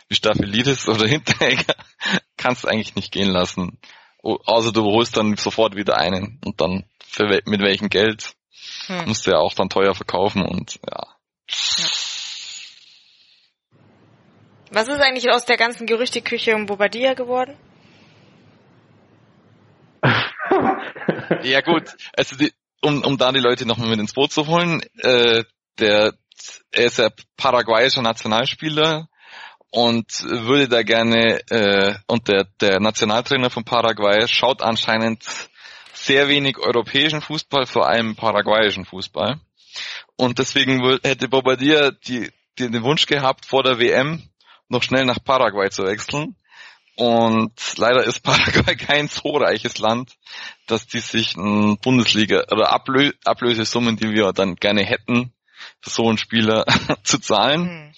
wie 0.09 0.15
Staphylides 0.15 0.87
oder 0.87 1.07
Hinteregger 1.07 1.75
kannst 2.37 2.63
du 2.63 2.67
eigentlich 2.67 2.95
nicht 2.95 3.11
gehen 3.11 3.29
lassen. 3.29 3.79
Außer 4.21 4.71
du 4.71 4.83
holst 4.83 5.17
dann 5.17 5.35
sofort 5.35 5.75
wieder 5.75 5.97
einen 5.97 6.39
und 6.45 6.61
dann 6.61 6.85
für 7.05 7.29
wel 7.29 7.41
mit 7.45 7.61
welchem 7.61 7.89
Geld 7.89 8.35
Hm. 8.87 9.05
musst 9.07 9.25
du 9.25 9.31
ja 9.31 9.37
auch 9.37 9.53
dann 9.53 9.69
teuer 9.69 9.95
verkaufen 9.95 10.43
und 10.45 10.79
ja. 10.89 11.07
Was 14.71 14.87
ist 14.87 14.99
eigentlich 14.99 15.29
aus 15.29 15.45
der 15.45 15.57
ganzen 15.57 15.85
Gerüchteküche 15.85 16.55
um 16.55 16.65
Bobadilla 16.65 17.13
geworden? 17.13 17.55
Ja 21.43 21.61
gut, 21.61 21.95
also 22.15 22.35
die, 22.35 22.51
um, 22.81 23.03
um 23.03 23.17
da 23.17 23.31
die 23.31 23.39
Leute 23.39 23.65
nochmal 23.65 23.89
mit 23.89 23.99
ins 23.99 24.13
Boot 24.13 24.31
zu 24.31 24.47
holen, 24.47 24.83
äh, 24.99 25.43
der 25.79 26.13
er 26.71 26.85
ist 26.85 26.99
ja 26.99 27.09
paraguayischer 27.37 28.01
Nationalspieler 28.01 29.07
und 29.69 30.23
würde 30.23 30.67
da 30.67 30.83
gerne 30.83 31.39
äh, 31.49 31.95
und 32.07 32.27
der, 32.27 32.45
der 32.59 32.79
Nationaltrainer 32.79 33.49
von 33.49 33.63
Paraguay 33.63 34.27
schaut 34.27 34.61
anscheinend 34.61 35.23
sehr 35.93 36.27
wenig 36.27 36.57
europäischen 36.57 37.21
Fußball, 37.21 37.65
vor 37.65 37.87
allem 37.87 38.15
paraguayischen 38.15 38.85
Fußball. 38.85 39.39
Und 40.15 40.39
deswegen 40.39 40.99
hätte 41.03 41.27
Bobadilla 41.27 41.91
die, 41.91 42.29
die, 42.59 42.69
den 42.69 42.83
Wunsch 42.83 43.05
gehabt, 43.05 43.45
vor 43.45 43.63
der 43.63 43.79
WM 43.79 44.21
noch 44.67 44.83
schnell 44.83 45.05
nach 45.05 45.23
Paraguay 45.23 45.69
zu 45.69 45.83
wechseln. 45.83 46.35
Und 46.95 47.53
leider 47.77 48.03
ist 48.03 48.19
Paraguay 48.23 48.75
kein 48.75 49.07
so 49.07 49.29
reiches 49.37 49.77
Land, 49.79 50.15
dass 50.67 50.87
die 50.87 50.99
sich 50.99 51.35
ein 51.35 51.77
Bundesliga 51.77 52.43
oder 52.51 52.71
Ablö 52.71 53.11
Ablösesummen, 53.25 53.97
die 53.97 54.11
wir 54.11 54.31
dann 54.33 54.55
gerne 54.55 54.83
hätten, 54.83 55.33
für 55.81 55.89
so 55.89 56.07
einen 56.07 56.17
Spieler 56.17 56.65
zu 57.03 57.19
zahlen. 57.19 57.67
Hm. 57.67 57.93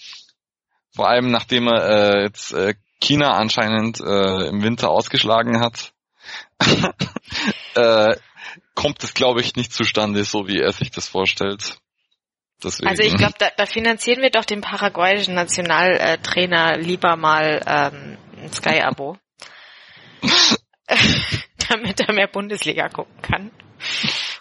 Vor 0.94 1.08
allem 1.08 1.30
nachdem 1.30 1.68
er 1.68 1.84
äh, 1.84 2.22
jetzt 2.22 2.52
äh, 2.52 2.74
China 3.00 3.34
anscheinend 3.34 4.00
äh, 4.00 4.48
im 4.48 4.62
Winter 4.62 4.88
ausgeschlagen 4.88 5.60
hat, 5.60 5.92
äh, 7.74 8.16
kommt 8.74 9.04
es 9.04 9.12
glaube 9.12 9.42
ich 9.42 9.56
nicht 9.56 9.74
zustande, 9.74 10.24
so 10.24 10.48
wie 10.48 10.58
er 10.58 10.72
sich 10.72 10.90
das 10.90 11.06
vorstellt. 11.06 11.78
Deswegen. 12.64 12.88
Also 12.88 13.02
ich 13.02 13.14
glaube, 13.14 13.34
da, 13.38 13.50
da 13.54 13.66
finanzieren 13.66 14.22
wir 14.22 14.30
doch 14.30 14.46
den 14.46 14.62
paraguayischen 14.62 15.34
Nationaltrainer 15.34 16.78
lieber 16.78 17.16
mal 17.16 17.62
ähm, 17.66 18.16
ein 18.46 18.52
Sky-Abo. 18.52 19.16
damit 21.68 22.00
er 22.00 22.14
mehr 22.14 22.28
Bundesliga 22.28 22.88
gucken 22.88 23.20
kann. 23.22 23.50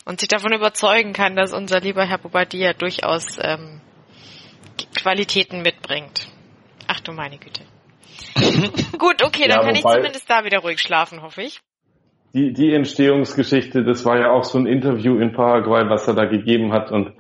Und 0.06 0.20
sich 0.20 0.30
davon 0.30 0.54
überzeugen 0.54 1.14
kann, 1.14 1.36
dass 1.36 1.54
unser 1.54 1.80
lieber 1.80 2.06
Herr 2.06 2.20
Bobadilla 2.20 2.74
durchaus 2.74 3.38
ähm, 3.42 3.82
Qualitäten 4.96 5.62
mitbringt. 5.62 6.28
Ach 6.88 7.00
du 7.00 7.12
meine 7.12 7.38
Güte. 7.38 7.64
Gut, 8.98 9.24
okay, 9.24 9.48
dann 9.48 9.62
Ja, 9.62 9.66
kann 9.66 9.76
ich 9.76 9.82
zumindest 9.82 10.30
da 10.30 10.46
wieder 10.46 10.60
ruhig 10.60 10.80
schlafen, 10.80 11.22
hoffe 11.22 11.42
ich. 11.42 11.62
Die, 12.34 12.54
die 12.54 12.74
Entstehungsgeschichte, 12.74 13.84
das 13.84 14.06
war 14.06 14.20
ja 14.20 14.32
auch 14.32 14.44
so 14.44 14.60
ein 14.60 14.68
Interview 14.68 15.18
in 15.20 15.32
Paraguay, 15.34 15.90
was 15.90 16.08
er 16.08 16.16
da 16.16 16.26
gegeben 16.26 16.74
hat 16.74 16.92
und 16.92 17.14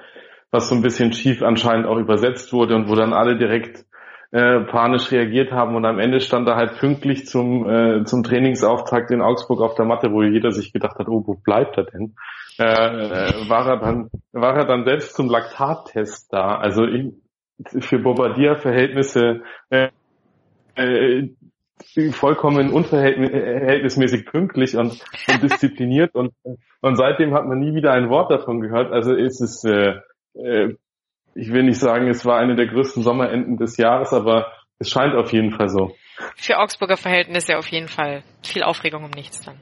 was 0.51 0.69
so 0.69 0.75
ein 0.75 0.81
bisschen 0.81 1.13
schief 1.13 1.41
anscheinend 1.41 1.87
auch 1.87 1.97
übersetzt 1.97 2.53
wurde 2.53 2.75
und 2.75 2.89
wo 2.89 2.95
dann 2.95 3.13
alle 3.13 3.37
direkt 3.37 3.85
äh, 4.31 4.61
panisch 4.61 5.11
reagiert 5.11 5.51
haben 5.51 5.75
und 5.75 5.85
am 5.85 5.99
Ende 5.99 6.19
stand 6.19 6.47
er 6.47 6.55
halt 6.55 6.77
pünktlich 6.77 7.27
zum, 7.27 7.69
äh, 7.69 8.03
zum 8.05 8.23
Trainingsauftakt 8.23 9.11
in 9.11 9.21
Augsburg 9.21 9.61
auf 9.61 9.75
der 9.75 9.85
Matte, 9.85 10.11
wo 10.11 10.23
jeder 10.23 10.51
sich 10.51 10.73
gedacht 10.73 10.97
hat, 10.97 11.07
oh, 11.07 11.23
wo 11.25 11.35
bleibt 11.35 11.77
er 11.77 11.85
denn? 11.85 12.15
Äh, 12.57 12.63
äh, 12.63 13.49
war 13.49 13.67
er 13.67 13.77
dann, 13.77 14.09
war 14.31 14.55
er 14.55 14.65
dann 14.65 14.85
selbst 14.85 15.15
zum 15.15 15.29
Laktattest 15.29 16.31
da. 16.31 16.55
Also 16.55 16.85
ich, 16.85 17.13
für 17.79 17.99
Bobadilla-Verhältnisse 17.99 19.41
äh, 19.69 19.89
äh, 20.75 21.29
vollkommen 22.11 22.71
unverhältnismäßig 22.71 24.25
pünktlich 24.25 24.75
und, 24.77 25.03
und 25.27 25.43
diszipliniert 25.43 26.15
und, 26.15 26.33
und 26.81 26.95
seitdem 26.95 27.33
hat 27.33 27.45
man 27.45 27.59
nie 27.59 27.75
wieder 27.75 27.91
ein 27.91 28.09
Wort 28.09 28.31
davon 28.31 28.61
gehört. 28.61 28.91
Also 28.91 29.13
ist 29.13 29.41
es, 29.41 29.63
äh, 29.63 29.95
äh, 30.33 30.75
ich 31.35 31.51
will 31.51 31.63
nicht 31.63 31.79
sagen, 31.79 32.07
es 32.07 32.25
war 32.25 32.39
eine 32.39 32.55
der 32.55 32.67
größten 32.67 33.03
Sommerenden 33.03 33.57
des 33.57 33.77
Jahres, 33.77 34.13
aber 34.13 34.51
es 34.79 34.89
scheint 34.89 35.13
auf 35.15 35.31
jeden 35.31 35.51
Fall 35.51 35.69
so. 35.69 35.95
Für 36.37 36.57
Augsburger 36.57 36.97
Verhältnisse 36.97 37.57
auf 37.57 37.67
jeden 37.67 37.89
Fall 37.89 38.23
viel 38.41 38.63
Aufregung 38.63 39.03
um 39.03 39.11
nichts 39.11 39.41
dann. 39.41 39.59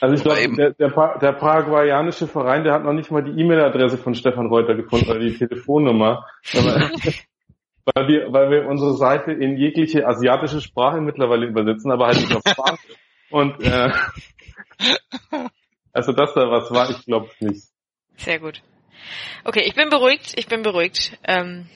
Also 0.00 0.14
ich 0.14 0.22
glaube, 0.22 0.56
der, 0.56 0.70
der, 0.72 1.18
der 1.20 1.32
paraguayanische 1.32 2.26
Verein, 2.26 2.64
der 2.64 2.72
hat 2.72 2.84
noch 2.84 2.92
nicht 2.92 3.10
mal 3.10 3.22
die 3.22 3.40
E-Mail-Adresse 3.40 3.98
von 3.98 4.14
Stefan 4.14 4.46
Reuter 4.46 4.74
gefunden 4.74 5.10
oder 5.10 5.20
die 5.20 5.36
Telefonnummer. 5.36 6.26
Weil 7.84 8.06
wir, 8.06 8.32
weil 8.32 8.48
wir 8.48 8.66
unsere 8.68 8.94
Seite 8.94 9.32
in 9.32 9.56
jegliche 9.56 10.06
asiatische 10.06 10.60
Sprache 10.60 11.00
mittlerweile 11.00 11.46
übersetzen, 11.46 11.90
aber 11.90 12.06
halt 12.06 12.20
nicht 12.20 12.32
auf 12.32 12.42
Spanisch. 12.46 12.80
Und 13.28 13.60
äh, 13.60 13.90
also 15.92 16.12
dass 16.12 16.32
da 16.32 16.48
was 16.48 16.70
war, 16.70 16.90
ich 16.90 17.04
glaube 17.04 17.30
nicht. 17.40 17.64
Sehr 18.18 18.38
gut. 18.38 18.62
Okay, 19.44 19.62
ich 19.66 19.74
bin 19.74 19.88
beruhigt, 19.88 20.32
ich 20.36 20.46
bin 20.46 20.62
beruhigt. 20.62 21.18
Ähm, 21.24 21.68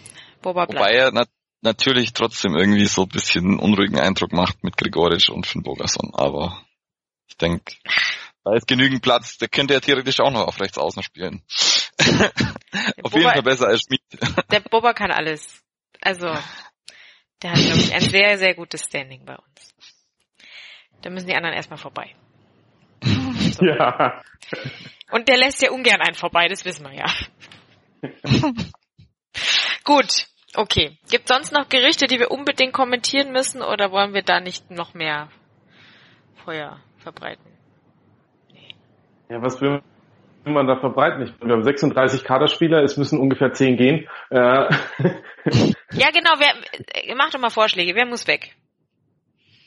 Boba 0.42 0.66
bleibt. 0.66 0.80
Wobei 0.80 0.92
er 0.92 1.12
nat 1.12 1.28
natürlich 1.62 2.12
trotzdem 2.12 2.56
irgendwie 2.56 2.86
so 2.86 3.02
ein 3.02 3.08
bisschen 3.08 3.44
einen 3.44 3.58
unruhigen 3.58 3.98
Eindruck 3.98 4.32
macht 4.32 4.62
mit 4.62 4.76
Gregoric 4.76 5.28
und 5.30 5.46
Finn 5.46 5.62
Bogason. 5.62 6.12
Aber 6.14 6.62
ich 7.26 7.36
denke, 7.36 7.74
da 8.44 8.54
ist 8.54 8.68
genügend 8.68 9.02
Platz. 9.02 9.38
Der 9.38 9.48
könnte 9.48 9.74
ja 9.74 9.80
theoretisch 9.80 10.20
auch 10.20 10.30
noch 10.30 10.46
auf 10.46 10.60
rechts 10.60 10.78
außen 10.78 11.02
spielen. 11.02 11.42
Auf 13.02 13.14
jeden 13.14 13.30
Fall 13.30 13.42
besser 13.42 13.68
als 13.68 13.82
Schmid. 13.82 14.02
Der 14.50 14.60
Bobber 14.60 14.92
kann 14.92 15.10
alles. 15.10 15.62
Also, 16.02 16.26
der 17.42 17.52
hat, 17.52 17.58
glaube 17.58 17.80
ich, 17.80 17.94
ein 17.94 18.02
sehr, 18.02 18.38
sehr 18.38 18.54
gutes 18.54 18.82
Standing 18.82 19.24
bei 19.24 19.34
uns. 19.34 19.74
Da 21.00 21.10
müssen 21.10 21.26
die 21.26 21.34
anderen 21.34 21.56
erstmal 21.56 21.78
vorbei. 21.78 22.14
Ja. 23.60 24.22
Und 25.10 25.28
der 25.28 25.38
lässt 25.38 25.62
ja 25.62 25.70
ungern 25.70 26.00
einen 26.00 26.14
vorbei, 26.14 26.48
das 26.48 26.64
wissen 26.64 26.86
wir 26.86 26.94
ja. 26.94 27.06
Gut, 29.84 30.26
okay. 30.54 30.98
Gibt 31.10 31.28
sonst 31.28 31.52
noch 31.52 31.68
Gerüchte, 31.68 32.06
die 32.06 32.18
wir 32.18 32.30
unbedingt 32.30 32.72
kommentieren 32.72 33.32
müssen 33.32 33.62
oder 33.62 33.90
wollen 33.92 34.14
wir 34.14 34.22
da 34.22 34.40
nicht 34.40 34.70
noch 34.70 34.94
mehr 34.94 35.28
Feuer 36.44 36.80
verbreiten? 36.98 37.52
Ja, 39.28 39.42
was 39.42 39.60
will 39.60 39.80
man 40.44 40.66
da 40.66 40.78
verbreiten? 40.78 41.34
Wir 41.40 41.52
haben 41.52 41.64
36 41.64 42.24
Kaderspieler, 42.24 42.82
es 42.82 42.96
müssen 42.96 43.18
ungefähr 43.18 43.52
10 43.52 43.76
gehen. 43.76 44.08
Äh, 44.30 44.68
Ja, 45.92 46.10
genau, 46.10 46.32
wer, 46.38 47.14
mach 47.16 47.30
doch 47.30 47.38
mal 47.38 47.50
Vorschläge, 47.50 47.94
wer 47.94 48.06
muss 48.06 48.26
weg? 48.26 48.56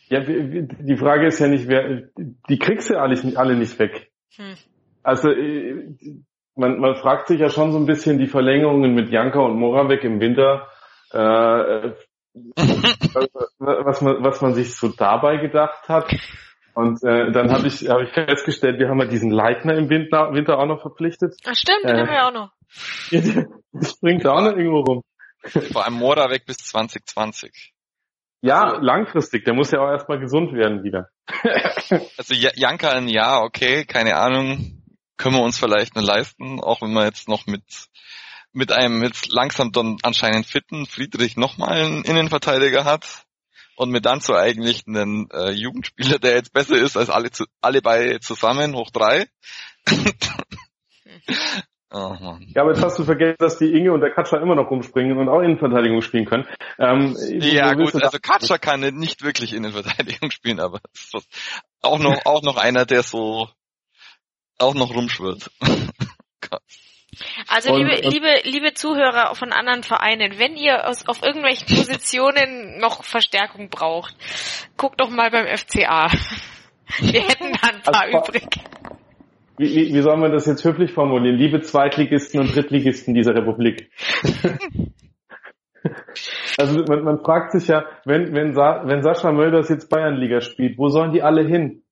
Ja, 0.09 0.21
die 0.21 0.97
Frage 0.97 1.27
ist 1.27 1.39
ja 1.39 1.47
nicht, 1.47 1.67
wer, 1.67 2.09
die 2.17 2.59
kriegst 2.59 2.89
du 2.89 2.99
alle, 2.99 3.15
alle 3.37 3.55
nicht 3.55 3.77
weg. 3.79 4.11
Hm. 4.35 4.55
Also 5.03 5.29
äh, 5.29 5.95
man, 6.55 6.79
man 6.79 6.95
fragt 6.95 7.27
sich 7.27 7.39
ja 7.39 7.49
schon 7.49 7.71
so 7.71 7.77
ein 7.77 7.85
bisschen 7.85 8.17
die 8.17 8.27
Verlängerungen 8.27 8.93
mit 8.93 9.09
Janka 9.09 9.39
und 9.39 9.57
Moravec 9.57 10.03
im 10.03 10.19
Winter, 10.19 10.67
äh, 11.11 11.91
was, 13.59 14.01
man, 14.01 14.23
was 14.23 14.41
man 14.41 14.53
sich 14.53 14.75
so 14.75 14.89
dabei 14.89 15.37
gedacht 15.37 15.87
hat. 15.87 16.11
Und 16.73 17.03
äh, 17.03 17.31
dann 17.31 17.51
habe 17.51 17.67
ich, 17.67 17.89
hab 17.89 18.01
ich 18.01 18.11
festgestellt, 18.11 18.79
wir 18.79 18.89
haben 18.89 18.99
ja 18.99 19.05
diesen 19.05 19.31
Leitner 19.31 19.75
im 19.75 19.89
Winter, 19.89 20.33
Winter 20.33 20.59
auch 20.59 20.65
noch 20.65 20.81
verpflichtet. 20.81 21.35
Ach 21.45 21.55
stimmt, 21.55 21.83
den 21.83 21.95
Äh. 21.95 21.99
haben 21.99 22.09
wir 22.09 22.27
auch 22.27 22.33
noch. 22.33 22.51
Ja, 23.11 23.21
der 23.21 23.85
springt 23.87 24.25
da 24.25 24.33
auch 24.33 24.41
noch 24.41 24.55
irgendwo 24.55 24.81
rum. 24.81 25.03
Vor 25.71 25.83
allem 25.83 25.95
Mora 25.95 26.29
weg 26.29 26.45
bis 26.45 26.57
2020. 26.57 27.73
Ja, 28.41 28.77
langfristig, 28.79 29.43
der 29.45 29.53
muss 29.53 29.71
ja 29.71 29.79
auch 29.81 29.89
erstmal 29.89 30.19
gesund 30.19 30.53
werden 30.53 30.83
wieder. 30.83 31.09
Also 32.17 32.33
Ja- 32.33 32.51
Janka 32.55 32.89
ein 32.91 33.07
Jahr, 33.07 33.43
okay, 33.43 33.85
keine 33.85 34.15
Ahnung, 34.15 34.83
können 35.17 35.35
wir 35.35 35.41
uns 35.43 35.57
vielleicht 35.59 35.95
nur 35.95 36.03
leisten, 36.03 36.59
auch 36.61 36.81
wenn 36.81 36.93
man 36.93 37.05
jetzt 37.05 37.27
noch 37.27 37.45
mit 37.47 37.63
mit 38.51 38.71
einem 38.71 39.03
jetzt 39.03 39.27
langsam 39.31 39.71
dann 39.71 39.97
anscheinend 40.01 40.45
fitten 40.47 40.85
Friedrich 40.87 41.37
nochmal 41.37 41.81
einen 41.81 42.03
Innenverteidiger 42.03 42.83
hat 42.83 43.25
und 43.75 43.91
mit 43.91 44.05
dann 44.05 44.21
so 44.21 44.33
eigentlich 44.35 44.87
einen 44.87 45.29
äh, 45.31 45.51
Jugendspieler, 45.51 46.17
der 46.19 46.33
jetzt 46.35 46.51
besser 46.53 46.75
ist 46.75 46.97
als 46.97 47.09
alle 47.09 47.29
zu, 47.31 47.45
alle 47.61 47.81
beide 47.81 48.19
zusammen, 48.19 48.75
hoch 48.75 48.89
drei. 48.91 49.27
oh 51.91 52.15
Mann. 52.19 52.45
Ja, 52.55 52.61
aber 52.63 52.71
jetzt 52.73 52.83
hast 52.83 52.99
du 52.99 53.03
vergessen, 53.03 53.35
dass 53.39 53.57
die 53.57 53.71
Inge 53.73 53.91
und 53.93 54.01
der 54.01 54.11
Katscher 54.11 54.41
immer 54.41 54.55
noch 54.55 54.69
rumspringen 54.69 55.17
und 55.17 55.29
auch 55.29 55.41
Innenverteidigung 55.41 56.01
spielen 56.01 56.25
können. 56.25 56.45
Ähm, 56.77 57.15
Ja 57.41 57.73
gut, 57.73 57.95
also 57.95 58.17
Katscher 58.21 58.59
kann 58.59 58.81
nicht 58.97 59.23
wirklich 59.23 59.53
Innenverteidigung 59.53 60.31
spielen, 60.31 60.59
aber 60.59 60.79
es 60.93 61.05
ist 61.05 61.13
was- 61.13 61.27
auch 61.81 61.99
noch 61.99 62.19
auch 62.25 62.41
noch 62.43 62.57
einer, 62.57 62.85
der 62.85 63.03
so 63.03 63.47
auch 64.59 64.73
noch 64.73 64.93
rumschwirrt. 64.93 65.49
Also 67.47 67.73
Und- 67.73 67.79
liebe, 67.87 67.95
und- 68.05 68.13
liebe, 68.13 68.41
liebe 68.43 68.73
Zuhörer 68.73 69.35
von 69.35 69.51
anderen 69.51 69.83
Vereinen, 69.83 70.37
wenn 70.37 70.55
ihr 70.55 70.87
aus, 70.87 71.05
auf 71.07 71.21
irgendwelchen 71.23 71.67
Positionen 71.67 72.77
noch 72.79 73.03
Verstärkung 73.03 73.69
braucht, 73.69 74.15
guckt 74.77 75.01
doch 75.01 75.09
mal 75.09 75.29
beim 75.31 75.45
FCA. 75.47 76.09
Wir 76.99 77.21
hätten 77.21 77.51
da 77.53 77.67
ein 77.69 77.81
paar 77.81 78.01
Also- 78.01 78.17
übrig. 78.31 78.47
Wie, 79.59 79.75
wie, 79.75 79.93
wie 79.93 80.01
soll 80.01 80.15
man 80.15 80.31
das 80.31 80.45
jetzt 80.45 80.63
höflich 80.63 80.93
formulieren? 80.93 81.35
Liebe 81.35 81.59
Zweitligisten 81.59 82.39
und 82.39 82.55
Drittligisten 82.55 83.13
dieser 83.13 83.35
Republik. 83.35 83.91
also 86.57 86.81
man, 86.87 87.03
man 87.03 87.19
fragt 87.21 87.51
sich 87.51 87.67
ja, 87.67 87.83
wenn, 88.05 88.33
wenn, 88.33 88.53
Sa 88.53 88.83
wenn 88.85 89.03
Sascha 89.03 89.33
Mölders 89.33 89.67
jetzt 89.67 89.89
Bayernliga 89.89 90.39
spielt, 90.39 90.77
wo 90.77 90.87
sollen 90.87 91.11
die 91.11 91.21
alle 91.21 91.45
hin? 91.45 91.83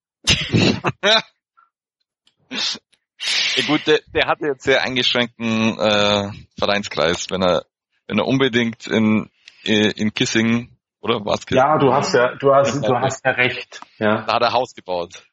Ja 3.58 3.66
gut, 3.68 3.86
der, 3.86 4.00
der 4.14 4.28
hatte 4.28 4.46
jetzt 4.46 4.64
sehr 4.64 4.84
eingeschränkten 4.84 5.78
äh, 5.78 6.32
Vereinskreis, 6.58 7.30
wenn 7.30 7.44
er 7.44 7.66
wenn 8.08 8.18
er 8.18 8.28
unbedingt 8.28 8.88
in 8.88 9.30
in 9.66 10.14
Kissing 10.14 10.70
oder 11.02 11.26
was 11.26 11.42
Ja, 11.50 11.78
du 11.78 11.92
hast 11.92 12.14
ja, 12.14 12.34
du 12.36 12.54
hast, 12.54 12.82
du 12.82 12.96
hast 13.02 13.26
ja 13.26 13.32
recht. 13.32 13.82
Ja, 13.98 14.22
da 14.22 14.36
hat 14.36 14.42
er 14.42 14.54
Haus 14.54 14.74
gebaut. 14.74 15.26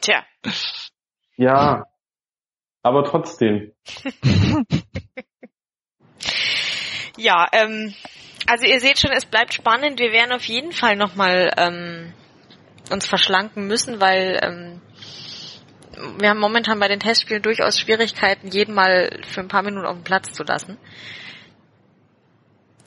Tja, 0.00 0.24
ja. 1.40 1.84
Aber 2.82 3.04
trotzdem. 3.04 3.72
ja, 7.16 7.46
ähm, 7.52 7.94
also 8.46 8.66
ihr 8.66 8.80
seht 8.80 8.98
schon, 8.98 9.10
es 9.12 9.26
bleibt 9.26 9.54
spannend. 9.54 10.00
Wir 10.00 10.12
werden 10.12 10.32
auf 10.32 10.44
jeden 10.44 10.72
Fall 10.72 10.96
nochmal 10.96 11.50
ähm, 11.56 12.12
uns 12.90 13.06
verschlanken 13.06 13.66
müssen, 13.66 14.00
weil 14.00 14.40
ähm, 14.42 14.80
wir 16.18 16.30
haben 16.30 16.40
momentan 16.40 16.78
bei 16.80 16.88
den 16.88 17.00
Testspielen 17.00 17.42
durchaus 17.42 17.78
Schwierigkeiten, 17.78 18.48
jeden 18.48 18.74
mal 18.74 19.20
für 19.26 19.40
ein 19.40 19.48
paar 19.48 19.62
Minuten 19.62 19.86
auf 19.86 19.96
den 19.96 20.04
Platz 20.04 20.32
zu 20.32 20.42
lassen. 20.42 20.78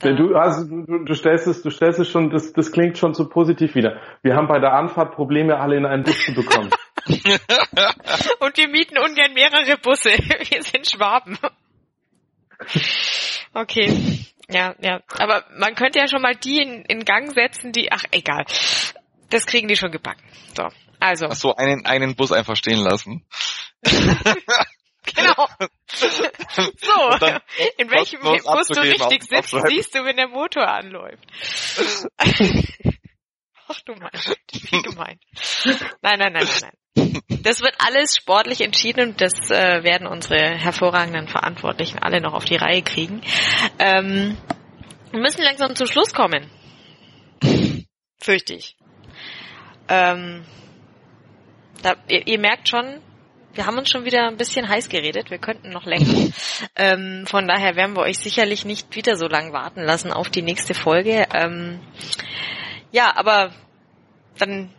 Du, 0.00 0.34
also, 0.34 0.64
du, 0.64 1.04
du 1.04 1.14
stellst 1.14 1.46
es, 1.46 1.62
du 1.62 1.70
stellst 1.70 1.98
es 1.98 2.08
schon, 2.08 2.30
das, 2.30 2.52
das 2.52 2.72
klingt 2.72 2.98
schon 2.98 3.14
so 3.14 3.28
positiv 3.28 3.74
wieder. 3.74 4.00
Wir 4.22 4.36
haben 4.36 4.48
bei 4.48 4.58
der 4.58 4.74
Anfahrt 4.74 5.14
Probleme, 5.14 5.58
alle 5.58 5.76
in 5.76 5.86
einen 5.86 6.02
Bus 6.02 6.24
zu 6.24 6.34
bekommen. 6.34 6.70
Und 8.40 8.56
wir 8.56 8.68
mieten 8.68 8.98
ungern 8.98 9.34
mehrere 9.34 9.76
Busse. 9.78 10.10
Wir 10.50 10.62
sind 10.62 10.88
Schwaben. 10.88 11.38
Okay. 13.52 14.24
Ja, 14.48 14.74
ja. 14.80 15.00
Aber 15.18 15.44
man 15.56 15.74
könnte 15.74 15.98
ja 15.98 16.08
schon 16.08 16.22
mal 16.22 16.34
die 16.34 16.58
in, 16.58 16.84
in 16.84 17.04
Gang 17.04 17.32
setzen, 17.32 17.72
die, 17.72 17.90
ach, 17.92 18.04
egal. 18.10 18.44
Das 19.30 19.46
kriegen 19.46 19.68
die 19.68 19.76
schon 19.76 19.90
gebacken. 19.90 20.24
So. 20.56 20.68
Also, 21.00 21.26
Ach 21.26 21.34
so, 21.34 21.54
einen 21.54 21.84
einen 21.86 22.16
Bus 22.16 22.32
einfach 22.32 22.56
stehen 22.56 22.78
lassen. 22.78 23.26
genau. 23.84 25.48
So. 25.86 27.18
Dann 27.18 27.40
In 27.76 27.90
welchem 27.90 28.20
Bus 28.20 28.68
du 28.68 28.80
richtig 28.80 29.24
sitzt, 29.24 29.54
siehst 29.68 29.94
du, 29.94 30.04
wenn 30.04 30.16
der 30.16 30.28
Motor 30.28 30.66
anläuft. 30.66 31.24
Ach 33.68 33.80
du 33.80 33.94
mein 33.94 34.10
wie 34.70 34.82
gemein. 34.82 35.18
Nein, 36.02 36.18
nein, 36.18 36.32
nein, 36.32 36.32
nein, 36.32 36.72
nein. 36.96 37.22
Das 37.42 37.60
wird 37.60 37.74
alles 37.78 38.16
sportlich 38.16 38.60
entschieden 38.60 39.10
und 39.10 39.20
das 39.20 39.32
äh, 39.50 39.82
werden 39.82 40.06
unsere 40.06 40.56
hervorragenden 40.56 41.28
Verantwortlichen 41.28 41.98
alle 41.98 42.20
noch 42.20 42.34
auf 42.34 42.44
die 42.44 42.56
Reihe 42.56 42.82
kriegen. 42.82 43.20
Ähm, 43.78 44.36
wir 45.10 45.20
müssen 45.20 45.42
langsam 45.42 45.74
zum 45.74 45.86
Schluss 45.86 46.14
kommen. 46.14 46.50
Fürchte 48.20 48.54
ich. 48.54 48.76
Ähm, 49.88 50.44
da, 51.82 51.96
ihr, 52.08 52.26
ihr 52.26 52.38
merkt 52.38 52.68
schon, 52.68 53.00
wir 53.52 53.66
haben 53.66 53.78
uns 53.78 53.90
schon 53.90 54.04
wieder 54.04 54.26
ein 54.28 54.36
bisschen 54.36 54.68
heiß 54.68 54.88
geredet. 54.88 55.30
Wir 55.30 55.38
könnten 55.38 55.70
noch 55.70 55.84
länger. 55.84 56.04
Ähm, 56.76 57.24
von 57.26 57.46
daher 57.46 57.76
werden 57.76 57.94
wir 57.94 58.02
euch 58.02 58.18
sicherlich 58.18 58.64
nicht 58.64 58.96
wieder 58.96 59.16
so 59.16 59.28
lange 59.28 59.52
warten 59.52 59.82
lassen 59.82 60.12
auf 60.12 60.28
die 60.28 60.42
nächste 60.42 60.74
Folge. 60.74 61.26
Ähm, 61.32 61.80
ja, 62.94 63.12
aber 63.16 63.50
dann, 64.38 64.70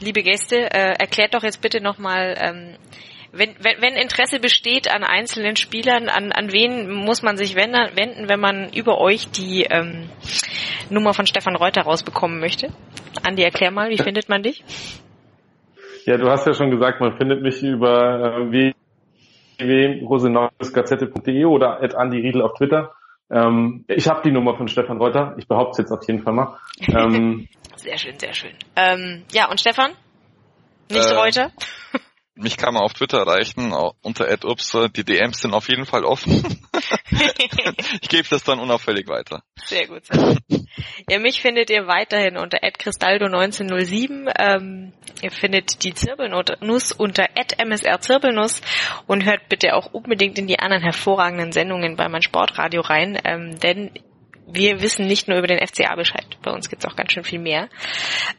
liebe 0.00 0.22
Gäste, 0.22 0.56
äh, 0.56 0.94
erklärt 0.98 1.34
doch 1.34 1.42
jetzt 1.42 1.60
bitte 1.60 1.82
nochmal, 1.82 2.34
ähm, 2.40 2.76
wenn, 3.32 3.54
wenn, 3.60 3.80
wenn 3.82 3.94
Interesse 3.94 4.40
besteht 4.40 4.90
an 4.90 5.04
einzelnen 5.04 5.56
Spielern, 5.56 6.08
an, 6.08 6.32
an 6.32 6.50
wen 6.50 6.90
muss 6.90 7.22
man 7.22 7.36
sich 7.36 7.54
wenden, 7.56 8.28
wenn 8.28 8.40
man 8.40 8.72
über 8.72 8.98
euch 8.98 9.30
die 9.30 9.64
ähm, 9.64 10.08
Nummer 10.88 11.12
von 11.12 11.26
Stefan 11.26 11.56
Reuter 11.56 11.82
rausbekommen 11.82 12.40
möchte? 12.40 12.68
Andi, 13.22 13.42
erklär 13.42 13.70
mal, 13.70 13.90
wie 13.90 13.98
findet 13.98 14.30
man 14.30 14.42
dich? 14.42 14.64
Ja, 16.06 16.16
du 16.16 16.30
hast 16.30 16.46
ja 16.46 16.54
schon 16.54 16.70
gesagt, 16.70 17.02
man 17.02 17.18
findet 17.18 17.42
mich 17.42 17.62
über 17.62 18.40
äh, 18.50 18.74
www.rosenauesgazette.de 19.60 21.44
oder 21.44 21.82
at 21.82 21.94
Andi 21.94 22.16
Riedel 22.16 22.40
auf 22.40 22.54
Twitter. 22.54 22.94
Ähm, 23.30 23.84
ich 23.88 24.08
habe 24.08 24.22
die 24.24 24.32
Nummer 24.32 24.56
von 24.56 24.68
Stefan 24.68 24.98
Reuter. 24.98 25.34
Ich 25.38 25.46
behaupte 25.46 25.72
es 25.72 25.78
jetzt 25.78 25.92
auf 25.92 26.06
jeden 26.08 26.22
Fall 26.22 26.32
mal. 26.32 26.58
Ähm, 26.88 27.48
Sehr 27.76 27.96
schön, 27.96 28.18
sehr 28.18 28.34
schön. 28.34 28.52
Ähm, 28.76 29.24
ja, 29.32 29.48
und 29.48 29.58
Stefan? 29.58 29.92
Nicht 30.90 31.06
Äh, 31.08 31.14
Reuter? 31.14 31.50
Mich 32.42 32.56
kann 32.56 32.72
man 32.72 32.82
auf 32.82 32.94
Twitter 32.94 33.18
erreichen, 33.18 33.72
unter 34.02 34.26
@upser. 34.44 34.88
Die 34.88 35.04
DMs 35.04 35.42
sind 35.42 35.52
auf 35.52 35.68
jeden 35.68 35.84
Fall 35.84 36.04
offen. 36.04 36.42
ich 38.00 38.08
gebe 38.08 38.26
das 38.28 38.44
dann 38.44 38.58
unauffällig 38.58 39.08
weiter. 39.08 39.42
Sehr 39.56 39.86
gut. 39.86 40.06
Sehr 40.06 40.18
gut. 40.18 40.38
Ja, 41.08 41.18
mich 41.18 41.42
findet 41.42 41.70
ihr 41.70 41.86
weiterhin 41.86 42.36
unter 42.36 42.58
@cristaldo1907. 42.58 44.32
Ähm, 44.38 44.92
ihr 45.20 45.30
findet 45.30 45.84
die 45.84 45.92
Zirbelnuss 45.92 46.92
unter 46.92 47.28
@msrzirbelnuss 47.62 48.62
und 49.06 49.24
hört 49.24 49.48
bitte 49.48 49.74
auch 49.74 49.92
unbedingt 49.92 50.38
in 50.38 50.46
die 50.46 50.58
anderen 50.58 50.82
hervorragenden 50.82 51.52
Sendungen 51.52 51.96
bei 51.96 52.08
mein 52.08 52.22
Sportradio 52.22 52.80
rein, 52.80 53.18
ähm, 53.24 53.58
denn 53.60 53.90
wir 54.52 54.80
wissen 54.82 55.06
nicht 55.06 55.28
nur 55.28 55.38
über 55.38 55.46
den 55.46 55.64
FCA 55.66 55.94
Bescheid. 55.94 56.26
Bei 56.42 56.50
uns 56.50 56.68
gibt's 56.68 56.86
auch 56.86 56.96
ganz 56.96 57.12
schön 57.12 57.24
viel 57.24 57.38
mehr. 57.38 57.68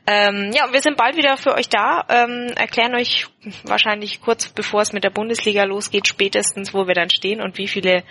Ähm, 0.08 0.52
ja, 0.54 0.72
wir 0.72 0.82
sind 0.82 0.98
bald 0.98 1.18
wieder 1.18 1.38
für 1.38 1.56
euch 1.56 1.70
da, 1.70 2.06
ähm, 2.10 2.54
erklären 2.56 2.96
euch 2.96 3.28
wahrscheinlich 3.64 4.22
kurz 4.22 4.50
bevor 4.50 4.82
es 4.82 4.94
mit 4.94 5.04
der 5.04 5.10
Bundesliga 5.10 5.64
losgeht, 5.64 6.08
spätestens, 6.08 6.74
wo 6.74 6.88
wir 6.88 6.94
dann 6.94 7.10
stehen 7.10 7.42
und 7.42 7.58
wie 7.58 7.68
viele 7.68 8.04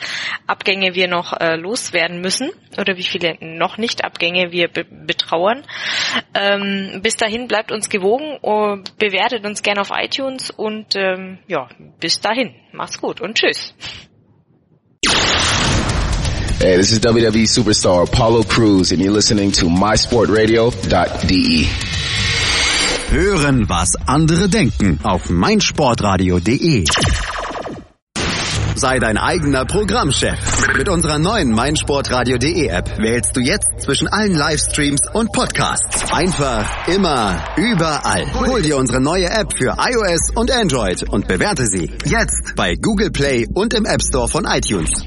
Abgänge 0.46 0.94
wir 0.94 1.08
noch 1.08 1.32
äh, 1.38 1.56
loswerden 1.56 2.20
müssen 2.20 2.50
oder 2.78 2.96
wie 2.96 3.04
viele 3.04 3.36
noch 3.40 3.78
nicht 3.78 4.04
Abgänge 4.04 4.52
wir 4.52 4.68
be 4.68 4.84
betrauern. 4.84 5.64
Ähm, 6.34 7.00
bis 7.02 7.16
dahin 7.16 7.48
bleibt 7.48 7.72
uns 7.72 7.88
gewogen, 7.88 8.38
uh, 8.42 8.82
bewertet 8.98 9.44
uns 9.44 9.62
gerne 9.62 9.80
auf 9.80 9.90
iTunes 9.92 10.50
und 10.50 10.94
ähm, 10.96 11.38
ja, 11.46 11.68
bis 11.98 12.20
dahin. 12.20 12.54
Macht's 12.72 13.00
gut 13.00 13.20
und 13.20 13.36
tschüss. 13.36 13.74
Hey, 16.62 16.76
this 16.76 16.92
is 16.92 17.00
WWE 17.00 17.48
superstar 17.48 18.06
Apollo 18.06 18.42
Cruz 18.42 18.92
and 18.92 19.00
you're 19.00 19.14
listening 19.14 19.50
to 19.52 19.64
mysportradio.de. 19.64 21.64
Hören, 23.08 23.66
was 23.66 23.96
andere 24.06 24.46
denken 24.46 25.00
auf 25.02 25.30
meinsportradio.de. 25.30 26.84
Sei 28.74 28.98
dein 28.98 29.16
eigener 29.16 29.64
Programmchef. 29.64 30.66
Mit 30.76 30.90
unserer 30.90 31.18
neuen 31.18 31.50
meinsportradio.de 31.50 32.66
App 32.66 32.98
wählst 32.98 33.34
du 33.34 33.40
jetzt 33.40 33.80
zwischen 33.80 34.08
allen 34.08 34.34
Livestreams 34.34 35.00
und 35.14 35.32
Podcasts. 35.32 36.12
Einfach, 36.12 36.86
immer, 36.88 37.42
überall. 37.56 38.26
Hol 38.34 38.60
dir 38.60 38.76
unsere 38.76 39.00
neue 39.00 39.30
App 39.30 39.54
für 39.56 39.76
iOS 39.78 40.28
und 40.34 40.50
Android 40.50 41.08
und 41.08 41.26
bewerte 41.26 41.66
sie 41.66 41.90
jetzt 42.04 42.54
bei 42.54 42.74
Google 42.74 43.10
Play 43.10 43.46
und 43.54 43.72
im 43.72 43.86
App 43.86 44.02
Store 44.02 44.28
von 44.28 44.44
iTunes. 44.44 45.06